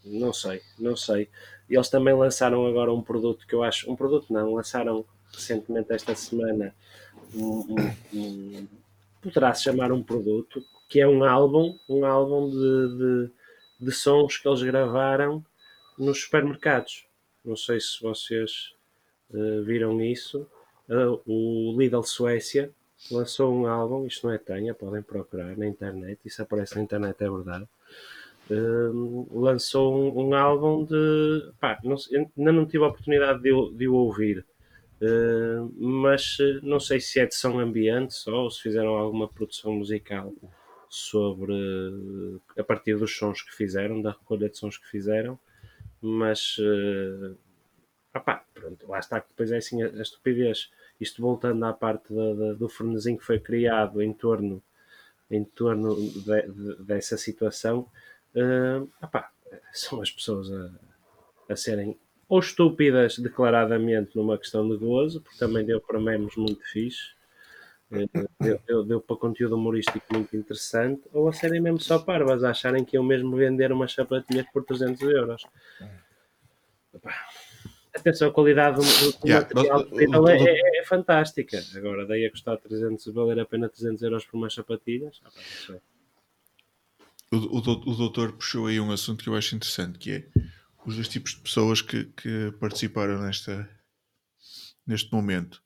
não 0.07 0.33
sei, 0.33 0.63
não 0.79 0.97
sei. 0.97 1.29
Eles 1.69 1.89
também 1.91 2.15
lançaram 2.15 2.67
agora 2.67 2.93
um 2.93 3.03
produto 3.03 3.47
que 3.47 3.55
eu 3.55 3.63
acho, 3.63 3.91
um 3.91 3.97
produto 3.97 4.33
não, 4.33 4.55
lançaram 4.55 5.05
recentemente 5.33 5.93
esta 5.93 6.15
semana 6.15 6.75
um, 7.35 7.77
um, 7.77 7.97
um 8.15 8.69
poderá-se 9.25 9.65
chamar 9.65 9.91
um 9.91 10.03
produto, 10.03 10.63
que 10.89 11.01
é 11.01 11.09
um 11.09 11.25
álbum, 11.25 11.79
um 11.89 12.05
álbum 12.05 12.51
de, 12.51 12.99
de, 12.99 13.31
de 13.81 13.93
sons 13.93 14.37
que 14.39 14.47
eles 14.47 14.63
gravaram 14.63 15.45
nos 15.99 16.23
supermercados. 16.23 17.07
Não 17.45 17.57
sei 17.57 17.81
se 17.81 18.01
vocês 18.01 18.75
uh, 19.31 19.63
viram 19.65 20.01
isso. 20.01 20.47
Uh, 20.89 21.21
o 21.27 21.79
Lidl 21.79 22.03
Suécia 22.03 22.71
lançou 23.11 23.55
um 23.55 23.67
álbum, 23.67 24.07
isto 24.07 24.27
não 24.27 24.35
é 24.35 24.39
tenha, 24.39 24.75
podem 24.75 25.03
procurar 25.03 25.57
na 25.57 25.67
internet, 25.67 26.21
isso 26.25 26.43
aparece 26.43 26.77
na 26.77 26.83
internet, 26.83 27.17
é 27.23 27.31
verdade. 27.31 27.67
Uh, 28.51 29.27
lançou 29.41 29.95
um, 29.95 30.29
um, 30.29 30.35
álbum 30.35 30.85
de. 30.85 31.51
Pá, 31.59 31.79
não, 31.83 31.97
ainda 32.37 32.53
não 32.53 32.67
tive 32.67 32.85
a 32.85 32.89
oportunidade 32.89 33.43
de, 33.43 33.51
de 33.73 33.89
o 33.89 33.95
ouvir, 33.95 34.45
uh, 35.01 35.73
mas 35.79 36.39
não 36.63 36.81
sei 36.81 37.01
se 37.01 37.21
é 37.21 37.27
de 37.27 37.35
som 37.35 37.59
ambiente 37.59 38.15
só 38.15 38.45
ou 38.45 38.51
se 38.51 38.63
fizeram 38.63 38.95
alguma 38.95 39.29
produção 39.29 39.73
musical 39.73 40.33
sobre 40.89 41.55
a 42.57 42.63
partir 42.63 42.97
dos 42.97 43.17
sons 43.17 43.43
que 43.43 43.55
fizeram, 43.55 44.01
da 44.01 44.13
recolha 44.13 44.49
de 44.49 44.57
sons 44.57 44.79
que 44.79 44.87
fizeram, 44.89 45.39
mas 46.01 46.57
uh, 46.59 47.37
opá, 48.15 48.45
pronto, 48.55 48.87
lá 48.87 48.99
está 49.01 49.21
que 49.21 49.29
depois 49.29 49.51
é 49.51 49.57
assim 49.57 49.83
a, 49.83 49.89
a 49.89 50.03
estupidez. 50.03 50.71
Isto 51.01 51.21
voltando 51.21 51.65
à 51.65 51.73
parte 51.73 52.15
da, 52.15 52.35
da, 52.35 52.53
do 52.53 52.69
fornezinho 52.69 53.19
que 53.19 53.25
foi 53.25 53.41
criado 53.41 54.01
em 54.01 54.13
torno, 54.13 54.63
em 55.31 55.45
torno 55.45 55.97
de, 55.97 56.23
de, 56.23 56.85
dessa 56.85 57.17
situação, 57.17 57.91
uh, 58.37 58.89
opá, 59.03 59.33
são 59.73 60.01
as 60.01 60.11
pessoas 60.11 60.51
a, 60.53 60.71
a 61.49 61.57
serem 61.57 61.99
ou 62.29 62.39
estúpidas 62.39 63.19
declaradamente 63.19 64.17
numa 64.17 64.39
questão 64.39 64.69
de 64.69 64.77
gozo, 64.77 65.21
porque 65.21 65.39
também 65.39 65.65
deu 65.65 65.81
para 65.81 66.01
memes 66.01 66.37
muito 66.37 66.63
fixe, 66.65 67.13
eh, 67.93 68.07
deu, 68.41 68.61
deu, 68.67 68.85
deu, 68.85 69.01
para 69.01 69.17
conteúdo 69.17 69.57
humorístico 69.57 70.05
muito 70.13 70.37
interessante, 70.37 71.03
ou 71.13 71.29
a 71.29 71.33
serem 71.33 71.61
mesmo 71.61 71.81
só 71.81 71.99
parvas, 71.99 72.43
a 72.43 72.51
acharem 72.51 72.85
que 72.85 72.97
eu 72.97 73.03
mesmo 73.03 73.37
vender 73.37 73.73
umas 73.73 73.93
sapatilhas 73.93 74.47
por 74.53 74.65
300 74.65 75.01
euros. 75.03 75.43
Atenção, 77.95 78.29
a 78.29 78.33
qualidade 78.33 78.77
do, 78.77 78.83
do 79.21 79.29
yeah, 79.29 79.47
material 79.47 80.23
mas, 80.23 80.43
é, 80.43 80.51
é, 80.51 80.81
é, 80.81 80.85
fantástica. 80.85 81.63
Agora, 81.77 82.05
daí 82.05 82.27
a 82.27 82.31
custar 82.31 82.59
300, 82.59 83.07
valer 83.15 83.39
a 83.39 83.47
pena 83.47 83.69
300 83.69 84.03
euros 84.03 84.25
por 84.25 84.37
umas 84.37 84.53
sapatilhas? 84.53 85.21
Ah, 85.25 85.31
pá, 85.31 85.81
o, 87.31 87.37
o, 87.37 87.59
o 87.59 87.95
doutor 87.97 88.33
puxou 88.33 88.67
aí 88.67 88.81
um 88.81 88.93
assunto 88.93 89.23
que 89.23 89.31
eu 89.31 89.37
acho 89.37 89.57
interessante, 89.57 89.99
que 89.99 90.13
é 90.13 90.25
os 90.87 90.94
dois 90.97 91.09
tipos 91.09 91.33
de 91.33 91.40
pessoas 91.40 91.81
que, 91.83 92.05
que 92.05 92.53
participaram 92.61 93.20
nesta, 93.23 93.68
neste 94.87 95.12
momento 95.12 95.62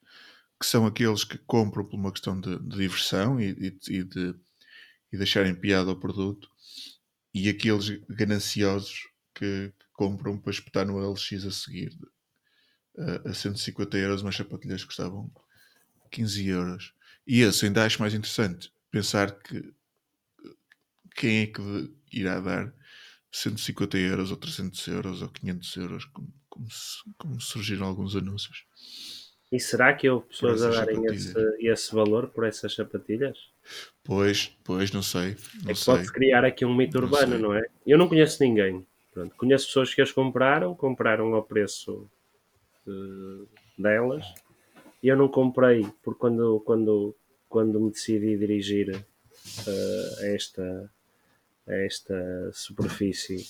que 0.60 0.66
são 0.66 0.86
aqueles 0.86 1.22
que 1.24 1.38
compram 1.38 1.84
por 1.84 1.96
uma 1.96 2.10
questão 2.10 2.40
de, 2.40 2.58
de 2.58 2.76
diversão 2.76 3.40
e, 3.40 3.50
e, 3.50 3.96
e, 3.98 4.04
de 4.04 4.34
e 5.12 5.16
deixarem 5.16 5.54
piada 5.54 5.90
ao 5.90 5.98
produto, 5.98 6.50
e 7.32 7.48
aqueles 7.48 7.88
gananciosos 8.08 9.08
que, 9.34 9.72
que 9.78 9.86
compram 9.92 10.38
para 10.38 10.50
espetar 10.50 10.86
no 10.86 10.98
LX 10.98 11.44
a 11.44 11.50
seguir 11.50 11.96
a, 12.98 13.30
a 13.30 13.34
150 13.34 13.96
euros 13.96 14.22
umas 14.22 14.36
sapatilhas 14.36 14.84
custavam 14.84 15.30
15 16.10 16.46
euros. 16.46 16.94
E 17.26 17.40
esse 17.42 17.66
ainda 17.66 17.84
acho 17.84 18.00
mais 18.00 18.14
interessante 18.14 18.72
pensar 18.90 19.38
que 19.38 19.72
quem 21.14 21.42
é 21.42 21.46
que 21.46 21.62
irá 22.12 22.40
dar 22.40 22.74
150 23.30 23.98
euros 23.98 24.30
ou 24.30 24.36
300 24.36 24.88
euros 24.88 25.22
ou 25.22 25.28
500 25.28 25.76
euros, 25.76 26.04
como, 26.06 26.28
como, 26.48 26.66
como 27.16 27.40
surgiram 27.40 27.86
alguns 27.86 28.16
anúncios. 28.16 28.64
E 29.50 29.58
será 29.58 29.94
que 29.94 30.08
houve 30.08 30.26
pessoas 30.26 30.62
a 30.62 30.70
darem 30.70 31.04
esse, 31.06 31.34
esse, 31.60 31.94
valor 31.94 32.28
por 32.28 32.44
essas 32.44 32.74
sapatilhas? 32.74 33.38
Pois, 34.04 34.54
pois, 34.62 34.92
não 34.92 35.02
sei. 35.02 35.36
Não 35.62 35.70
é 35.70 35.74
que 35.74 35.84
pode-se 35.84 36.12
criar 36.12 36.44
aqui 36.44 36.66
um 36.66 36.74
mito 36.74 36.98
urbano, 36.98 37.38
não, 37.38 37.48
não, 37.50 37.54
é? 37.54 37.66
Eu 37.86 37.96
não 37.96 38.08
conheço 38.08 38.42
ninguém. 38.42 38.86
Pronto, 39.12 39.34
conheço 39.36 39.66
pessoas 39.66 39.94
que 39.94 40.02
as 40.02 40.12
compraram, 40.12 40.74
compraram 40.74 41.34
ao 41.34 41.42
preço 41.42 42.06
uh, 42.86 43.48
delas. 43.78 44.24
E 45.02 45.08
eu 45.08 45.16
não 45.16 45.28
comprei, 45.28 45.86
porque 46.02 46.20
quando, 46.20 46.60
quando, 46.60 47.16
quando 47.48 47.80
me 47.80 47.90
decidi 47.90 48.36
dirigir 48.36 48.94
uh, 48.94 50.20
a, 50.20 50.26
esta, 50.26 50.90
esta 51.68 52.50
superfície, 52.52 53.46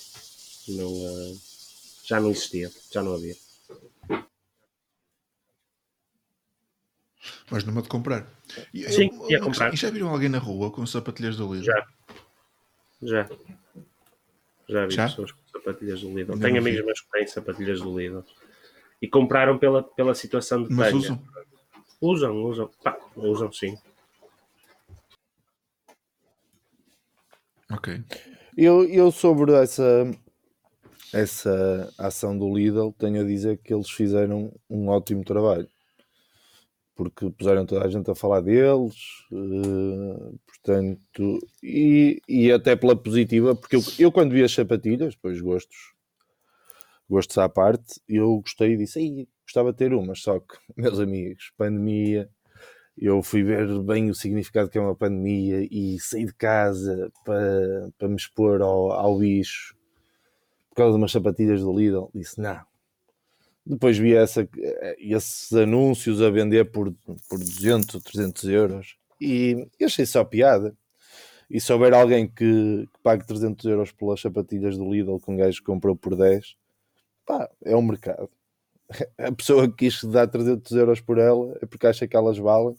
não, 0.69 0.91
uh, 0.91 1.41
já 2.05 2.21
não 2.21 2.31
existia, 2.31 2.71
já 2.91 3.03
não 3.03 3.15
havia. 3.15 3.37
Mas 7.51 7.65
numa 7.65 7.83
de 7.83 7.89
comprar. 7.89 8.27
E, 8.73 8.91
Sim, 8.91 9.11
eu, 9.13 9.31
ia 9.31 9.41
comprar. 9.41 9.73
E 9.73 9.77
já 9.77 9.91
viram 9.91 10.09
alguém 10.09 10.29
na 10.29 10.39
rua 10.39 10.71
com 10.71 10.85
sapatilhas 10.87 11.37
do 11.37 11.53
Lidl? 11.53 11.65
Já. 11.65 11.87
Já. 13.03 13.29
Já 14.69 14.87
vi 14.87 14.95
já? 14.95 15.07
pessoas 15.07 15.33
com 15.33 15.41
sapatilhas 15.53 16.01
do 16.01 16.15
Lidl. 16.15 16.39
Tenho 16.39 16.59
amigos 16.59 16.85
meus 16.85 17.01
que 17.01 17.11
têm 17.11 17.27
sapatilhas 17.27 17.81
do 17.81 17.99
Lidl. 17.99 18.25
E 19.01 19.09
compraram 19.09 19.59
pela, 19.59 19.83
pela 19.83 20.15
situação 20.15 20.65
de 20.65 20.73
Mas 20.73 20.93
usam? 20.93 21.23
Usam, 22.01 22.45
usam. 22.45 22.71
Pá, 22.83 22.99
usam 23.17 23.53
sim. 23.53 23.79
Ok. 27.71 28.03
Eu, 28.57 28.85
eu 28.85 29.11
sobre 29.13 29.53
essa, 29.53 30.11
essa 31.13 31.93
ação 31.99 32.37
do 32.37 32.53
Lidl 32.53 32.93
tenho 32.99 33.21
a 33.21 33.25
dizer 33.25 33.59
que 33.59 33.73
eles 33.73 33.91
fizeram 33.91 34.53
um 34.69 34.89
ótimo 34.89 35.25
trabalho 35.25 35.69
porque 36.99 37.31
puseram 37.31 37.65
toda 37.65 37.87
a 37.87 37.89
gente 37.89 38.11
a 38.11 38.15
falar 38.17 38.41
deles, 38.41 38.97
uh, 39.31 40.37
portanto, 40.45 41.39
e, 41.63 42.21
e 42.29 42.51
até 42.51 42.75
pela 42.75 42.97
positiva, 42.97 43.55
porque 43.55 43.77
eu, 43.77 43.81
eu 44.01 44.11
quando 44.11 44.33
vi 44.33 44.43
as 44.43 44.53
sapatilhas, 44.53 45.15
depois 45.15 45.41
gostos, 45.41 45.77
gostos 47.09 47.39
à 47.39 47.49
parte, 47.49 48.01
eu 48.09 48.41
gostei 48.41 48.73
e 48.73 48.77
disse, 48.77 49.29
gostava 49.45 49.71
de 49.71 49.79
ter 49.79 49.95
umas, 49.95 50.21
só 50.21 50.41
que, 50.41 50.57
meus 50.77 50.99
amigos, 50.99 51.53
pandemia, 51.57 52.29
eu 53.01 53.23
fui 53.23 53.43
ver 53.43 53.67
bem 53.83 54.11
o 54.11 54.15
significado 54.15 54.69
que 54.69 54.79
é 54.79 54.81
uma 54.81 54.95
pandemia 54.95 55.67
e 55.71 55.99
saí 56.01 56.27
de 56.27 56.35
casa 56.35 57.11
para, 57.25 57.91
para 57.97 58.09
me 58.09 58.17
expor 58.17 58.61
ao, 58.63 58.93
ao 58.93 59.19
bicho 59.19 59.77
por 60.71 60.77
causa 60.77 60.93
de 60.93 60.99
umas 60.99 61.11
sapatilhas 61.11 61.61
do 61.61 61.77
Lidl, 61.77 62.09
disse, 62.15 62.41
não, 62.41 62.61
depois 63.69 63.99
vi 63.99 64.15
essa, 64.15 64.49
esses 64.99 65.53
anúncios 65.53 66.23
a 66.23 66.31
vender 66.31 66.71
por, 66.71 66.91
por 67.29 67.39
200 67.39 67.97
ou 67.97 68.01
300 68.01 68.45
euros 68.45 68.97
e 69.21 69.69
achei 69.83 70.07
só 70.07 70.25
piada. 70.25 70.75
E 71.51 71.61
se 71.61 71.71
houver 71.73 71.93
alguém 71.93 72.27
que, 72.27 72.87
que 72.87 73.01
pague 73.03 73.27
300 73.27 73.65
euros 73.67 73.93
pelas 73.93 74.21
sapatilhas 74.21 74.77
do 74.79 74.91
Lidl 74.91 75.19
que 75.19 75.31
um 75.31 75.37
gajo 75.37 75.63
comprou 75.63 75.95
por 75.95 76.17
10, 76.17 76.57
pá, 77.27 77.51
é 77.63 77.77
um 77.77 77.83
mercado. 77.83 78.31
A 79.19 79.33
pessoa 79.33 79.69
que 79.69 79.91
quis 79.91 80.03
dar 80.05 80.29
300 80.29 80.73
euros 80.73 81.01
por 81.01 81.19
ela 81.19 81.59
é 81.61 81.67
porque 81.67 81.87
acha 81.87 82.09
que 82.09 82.17
elas 82.17 82.39
valem. 82.39 82.77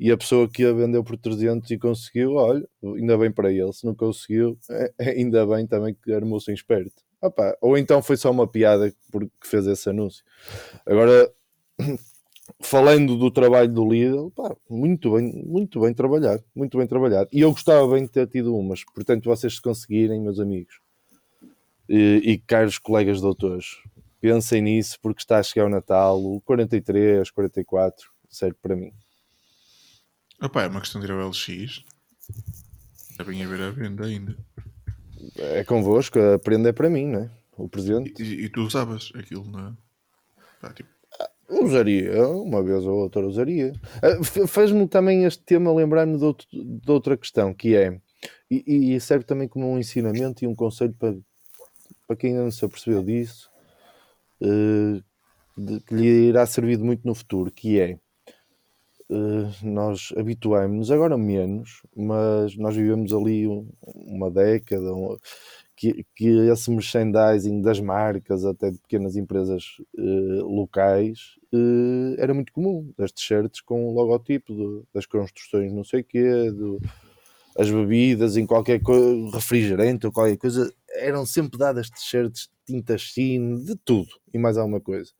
E 0.00 0.10
a 0.10 0.16
pessoa 0.16 0.48
que 0.48 0.64
a 0.64 0.72
vendeu 0.72 1.04
por 1.04 1.18
300 1.18 1.70
e 1.70 1.78
conseguiu, 1.78 2.36
olha, 2.36 2.66
ainda 2.82 3.18
bem 3.18 3.30
para 3.30 3.52
ele. 3.52 3.70
Se 3.74 3.84
não 3.84 3.94
conseguiu, 3.94 4.58
é, 4.70 5.10
ainda 5.10 5.46
bem 5.46 5.66
também 5.66 5.94
que 5.94 6.10
armou-se 6.10 6.50
esperto. 6.50 7.02
Opa, 7.20 7.54
ou 7.60 7.76
então 7.76 8.02
foi 8.02 8.16
só 8.16 8.30
uma 8.30 8.48
piada 8.48 8.90
porque 9.12 9.30
fez 9.44 9.66
esse 9.66 9.90
anúncio. 9.90 10.24
Agora, 10.86 11.30
falando 12.62 13.18
do 13.18 13.30
trabalho 13.30 13.70
do 13.70 13.86
Lidl, 13.86 14.30
pá, 14.30 14.56
muito 14.70 15.12
bem, 15.12 15.44
muito 15.44 15.78
bem 15.80 15.92
trabalhado, 15.92 16.42
muito 16.54 16.78
bem 16.78 16.86
trabalhado. 16.86 17.28
E 17.30 17.40
eu 17.42 17.52
gostava 17.52 17.86
bem 17.92 18.04
de 18.04 18.10
ter 18.10 18.26
tido 18.26 18.56
umas, 18.56 18.82
portanto, 18.94 19.26
vocês 19.26 19.56
se 19.56 19.60
conseguirem, 19.60 20.18
meus 20.18 20.40
amigos 20.40 20.80
e, 21.90 22.22
e 22.24 22.38
caros 22.38 22.78
colegas 22.78 23.20
doutores, 23.20 23.82
pensem 24.20 24.62
nisso 24.62 24.96
porque 25.02 25.20
está 25.20 25.38
a 25.38 25.42
chegar 25.42 25.66
o 25.66 25.68
Natal, 25.68 26.22
o 26.24 26.40
43, 26.42 27.28
44, 27.30 28.08
serve 28.30 28.56
para 28.62 28.76
mim. 28.76 28.92
Opa, 30.42 30.62
é 30.62 30.68
uma 30.68 30.80
questão 30.80 31.00
de 31.00 31.06
ir 31.06 31.12
ao 31.12 31.28
LX. 31.28 31.84
Devem 33.18 33.44
haver 33.44 33.60
a 33.60 33.70
venda 33.70 34.06
ainda 34.06 34.36
é 35.38 35.64
convosco, 35.64 36.18
a 36.18 36.38
prenda 36.38 36.68
é 36.68 36.72
para 36.72 36.90
mim, 36.90 37.06
não 37.06 37.20
é? 37.20 37.30
O 37.56 37.68
presente. 37.68 38.22
E, 38.22 38.44
e 38.44 38.48
tu 38.48 38.62
usavas 38.62 39.12
aquilo, 39.14 39.44
não 39.44 39.68
é? 39.68 39.72
Tá, 40.60 40.72
tipo... 40.72 40.88
Usaria, 41.48 42.28
uma 42.28 42.62
vez 42.62 42.84
ou 42.84 43.00
outra 43.00 43.26
usaria. 43.26 43.72
Ah, 44.00 44.46
faz-me 44.46 44.86
também 44.86 45.24
este 45.24 45.42
tema 45.42 45.74
lembrar-me 45.74 46.16
de, 46.16 46.80
de, 46.80 46.90
outra 46.90 47.16
questão, 47.16 47.52
que 47.52 47.74
é, 47.74 48.00
e, 48.48 48.94
e, 48.94 49.00
serve 49.00 49.24
também 49.24 49.48
como 49.48 49.68
um 49.68 49.78
ensinamento 49.78 50.44
e 50.44 50.46
um 50.46 50.54
conselho 50.54 50.94
para, 50.94 51.16
para 52.06 52.16
quem 52.16 52.30
ainda 52.30 52.44
não 52.44 52.50
se 52.52 52.64
apercebeu 52.64 53.02
disso, 53.02 53.50
uh, 54.40 55.02
de- 55.60 55.80
que 55.80 55.94
lhe 55.94 56.28
irá 56.28 56.46
servir 56.46 56.76
de 56.76 56.84
muito 56.84 57.04
no 57.04 57.16
futuro, 57.16 57.50
que 57.50 57.80
é 57.80 57.98
nós 59.62 60.12
habituámos-nos 60.16 60.90
agora 60.90 61.16
menos, 61.18 61.82
mas 61.96 62.56
nós 62.56 62.76
vivemos 62.76 63.12
ali 63.12 63.46
um- 63.46 63.68
uma 63.84 64.30
década 64.30 64.90
que, 65.76 66.04
que 66.14 66.28
esse 66.50 66.70
merchandising 66.70 67.62
das 67.62 67.80
marcas, 67.80 68.44
até 68.44 68.70
de 68.70 68.78
pequenas 68.78 69.16
empresas 69.16 69.64
eh, 69.98 70.42
locais, 70.42 71.36
eh, 71.52 72.16
era 72.22 72.34
muito 72.34 72.52
comum, 72.52 72.92
das 72.98 73.10
t-shirts 73.12 73.60
com 73.62 73.88
o 73.88 73.94
logotipo 73.94 74.52
do- 74.54 74.86
das 74.92 75.06
construções 75.06 75.72
não 75.72 75.82
sei 75.84 76.00
o 76.00 76.04
quê, 76.04 76.50
do- 76.50 76.78
as 77.58 77.70
bebidas 77.70 78.36
em 78.36 78.46
qualquer 78.46 78.80
refrigerante 79.32 80.06
ou 80.06 80.12
qualquer 80.12 80.36
coisa, 80.36 80.72
eram 80.90 81.24
sempre 81.26 81.58
dadas 81.58 81.90
t-shirts, 81.90 82.48
tintas 82.66 83.00
chine, 83.00 83.64
de 83.64 83.74
tudo 83.76 84.08
e 84.32 84.38
mais 84.38 84.56
alguma 84.56 84.80
coisa. 84.80 85.10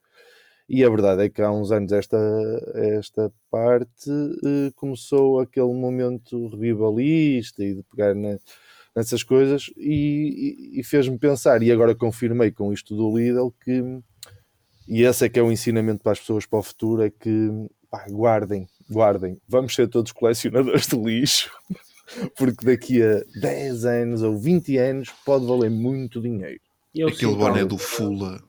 E 0.72 0.84
a 0.84 0.88
verdade 0.88 1.24
é 1.24 1.28
que 1.28 1.42
há 1.42 1.50
uns 1.50 1.72
anos 1.72 1.90
esta, 1.90 2.16
esta 2.74 3.32
parte 3.50 4.08
eh, 4.44 4.70
começou 4.76 5.40
aquele 5.40 5.72
momento 5.74 6.46
revivalista 6.46 7.64
e 7.64 7.74
de 7.74 7.82
pegar 7.82 8.14
na- 8.14 8.38
nessas 8.94 9.24
coisas 9.24 9.68
e, 9.76 10.76
e- 10.76 10.80
e 10.80 10.84
fez-me 10.84 11.18
pensar, 11.18 11.60
e 11.60 11.72
agora 11.72 11.92
confirmei 11.94 12.52
com 12.52 12.72
isto 12.72 12.94
do 12.96 13.16
Lidl 13.18 13.50
que, 13.64 13.82
e 14.86 15.02
esse 15.02 15.24
é 15.24 15.28
que 15.28 15.40
é 15.40 15.42
o 15.42 15.50
ensinamento 15.50 16.02
para 16.04 16.12
as 16.12 16.20
pessoas 16.20 16.46
para 16.46 16.60
o 16.60 16.62
futuro, 16.62 17.02
é 17.02 17.10
que 17.10 17.48
pá, 17.90 18.06
guardem, 18.08 18.68
guardem, 18.88 19.38
vamos 19.48 19.74
ser 19.74 19.88
todos 19.88 20.12
colecionadores 20.12 20.86
de 20.86 20.96
lixo, 20.96 21.50
porque 22.38 22.64
daqui 22.64 23.02
a 23.02 23.22
10 23.40 23.84
anos 23.86 24.22
ou 24.22 24.36
20 24.38 24.76
anos 24.78 25.10
pode 25.26 25.46
valer 25.46 25.70
muito 25.70 26.20
dinheiro. 26.20 26.60
Eu 26.94 27.08
Aquele 27.08 27.34
boné 27.34 27.64
do 27.64 27.76
Fula 27.78 28.40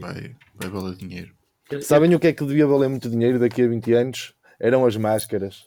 vai, 0.00 0.34
vai 0.56 0.68
valer 0.68 0.96
dinheiro. 0.96 1.32
Eu- 1.72 1.82
Sabem 1.82 2.14
o 2.14 2.20
que 2.20 2.26
é 2.28 2.32
que 2.32 2.44
devia 2.44 2.66
valer 2.66 2.88
muito 2.88 3.08
dinheiro 3.10 3.38
daqui 3.38 3.62
a 3.62 3.68
20 3.68 3.92
anos? 3.92 4.34
Eram 4.60 4.84
as 4.86 4.96
máscaras. 4.96 5.64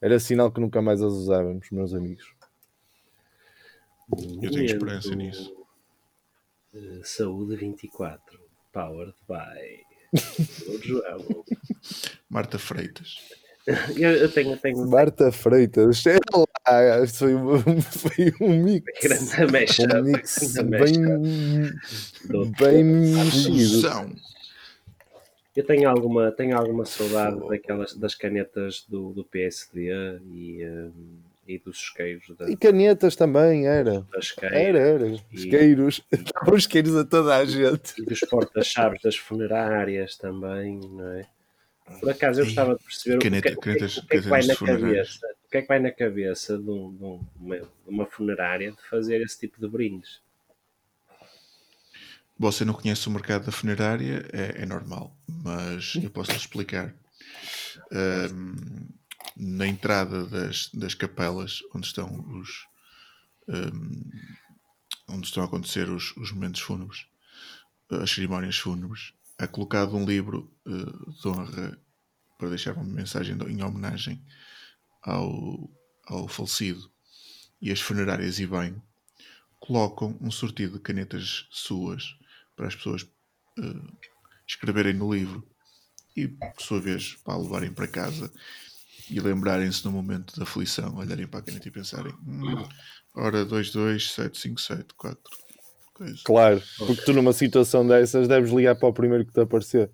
Era 0.00 0.20
sinal 0.20 0.50
que 0.52 0.60
nunca 0.60 0.80
mais 0.80 1.02
as 1.02 1.12
usávamos, 1.12 1.68
meus 1.70 1.92
amigos. 1.94 2.24
Eu 4.42 4.50
tenho 4.50 4.64
esperança 4.64 5.14
nisso. 5.14 5.52
eh, 6.74 7.00
Saúde 7.04 7.56
24, 7.56 8.38
powered 8.72 9.14
by 9.28 9.84
João. 10.84 11.44
Marta 12.30 12.58
Freitas. 12.58 13.16
Eu, 13.98 14.12
eu 14.12 14.32
tenho, 14.32 14.56
tenho 14.56 14.88
Marta 14.88 15.30
Freitas, 15.30 16.02
é 16.06 16.16
lá, 16.34 17.06
foi, 17.06 17.34
um- 17.34 17.60
foi 17.82 18.32
um 18.40 18.62
mix. 18.64 18.86
grande 19.02 19.52
mecha. 19.52 19.82
Um 19.82 20.02
mix 20.04 20.54
bem, 20.54 21.72
bem 22.58 22.84
mexido. 22.84 24.16
Eu 25.58 25.64
tenho 25.66 25.88
alguma, 25.88 26.30
tenho 26.30 26.56
alguma 26.56 26.84
saudade 26.84 27.40
daquelas, 27.48 27.92
das 27.94 28.14
canetas 28.14 28.84
do, 28.88 29.12
do 29.12 29.24
PSD 29.24 29.90
e, 30.32 30.62
eh, 30.62 30.88
e 31.48 31.58
dos 31.58 31.78
isqueiros 31.78 32.30
da, 32.36 32.48
E 32.48 32.56
canetas 32.56 33.16
também, 33.16 33.66
era. 33.66 34.06
Era, 34.42 34.78
era. 34.78 35.06
Isqueiros. 35.32 36.00
Estavam 36.12 36.56
isqueiros 36.56 36.94
a 36.94 37.04
toda 37.04 37.34
a 37.36 37.44
gente. 37.44 38.00
e 38.00 38.04
dos 38.04 38.20
porta-chaves 38.20 39.02
das 39.02 39.16
funerárias 39.16 40.16
também, 40.16 40.78
não 40.78 41.08
é? 41.14 41.26
Por 41.98 42.10
acaso 42.10 42.40
eu 42.40 42.44
gostava 42.44 42.76
de 42.76 42.84
perceber 42.84 43.16
o 43.16 43.18
que, 43.18 43.24
caneta- 43.30 43.48
o 43.48 43.52
que- 43.54 43.60
canetas- 43.60 43.96
o 43.96 44.06
que 44.06 44.16
é 44.16 44.20
que 44.20 44.28
vai 44.28 44.42
na 44.46 44.54
cabeça, 44.54 45.26
o 45.44 45.50
que 45.50 45.56
é 45.58 45.62
que 45.62 45.68
vai 45.68 45.78
na 45.80 45.90
cabeça 45.90 46.56
de, 46.58 46.70
um- 46.70 46.92
de 46.94 47.04
um- 47.04 47.20
uma, 47.40 47.56
de 47.56 47.64
uma 47.88 48.06
funerária 48.06 48.70
de 48.70 48.82
fazer 48.88 49.20
esse 49.22 49.40
tipo 49.40 49.60
de 49.60 49.66
brindes. 49.66 50.20
Você 52.38 52.64
não 52.64 52.74
conhece 52.74 53.08
o 53.08 53.10
mercado 53.10 53.46
da 53.46 53.52
funerária, 53.52 54.28
é, 54.32 54.62
é 54.62 54.66
normal, 54.66 55.16
mas 55.26 55.94
eu 55.96 56.10
posso 56.10 56.32
explicar. 56.32 56.94
Ahm, 57.90 58.88
na 59.36 59.66
entrada 59.66 60.24
das, 60.26 60.68
das 60.72 60.94
capelas 60.94 61.60
onde 61.74 61.86
estão 61.86 62.08
os 62.38 62.66
ahm, 63.48 64.02
onde 65.08 65.26
estão 65.26 65.42
a 65.42 65.46
acontecer 65.46 65.88
os, 65.88 66.16
os 66.16 66.30
momentos 66.32 66.60
fúnebres, 66.60 67.06
as 67.90 68.10
cerimónias 68.10 68.58
fúnebres, 68.58 69.14
é 69.38 69.46
colocado 69.46 69.96
um 69.96 70.04
livro 70.04 70.52
eh, 70.66 71.20
de 71.20 71.28
honra 71.28 71.78
para 72.36 72.50
deixar 72.50 72.74
uma 72.74 72.84
mensagem 72.84 73.36
em 73.48 73.62
homenagem 73.62 74.22
ao, 75.02 75.70
ao 76.06 76.28
falecido. 76.28 76.90
E 77.60 77.72
as 77.72 77.80
funerárias 77.80 78.38
e 78.38 78.46
bem 78.46 78.80
colocam 79.58 80.16
um 80.20 80.30
sortido 80.30 80.74
de 80.74 80.80
canetas 80.80 81.46
suas 81.50 82.17
para 82.58 82.66
as 82.66 82.74
pessoas 82.74 83.08
eh, 83.58 83.62
escreverem 84.46 84.92
no 84.94 85.14
livro 85.14 85.46
e, 86.16 86.26
por 86.26 86.60
sua 86.60 86.80
vez, 86.80 87.14
para 87.24 87.38
levarem 87.38 87.72
para 87.72 87.86
casa 87.86 88.30
e 89.08 89.20
lembrarem-se 89.20 89.84
no 89.84 89.92
momento 89.92 90.36
da 90.36 90.42
aflição, 90.42 90.96
olharem 90.96 91.26
para 91.28 91.38
a 91.40 91.42
caneta 91.42 91.68
e 91.68 91.70
pensarem: 91.70 92.12
hum, 92.26 92.66
ora, 93.14 93.44
22757, 93.44 94.94
coisa. 95.94 96.18
Claro, 96.24 96.62
porque 96.78 97.02
tu 97.04 97.12
numa 97.12 97.32
situação 97.32 97.86
dessas 97.86 98.26
deves 98.26 98.50
ligar 98.50 98.74
para 98.76 98.88
o 98.88 98.92
primeiro 98.92 99.24
que 99.24 99.32
te 99.32 99.40
aparecer. 99.40 99.90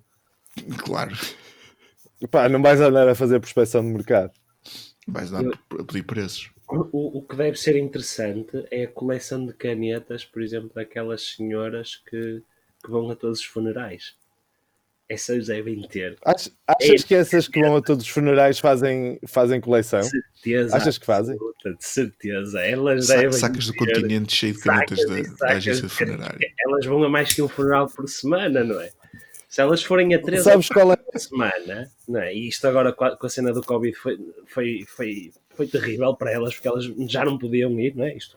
Claro, 0.79 1.15
Pá, 2.31 2.49
não 2.49 2.63
vais 2.63 2.81
andar 2.81 3.07
a 3.09 3.15
fazer 3.15 3.41
prospecção 3.41 3.83
de 3.85 3.93
mercado. 3.93 4.33
vais 5.07 5.31
dar 5.31 5.43
Eu- 5.43 5.53
a 5.81 5.85
pedir 5.85 6.05
preços. 6.05 6.51
O, 6.67 7.19
o 7.19 7.23
que 7.27 7.37
deve 7.37 7.59
ser 7.59 7.77
interessante 7.77 8.67
é 8.71 8.85
a 8.85 8.91
coleção 8.91 9.45
de 9.45 9.53
canetas, 9.53 10.25
por 10.25 10.43
exemplo, 10.43 10.71
daquelas 10.75 11.35
senhoras 11.35 11.97
que, 11.97 12.43
que 12.85 12.91
vão 12.91 13.11
a 13.11 13.17
todos 13.17 13.41
os 13.41 13.45
funerais. 13.45 14.15
Essas 15.09 15.49
devem 15.49 15.83
ter 15.87 16.17
Ach- 16.25 16.49
Achas 16.67 17.05
que 17.05 17.15
essas 17.15 17.47
que 17.47 17.61
vão 17.61 17.77
a 17.77 17.83
todos 17.83 18.05
os 18.07 18.11
funerais 18.11 18.59
fazem, 18.59 19.19
fazem 19.29 19.61
coleção? 19.61 20.03
certeza. 20.03 20.75
Achas 20.77 20.97
que 20.97 21.05
fazem? 21.05 21.35
absoluta, 21.35 21.75
De 21.75 21.85
certeza. 21.85 22.61
Elas 22.63 23.07
Sa- 23.07 23.17
devem 23.17 23.33
sacas 23.33 23.67
do 23.67 23.73
ter- 23.75 23.79
continente 23.79 24.35
cheio 24.35 24.55
de 24.55 24.61
canetas 24.61 24.99
da, 25.07 25.47
da 25.47 25.53
agência 25.53 25.83
de 25.83 25.89
de 25.89 25.95
funerária. 25.95 26.53
Elas 26.67 26.87
vão 26.87 27.03
a 27.05 27.09
mais 27.11 27.33
que 27.35 27.43
um 27.43 27.49
funeral 27.49 27.87
por 27.89 28.09
semana, 28.09 28.65
não 28.65 28.81
é? 28.81 28.91
Se 29.55 29.61
elas 29.61 29.85
forem 29.85 30.13
a 30.13 30.21
três 30.21 30.43
Sabes 30.43 30.69
qual 30.69 30.93
é? 30.93 30.97
por 30.97 31.17
semana, 31.17 31.89
não 32.09 32.19
é? 32.21 32.35
E 32.35 32.49
isto 32.49 32.67
agora 32.67 32.93
com 32.93 33.05
a, 33.05 33.17
com 33.17 33.25
a 33.25 33.31
cena 33.31 33.53
do 33.53 33.63
Covid 33.63 33.97
foi, 33.97 34.19
foi, 34.49 34.85
foi, 34.85 35.33
foi 35.55 35.69
terrível 35.69 36.13
para 36.17 36.33
elas, 36.33 36.55
porque 36.55 36.67
elas 36.67 36.85
já 37.09 37.25
não 37.25 37.39
podiam 37.39 37.71
ir, 37.79 37.95
não 37.95 38.05
é? 38.05 38.17
Isto, 38.17 38.37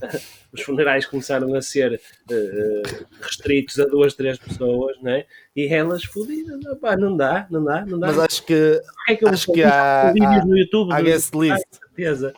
os 0.54 0.62
funerais 0.62 1.04
começaram 1.04 1.54
a 1.54 1.60
ser 1.60 2.00
eh, 2.30 2.82
restritos 3.20 3.78
a 3.78 3.84
duas, 3.84 4.14
três 4.14 4.38
pessoas, 4.38 4.96
não 5.02 5.10
é? 5.12 5.26
E 5.54 5.66
elas 5.68 6.04
fodidas, 6.04 6.64
opá, 6.64 6.96
não 6.96 7.14
dá, 7.14 7.46
não 7.50 7.62
dá, 7.62 7.84
não 7.84 7.98
dá. 7.98 8.06
Mas 8.06 8.18
acho 8.18 8.46
que 8.46 8.80
é 9.10 9.14
que 9.14 9.28
acho 9.28 9.52
que 9.52 9.62
há- 9.62 10.10
vídeos 10.14 10.40
há- 10.40 10.46
no 10.46 10.56
YouTube 10.56 10.90
há 10.90 11.00
do- 11.00 11.04
guest 11.04 11.34
list. 11.34 11.52
Ah, 11.52 11.78
certeza. 11.86 12.34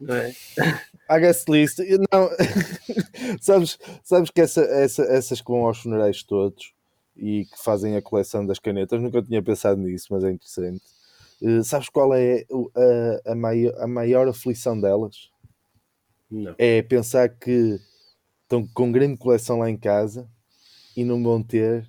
Não 0.00 0.16
é? 0.16 0.34
Há 1.08 1.18
guest 1.20 1.48
list. 1.48 1.78
Não, 2.12 2.28
sabes, 3.40 3.78
sabes 4.02 4.30
que 4.30 4.40
essa, 4.40 4.62
essa- 4.62 5.04
essas 5.04 5.40
que 5.40 5.46
vão 5.48 5.64
aos 5.64 5.78
funerais 5.78 6.24
todos 6.24 6.73
e 7.16 7.44
que 7.46 7.62
fazem 7.62 7.96
a 7.96 8.02
coleção 8.02 8.44
das 8.44 8.58
canetas, 8.58 9.00
nunca 9.00 9.22
tinha 9.22 9.42
pensado 9.42 9.80
nisso, 9.80 10.08
mas 10.10 10.24
é 10.24 10.30
interessante. 10.30 10.82
Eh, 11.42 11.62
sabes 11.62 11.88
qual 11.88 12.14
é 12.14 12.44
a, 13.24 13.32
a, 13.32 13.34
maior, 13.34 13.74
a 13.82 13.86
maior 13.86 14.28
aflição 14.28 14.80
delas? 14.80 15.30
Não. 16.30 16.54
É 16.58 16.82
pensar 16.82 17.28
que 17.28 17.78
estão 18.42 18.66
com 18.68 18.90
grande 18.90 19.16
coleção 19.16 19.58
lá 19.58 19.70
em 19.70 19.76
casa 19.76 20.28
e 20.96 21.04
não 21.04 21.22
vão 21.22 21.42
ter 21.42 21.88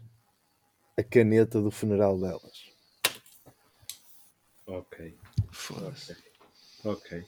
a 0.97 1.03
caneta 1.03 1.61
do 1.61 1.71
funeral 1.71 2.19
delas. 2.19 2.73
Ok, 4.67 5.15
Foda-se. 5.51 6.15
ok. 6.83 7.23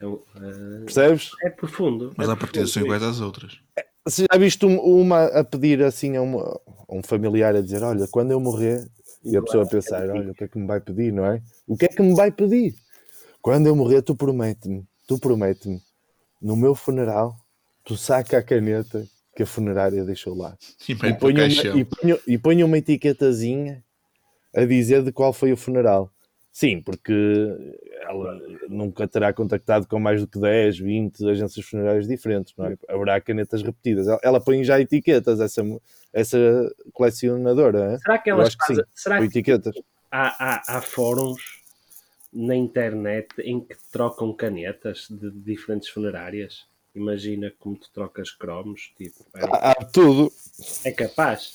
É, 0.00 0.06
um, 0.06 0.22
eh, 0.36 0.84
Percebes? 0.84 1.30
é 1.42 1.50
profundo. 1.50 2.12
Mas 2.16 2.28
é 2.28 2.32
à 2.32 2.36
partida 2.36 2.66
são 2.66 2.82
iguais 2.82 3.02
às 3.02 3.20
outras. 3.20 3.60
Se 4.08 4.26
já 4.30 4.38
viste 4.38 4.66
um- 4.66 4.80
uma 4.80 5.24
a 5.26 5.44
pedir 5.44 5.82
assim 5.82 6.16
a, 6.16 6.22
uma- 6.22 6.60
a 6.88 6.94
um 6.94 7.02
familiar 7.02 7.54
a 7.54 7.60
dizer: 7.60 7.82
Olha, 7.82 8.06
quando 8.08 8.30
eu 8.32 8.40
morrer, 8.40 8.86
e 9.24 9.36
a 9.36 9.42
pessoa 9.42 9.64
a 9.64 9.66
pensar: 9.66 10.08
Olha, 10.10 10.32
o 10.32 10.34
que 10.34 10.44
é 10.44 10.48
que 10.48 10.58
me 10.58 10.66
vai 10.66 10.80
pedir, 10.80 11.12
não 11.12 11.24
é? 11.24 11.40
O 11.66 11.76
que 11.76 11.84
é 11.84 11.88
que 11.88 12.02
me 12.02 12.14
vai 12.14 12.30
pedir? 12.32 12.74
Quando 13.40 13.66
eu 13.66 13.76
morrer, 13.76 14.02
tu 14.02 14.14
promete-me, 14.14 14.84
tu 15.06 15.18
promete-me, 15.18 15.80
no 16.40 16.56
meu 16.56 16.74
funeral, 16.74 17.36
tu 17.84 17.96
saca 17.96 18.38
a 18.38 18.42
caneta 18.42 19.04
que 19.36 19.42
a 19.42 19.46
funerária 19.46 20.04
deixou 20.04 20.34
lá 20.36 20.56
E 21.08 21.10
e 21.10 21.14
põe, 21.18 21.32
uma, 21.34 21.46
e, 21.80 21.84
põe, 21.84 22.18
e 22.28 22.38
põe 22.38 22.64
uma 22.64 22.78
etiquetazinha 22.78 23.82
a 24.54 24.64
dizer 24.64 25.02
de 25.02 25.10
qual 25.12 25.32
foi 25.32 25.52
o 25.52 25.56
funeral. 25.56 26.10
Sim, 26.52 26.82
porque 26.82 27.12
ela 28.02 28.38
nunca 28.68 29.08
terá 29.08 29.32
contactado 29.32 29.88
com 29.88 29.98
mais 29.98 30.20
do 30.20 30.26
que 30.26 30.38
10, 30.38 30.80
20 30.80 31.30
agências 31.30 31.64
funerárias 31.64 32.06
diferentes, 32.06 32.52
não 32.58 32.66
é? 32.66 32.76
Haverá 32.90 33.18
canetas 33.22 33.62
repetidas. 33.62 34.06
Ela, 34.06 34.20
ela 34.22 34.40
põe 34.40 34.62
já 34.62 34.78
etiquetas, 34.78 35.40
essa, 35.40 35.62
essa 36.12 36.38
colecionadora, 36.92 37.92
hein? 37.92 37.98
Será 37.98 38.18
que 38.18 38.28
elas 38.28 38.54
fazem, 38.54 38.84
será 38.92 39.18
que 39.18 39.24
etiquetas. 39.24 39.74
há, 40.10 40.28
há, 40.28 40.76
há 40.76 40.82
fóruns 40.82 41.62
na 42.30 42.54
internet 42.54 43.28
em 43.38 43.58
que 43.60 43.74
trocam 43.90 44.30
canetas 44.34 45.06
de 45.10 45.30
diferentes 45.30 45.88
funerárias? 45.88 46.66
Imagina 46.94 47.50
como 47.58 47.76
tu 47.76 47.90
trocas 47.94 48.30
cromos, 48.30 48.92
tipo, 48.98 49.24
é, 49.34 49.42
Há, 49.42 49.70
há 49.70 49.74
tudo. 49.86 50.30
é 50.84 50.92
capaz. 50.92 51.54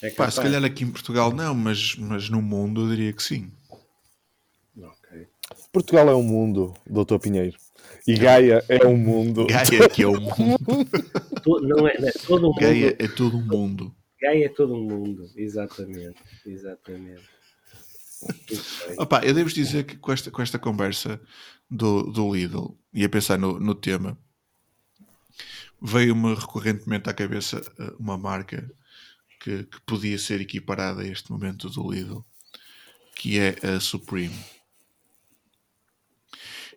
É 0.00 0.08
Pá, 0.08 0.16
capaz. 0.16 0.34
se 0.34 0.40
calhar 0.40 0.64
aqui 0.64 0.84
em 0.84 0.90
Portugal 0.90 1.34
não, 1.34 1.54
mas, 1.54 1.96
mas 1.96 2.30
no 2.30 2.40
mundo 2.40 2.84
eu 2.84 2.96
diria 2.96 3.12
que 3.12 3.22
sim. 3.22 3.52
Portugal 5.72 6.08
é 6.08 6.14
um 6.14 6.22
mundo, 6.22 6.74
doutor 6.86 7.18
Pinheiro. 7.18 7.56
E 8.06 8.14
Gaia 8.14 8.64
é 8.68 8.86
um 8.86 8.96
mundo. 8.96 9.46
Gaia 9.46 9.88
que 9.88 10.02
é 10.02 10.06
o 10.08 10.20
mundo. 10.20 10.58
Não 11.62 11.86
é, 11.86 11.98
não 11.98 12.08
é 12.08 12.12
todo 12.12 12.46
um 12.46 12.52
mundo. 12.52 12.60
Gaia 12.60 12.96
é 12.98 13.08
todo 13.08 13.36
um 13.36 13.42
mundo. 13.42 13.94
Gaia 14.20 14.46
é 14.46 14.48
todo 14.48 14.74
um 14.74 14.82
mundo. 14.82 15.30
Exatamente. 15.36 16.16
Exatamente. 16.46 17.22
Opa, 18.96 19.20
eu 19.24 19.32
devo 19.32 19.48
dizer 19.50 19.84
que 19.84 19.96
com 19.96 20.10
esta, 20.12 20.30
com 20.30 20.42
esta 20.42 20.58
conversa 20.58 21.20
do, 21.70 22.02
do 22.02 22.34
Lidl 22.34 22.76
e 22.92 23.04
a 23.04 23.08
pensar 23.08 23.38
no, 23.38 23.60
no 23.60 23.74
tema, 23.74 24.18
veio-me 25.80 26.34
recorrentemente 26.34 27.08
à 27.08 27.14
cabeça 27.14 27.62
eh, 27.78 27.92
uma 27.98 28.18
marca 28.18 28.68
que, 29.40 29.64
que 29.64 29.80
podia 29.82 30.18
ser 30.18 30.40
equiparada 30.40 31.02
a 31.02 31.06
este 31.06 31.30
momento 31.30 31.68
do 31.70 31.90
Lidl, 31.90 32.24
que 33.14 33.38
é 33.38 33.54
a 33.62 33.78
Supreme. 33.78 34.34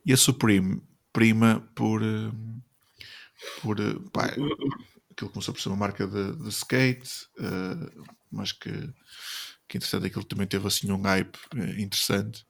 E 0.06 0.14
a 0.14 0.18
Supreme 0.18 0.82
prima 1.14 1.62
por, 1.76 2.02
eh, 2.02 2.32
por 3.62 3.80
eh, 3.80 3.96
pá, 4.12 4.26
aquilo 5.12 5.30
começou 5.32 5.54
por 5.54 5.62
ser 5.62 5.70
uma 5.70 5.78
marca 5.78 6.08
de, 6.08 6.36
de 6.38 6.50
skate, 6.50 7.10
eh, 7.40 8.04
mas 8.32 8.52
que, 8.52 8.70
que 9.68 9.78
interessante 9.78 10.08
aquilo 10.08 10.26
também 10.26 10.48
teve 10.48 10.68
assim 10.68 10.92
um 10.92 11.02
hype 11.02 11.38
interessante 11.78 12.46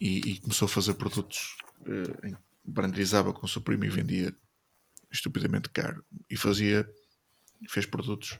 e, 0.00 0.18
e 0.32 0.40
começou 0.40 0.66
a 0.66 0.70
fazer 0.70 0.94
produtos 0.94 1.56
eh, 1.86 2.28
em- 2.28 2.36
branderizava 2.64 3.32
com 3.32 3.46
Supreme 3.46 3.86
e 3.86 3.90
vendia 3.90 4.34
estupidamente 5.12 5.70
caro. 5.70 6.04
E 6.30 6.36
fazia 6.36 6.88
fez 7.68 7.86
produtos 7.86 8.38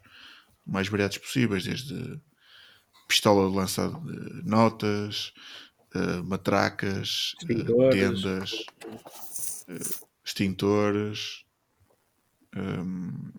mais 0.67 0.89
variados 0.89 1.19
possíveis 1.19 1.65
desde 1.65 2.21
pistola 3.09 3.49
de 3.51 3.57
lança 3.57 3.89
de 3.89 4.49
notas 4.49 5.33
eh, 5.93 6.23
matracas 6.23 7.35
eh, 7.43 7.53
Extintores. 7.53 7.95
tendas 7.95 8.67
eh, 9.67 10.07
extintores 10.25 11.45
hum, 12.57 13.33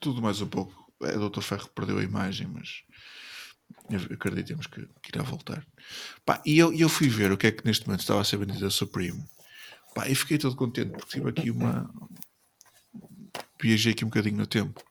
tudo 0.00 0.20
mais 0.20 0.40
um 0.40 0.48
pouco 0.48 0.92
é, 1.02 1.16
o 1.16 1.28
Dr. 1.28 1.42
Ferro 1.42 1.68
perdeu 1.68 1.98
a 1.98 2.02
imagem 2.02 2.48
mas 2.48 2.82
acreditemos 4.10 4.66
que, 4.66 4.84
que 5.00 5.10
irá 5.10 5.22
voltar 5.22 5.64
Pá, 6.24 6.42
e 6.44 6.58
eu, 6.58 6.72
eu 6.74 6.88
fui 6.88 7.08
ver 7.08 7.30
o 7.30 7.36
que 7.36 7.46
é 7.46 7.52
que 7.52 7.64
neste 7.64 7.86
momento 7.86 8.00
estava 8.00 8.20
a 8.20 8.24
ser 8.24 8.38
vendido 8.38 8.66
a 8.66 8.70
Supreme 8.70 9.24
Pá, 9.94 10.08
e 10.08 10.14
fiquei 10.16 10.38
todo 10.38 10.56
contente 10.56 10.90
porque 10.90 11.20
tive 11.20 11.30
aqui 11.30 11.52
uma 11.52 11.88
viajei 13.62 13.92
aqui 13.92 14.04
um 14.04 14.08
bocadinho 14.08 14.38
no 14.38 14.46
tempo 14.46 14.82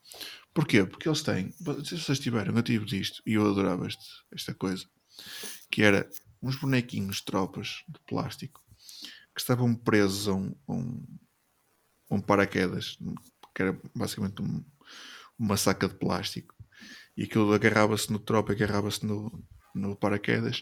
porquê? 0.53 0.85
porque 0.85 1.09
eles 1.09 1.21
têm 1.23 1.51
se 1.83 1.97
vocês 1.97 2.19
tiveram, 2.19 2.55
eu 2.55 2.63
tive 2.63 2.85
disto 2.85 3.21
e 3.25 3.33
eu 3.33 3.45
adorava 3.45 3.85
este, 3.85 4.05
esta 4.31 4.53
coisa 4.53 4.85
que 5.69 5.81
era 5.81 6.09
uns 6.41 6.55
bonequinhos 6.55 7.17
de 7.17 7.25
tropas 7.25 7.83
de 7.87 7.99
plástico 8.07 8.63
que 9.33 9.41
estavam 9.41 9.75
presos 9.75 10.27
a 10.27 10.33
um, 10.33 10.55
um, 10.67 11.17
um 12.11 12.21
paraquedas 12.21 12.97
que 13.53 13.61
era 13.61 13.79
basicamente 13.95 14.41
um- 14.41 14.63
uma 15.37 15.57
saca 15.57 15.87
de 15.87 15.95
plástico 15.95 16.55
e 17.17 17.23
aquilo 17.23 17.53
agarrava-se 17.53 18.11
no 18.11 18.19
tropa, 18.19 18.51
agarrava-se 18.53 19.05
no, 19.05 19.43
no 19.73 19.95
paraquedas 19.95 20.61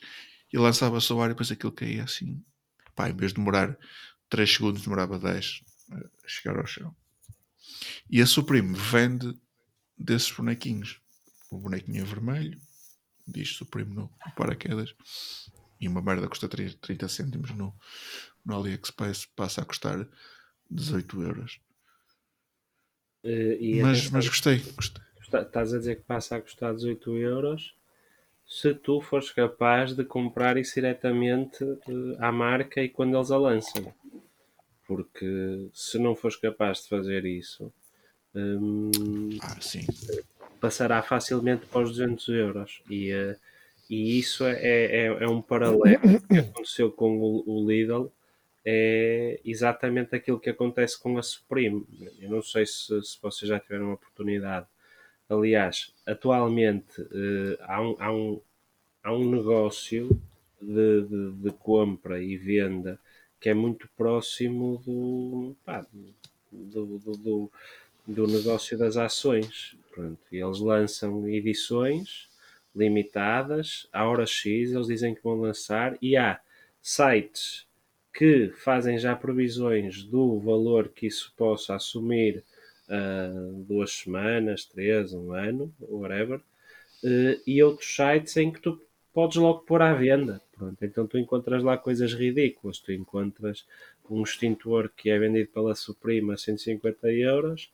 e 0.51 0.57
lançava-se 0.57 1.11
ao 1.11 1.21
ar 1.21 1.27
e 1.27 1.33
depois 1.33 1.51
aquilo 1.51 1.71
caía 1.71 2.03
assim. 2.03 2.43
Pá, 2.95 3.09
em 3.09 3.15
vez 3.15 3.31
de 3.31 3.37
demorar 3.37 3.77
3 4.29 4.51
segundos, 4.53 4.83
demorava 4.83 5.17
10 5.17 5.63
a 5.91 6.27
chegar 6.27 6.57
ao 6.59 6.65
chão. 6.67 6.95
E 8.09 8.21
a 8.21 8.27
Supreme 8.27 8.75
vende 8.75 9.33
desses 9.97 10.31
bonequinhos. 10.31 11.01
O 11.49 11.57
bonequinho 11.57 12.01
é 12.01 12.05
vermelho, 12.05 12.59
diz 13.27 13.49
Supreme 13.55 13.93
no 13.93 14.11
paraquedas, 14.35 14.93
e 15.83 15.87
uma 15.87 16.01
merda 16.01 16.27
custa 16.27 16.47
30 16.47 16.77
30 16.79 17.07
cêntimos 17.07 17.51
no, 17.51 17.73
no 18.45 18.55
AliExpress, 18.55 19.25
passa 19.35 19.61
a 19.61 19.65
custar 19.65 20.07
18 20.69 21.21
euros. 21.21 21.59
E 23.23 23.79
Mas, 23.81 24.09
mas 24.09 24.27
gostei, 24.27 24.59
gostei. 24.75 25.03
está- 25.21 25.41
estás 25.41 25.73
a 25.73 25.77
dizer 25.77 25.95
que 25.97 26.03
passa 26.03 26.35
a 26.35 26.41
custar 26.41 26.73
18 26.75 27.17
euros 27.17 27.73
se 28.45 28.73
tu 28.73 29.01
fores 29.01 29.31
capaz 29.31 29.95
de 29.95 30.03
comprar 30.03 30.57
isso 30.57 30.75
diretamente 30.75 31.63
eh, 31.63 32.17
à 32.19 32.31
marca 32.31 32.81
e 32.81 32.89
quando 32.89 33.15
eles 33.17 33.31
a 33.31 33.37
lançam. 33.37 33.93
Porque 34.87 35.69
se 35.73 35.97
não 35.97 36.15
fores 36.15 36.37
capaz 36.37 36.83
de 36.83 36.89
fazer 36.89 37.25
isso, 37.25 37.71
hum, 38.35 38.91
Ah, 39.41 39.55
passará 40.59 41.01
facilmente 41.01 41.65
para 41.65 41.81
os 41.81 41.91
200 41.91 42.27
euros. 42.29 42.81
E, 42.89 43.11
eh, 43.11 43.37
e 43.93 44.17
isso 44.17 44.43
é, 44.43 44.59
é, 44.59 45.05
é 45.05 45.27
um 45.29 45.39
paralelo 45.39 46.19
que 46.27 46.37
aconteceu 46.39 46.91
com 46.91 47.19
o, 47.19 47.43
o 47.45 47.69
Lidl. 47.69 48.11
É 48.65 49.39
exatamente 49.45 50.15
aquilo 50.15 50.39
que 50.39 50.49
acontece 50.49 50.99
com 50.99 51.15
a 51.17 51.21
Supreme. 51.21 51.85
Eu 52.19 52.31
não 52.31 52.41
sei 52.41 52.65
se, 52.65 53.01
se 53.03 53.21
vocês 53.21 53.47
já 53.47 53.59
tiveram 53.59 53.91
a 53.91 53.93
oportunidade. 53.93 54.65
Aliás, 55.29 55.93
atualmente 56.07 57.01
eh, 57.01 57.57
há, 57.61 57.81
um, 57.81 57.95
há, 57.99 58.11
um, 58.11 58.41
há 59.03 59.13
um 59.13 59.29
negócio 59.29 60.09
de, 60.59 61.01
de, 61.03 61.31
de 61.33 61.51
compra 61.51 62.21
e 62.23 62.35
venda 62.35 62.99
que 63.39 63.49
é 63.49 63.53
muito 63.53 63.87
próximo 63.95 64.81
do, 64.85 65.55
pá, 65.63 65.85
do, 66.51 66.97
do, 66.97 67.17
do, 67.17 67.51
do 68.07 68.27
negócio 68.27 68.75
das 68.75 68.97
ações. 68.97 69.75
Pronto, 69.91 70.19
eles 70.31 70.59
lançam 70.59 71.27
edições 71.27 72.32
limitadas, 72.75 73.87
à 73.91 74.05
hora 74.07 74.25
X, 74.25 74.71
eles 74.71 74.87
dizem 74.87 75.13
que 75.15 75.23
vão 75.23 75.35
lançar, 75.39 75.97
e 76.01 76.15
há 76.17 76.39
sites 76.81 77.65
que 78.13 78.49
fazem 78.63 78.97
já 78.97 79.15
previsões 79.15 80.03
do 80.03 80.39
valor 80.39 80.89
que 80.89 81.07
isso 81.07 81.33
possa 81.35 81.75
assumir 81.75 82.43
ah, 82.89 83.31
duas 83.67 83.91
semanas, 83.91 84.65
três, 84.65 85.13
um 85.13 85.33
ano, 85.33 85.73
whatever, 85.79 86.39
eh, 87.03 87.39
e 87.45 87.61
outros 87.63 87.95
sites 87.95 88.35
em 88.37 88.51
que 88.51 88.61
tu 88.61 88.81
podes 89.13 89.37
logo 89.37 89.61
pôr 89.61 89.81
à 89.81 89.93
venda. 89.93 90.41
Pronto, 90.57 90.83
então 90.85 91.07
tu 91.07 91.17
encontras 91.17 91.63
lá 91.63 91.77
coisas 91.77 92.13
ridículas. 92.13 92.79
Tu 92.79 92.91
encontras 92.93 93.65
um 94.09 94.23
extintor 94.23 94.89
que 94.95 95.09
é 95.09 95.17
vendido 95.19 95.49
pela 95.49 95.75
Suprema 95.75 96.33
a 96.33 96.37
150 96.37 97.11
euros. 97.11 97.71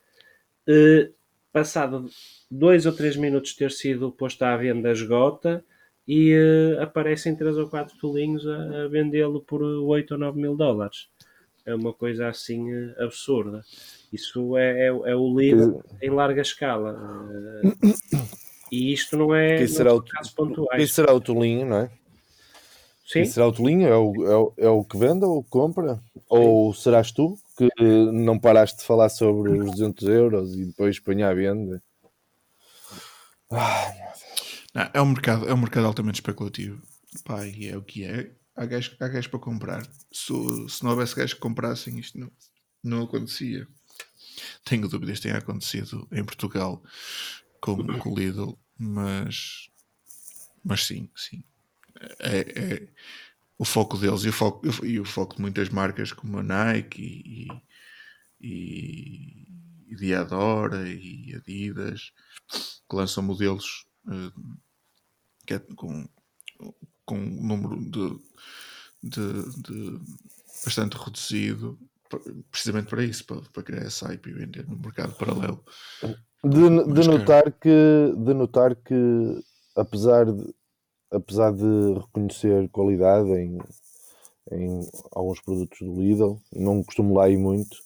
eh, 0.68 1.10
passado 1.52 2.10
dois 2.50 2.86
ou 2.86 2.92
três 2.94 3.16
minutos 3.16 3.52
de 3.52 3.58
ter 3.58 3.72
sido 3.72 4.12
posto 4.12 4.42
à 4.44 4.56
venda, 4.58 4.92
esgota 4.92 5.64
e 6.08 6.32
eh, 6.32 6.82
aparecem 6.82 7.36
três 7.36 7.58
ou 7.58 7.68
quatro 7.68 7.96
tolinhos 8.00 8.48
a, 8.48 8.86
a 8.86 8.88
vendê-lo 8.88 9.42
por 9.42 9.62
8 9.62 10.12
ou 10.12 10.18
9 10.20 10.40
mil 10.40 10.56
dólares. 10.56 11.08
É 11.66 11.76
uma 11.76 11.94
coisa 11.94 12.28
assim 12.28 12.72
eh, 12.74 12.96
absurda. 13.04 13.64
Isso 14.12 14.58
é, 14.58 14.86
é, 14.86 14.88
é 14.88 15.16
o 15.16 15.38
líder 15.38 15.76
em 16.02 16.10
larga 16.10 16.42
escala. 16.42 16.98
Eh, 17.64 17.74
e 18.72 18.94
isto 18.94 19.18
não 19.18 19.34
é 19.36 19.58
Quem 19.58 19.68
será 19.68 19.94
o- 19.94 20.02
casos 20.02 20.34
Quem 20.34 20.46
pontuais. 20.46 20.92
será 20.94 21.14
o 21.14 21.22
Tolinho, 21.22 21.66
não 21.68 21.78
é? 21.78 21.90
Sim, 23.06 23.14
Quem 23.14 23.26
será 23.26 23.48
o 23.48 23.52
Tolinho? 23.52 23.88
É 23.88 23.98
o, 23.98 24.26
é, 24.26 24.36
o, 24.38 24.54
é 24.58 24.70
o 24.70 24.84
que 24.84 24.98
vende 24.98 25.26
ou 25.26 25.44
compra? 25.44 26.00
Ou 26.28 26.74
serás 26.76 27.12
tu 27.12 27.38
que 27.60 27.84
não 28.14 28.40
paraste 28.40 28.80
de 28.80 28.86
falar 28.86 29.10
sobre 29.10 29.52
os 29.52 29.72
200 29.72 30.08
euros 30.08 30.56
e 30.56 30.66
depois 30.66 30.98
põe 31.00 31.24
à 31.24 31.34
venda? 31.34 31.84
Não, 34.74 34.90
é, 34.94 35.02
um 35.02 35.08
mercado, 35.08 35.50
é 35.50 35.54
um 35.54 35.58
mercado 35.58 35.88
altamente 35.88 36.22
especulativo. 36.22 36.82
Pá, 37.26 37.46
é 37.46 37.76
o 37.76 37.82
que 37.82 38.06
é. 38.06 38.32
Há 38.56 38.66
gajos, 38.66 38.96
há 39.00 39.08
gajos 39.08 39.28
para 39.28 39.40
comprar. 39.40 39.86
Se, 40.12 40.34
se 40.70 40.84
não 40.84 40.92
houvesse 40.92 41.16
gajos 41.16 41.34
que 41.34 41.40
comprassem, 41.40 42.00
isto 42.00 42.18
não, 42.18 42.32
não 42.82 43.04
acontecia. 43.04 43.68
Tenho 44.64 44.88
dúvidas 44.88 45.20
tenha 45.20 45.38
acontecido 45.38 46.08
em 46.12 46.24
Portugal 46.24 46.82
com, 47.60 47.76
com 47.98 48.10
o 48.10 48.18
Lidl, 48.18 48.58
mas, 48.78 49.70
mas 50.64 50.86
sim, 50.86 51.10
sim. 51.14 51.44
É, 52.20 52.40
é 52.40 52.88
o 53.60 53.66
foco 53.66 53.98
deles 53.98 54.24
e 54.24 54.30
o 54.30 54.34
foco, 54.34 54.86
e 54.86 55.00
o 55.00 55.06
foco 55.06 55.36
de 55.36 55.42
muitas 55.42 55.68
marcas 55.70 56.14
como 56.14 56.40
a 56.40 56.44
Nike 56.44 57.02
e, 57.02 57.48
e, 58.40 59.48
e 59.90 59.96
Diadora 59.96 60.88
e 60.88 61.36
Adidas 61.36 62.14
que 62.90 62.96
lançam 62.96 63.22
modelos 63.22 63.86
que 65.46 65.56
é 65.56 65.60
com, 65.76 66.08
com 67.06 67.18
um 67.18 67.48
número 67.48 67.78
de, 67.82 68.20
de, 69.04 69.62
de 69.62 70.00
bastante 70.64 70.98
reduzido 70.98 71.78
precisamente 72.50 72.88
para 72.88 73.04
isso, 73.04 73.26
para, 73.26 73.42
para 73.42 73.64
criar 73.64 73.86
esse 73.86 74.04
hype 74.06 74.28
e 74.28 74.34
vender 74.34 74.68
no 74.68 74.80
mercado 74.80 75.14
paralelo. 75.14 75.64
De, 76.44 76.94
de 76.94 77.08
notar 77.08 77.52
que, 77.52 78.16
de 78.18 78.34
notar 78.34 78.76
que 78.76 79.44
apesar 79.76 80.26
de, 80.26 80.54
apesar 81.12 81.52
de 81.54 81.94
reconhecer 81.94 82.70
qualidade 82.70 83.30
em, 83.32 83.58
em 84.52 84.90
alguns 85.12 85.42
produtos 85.42 85.80
do 85.80 86.02
Lidl, 86.02 86.40
não 86.54 86.84
costumo 86.84 87.16
lá 87.16 87.30
ir 87.30 87.38
muito, 87.38 87.78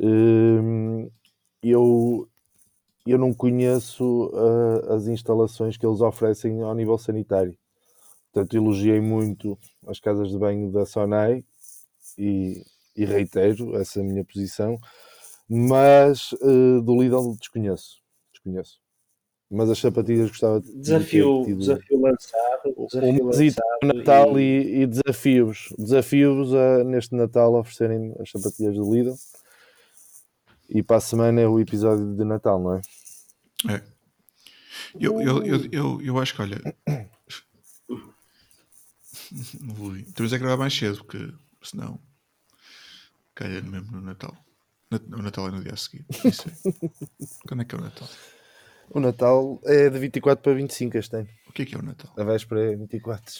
hum, 0.00 1.10
eu 1.62 2.28
eu 3.06 3.18
não 3.18 3.32
conheço 3.32 4.30
uh, 4.34 4.92
as 4.92 5.06
instalações 5.06 5.76
que 5.76 5.86
eles 5.86 6.00
oferecem 6.00 6.60
ao 6.62 6.74
nível 6.74 6.98
sanitário. 6.98 7.56
Portanto, 8.32 8.56
elogiei 8.56 9.00
muito 9.00 9.56
as 9.86 10.00
casas 10.00 10.28
de 10.30 10.38
banho 10.38 10.72
da 10.72 10.84
Sonai 10.84 11.44
e, 12.18 12.64
e 12.96 13.04
reitero 13.04 13.76
essa 13.76 14.02
minha 14.02 14.24
posição, 14.24 14.78
mas 15.48 16.32
uh, 16.32 16.82
do 16.82 17.00
Lidl 17.00 17.36
desconheço. 17.38 18.02
Desconheço. 18.32 18.85
Mas 19.50 19.70
as 19.70 19.78
sapatilhas 19.78 20.28
gostava 20.28 20.60
de 20.60 20.74
desafio, 20.76 21.44
tido... 21.44 21.58
desafio 21.58 22.00
lançado. 22.00 22.74
Desafio 22.92 23.22
um 23.22 23.26
lançado 23.26 23.94
Natal 23.94 24.40
e... 24.40 24.82
e, 24.82 24.86
desafios. 24.86 25.68
Desafios 25.78 26.52
a, 26.52 26.82
neste 26.82 27.14
Natal 27.14 27.54
oferecerem 27.54 28.12
as 28.18 28.28
sapatilhas 28.30 28.74
do 28.74 28.92
Lidl. 28.92 29.14
E 30.68 30.82
para 30.82 30.96
a 30.96 31.00
semana 31.00 31.40
é 31.40 31.46
o 31.46 31.60
episódio 31.60 32.16
de 32.16 32.24
Natal, 32.24 32.60
não 32.60 32.74
é? 32.74 32.80
É. 33.72 33.82
Eu, 34.98 35.20
eu, 35.20 35.44
eu, 35.44 35.68
eu, 35.70 36.02
eu 36.02 36.18
acho 36.18 36.34
que, 36.34 36.42
olha. 36.42 36.60
Temos 40.14 40.32
a 40.32 40.38
gravar 40.38 40.56
mais 40.56 40.74
cedo, 40.76 40.98
porque 40.98 41.32
senão 41.62 42.00
calha 43.34 43.62
mesmo 43.62 43.92
no 43.92 44.00
Natal. 44.00 44.36
O 44.90 45.22
Natal 45.22 45.48
é 45.48 45.50
no 45.52 45.62
dia 45.62 45.74
a 45.74 45.76
seguir. 45.76 46.04
Quando 47.46 47.62
é 47.62 47.64
que 47.64 47.74
é 47.74 47.78
o 47.78 47.80
Natal? 47.80 48.08
O 48.90 49.00
Natal 49.00 49.60
é 49.64 49.90
de 49.90 49.98
24 49.98 50.42
para 50.42 50.54
25 50.54 50.96
este 50.98 51.16
ano. 51.16 51.28
O 51.48 51.52
que 51.52 51.62
é 51.62 51.64
que 51.66 51.74
é 51.74 51.78
o 51.78 51.82
Natal? 51.82 52.12
A 52.16 52.24
véspera 52.24 52.72
é 52.72 52.76
24. 52.76 53.34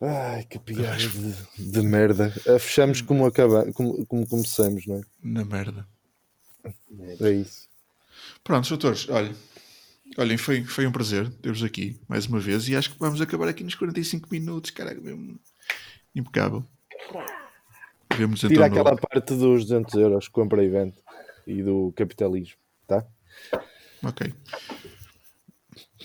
Ai, 0.00 0.44
que 0.44 0.58
piada 0.58 0.96
de, 0.96 1.72
de, 1.72 1.82
merda. 1.82 2.30
Fechamos 2.60 3.00
como, 3.00 3.26
acaba, 3.26 3.70
como, 3.72 4.06
como 4.06 4.26
começamos, 4.28 4.86
não 4.86 4.96
é? 4.96 5.00
Na 5.22 5.44
merda. 5.44 5.86
É 7.20 7.30
isso. 7.30 7.68
Pronto, 8.44 8.68
doutores, 8.68 9.08
olhem, 9.08 9.34
olhem 10.16 10.38
foi, 10.38 10.64
foi 10.64 10.86
um 10.86 10.92
prazer 10.92 11.28
ter-vos 11.42 11.62
aqui 11.62 12.00
mais 12.08 12.26
uma 12.26 12.38
vez 12.38 12.68
e 12.68 12.76
acho 12.76 12.92
que 12.92 12.98
vamos 12.98 13.20
acabar 13.20 13.48
aqui 13.48 13.64
nos 13.64 13.74
45 13.74 14.28
minutos, 14.30 14.70
caraca, 14.70 15.00
mesmo 15.00 15.38
impecável. 16.14 16.64
Vemos 18.16 18.40
Tira 18.40 18.52
então 18.52 18.64
aquela 18.64 18.92
no... 18.92 18.98
parte 18.98 19.34
dos 19.34 19.66
200 19.66 19.94
euros, 19.94 20.28
compra 20.28 20.64
evento 20.64 21.02
e 21.46 21.62
do 21.62 21.92
capitalismo, 21.96 22.56
tá? 22.86 23.04
Ok. 24.02 24.32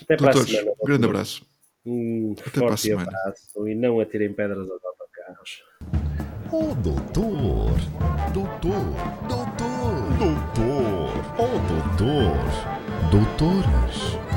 Até 0.02 0.18
para 0.18 0.32
Doutores, 0.32 0.56
a 0.56 0.58
semana. 0.60 0.72
Um 0.82 0.86
grande 0.86 1.06
abraço. 1.06 1.46
Um 1.86 2.36
Até 2.40 2.60
forte 2.60 2.92
abraço 2.94 3.68
e 3.68 3.76
não 3.76 4.00
atirem 4.00 4.34
pedras 4.34 4.70
aos 4.70 4.84
autocarros. 4.84 5.64
Oh, 6.52 6.74
doutor! 6.76 7.74
Doutor! 8.34 8.74
Doutor! 9.28 9.84
Doutor! 10.20 11.14
Oh, 11.40 11.58
doutor! 11.68 12.84
Doutores! 13.12 14.33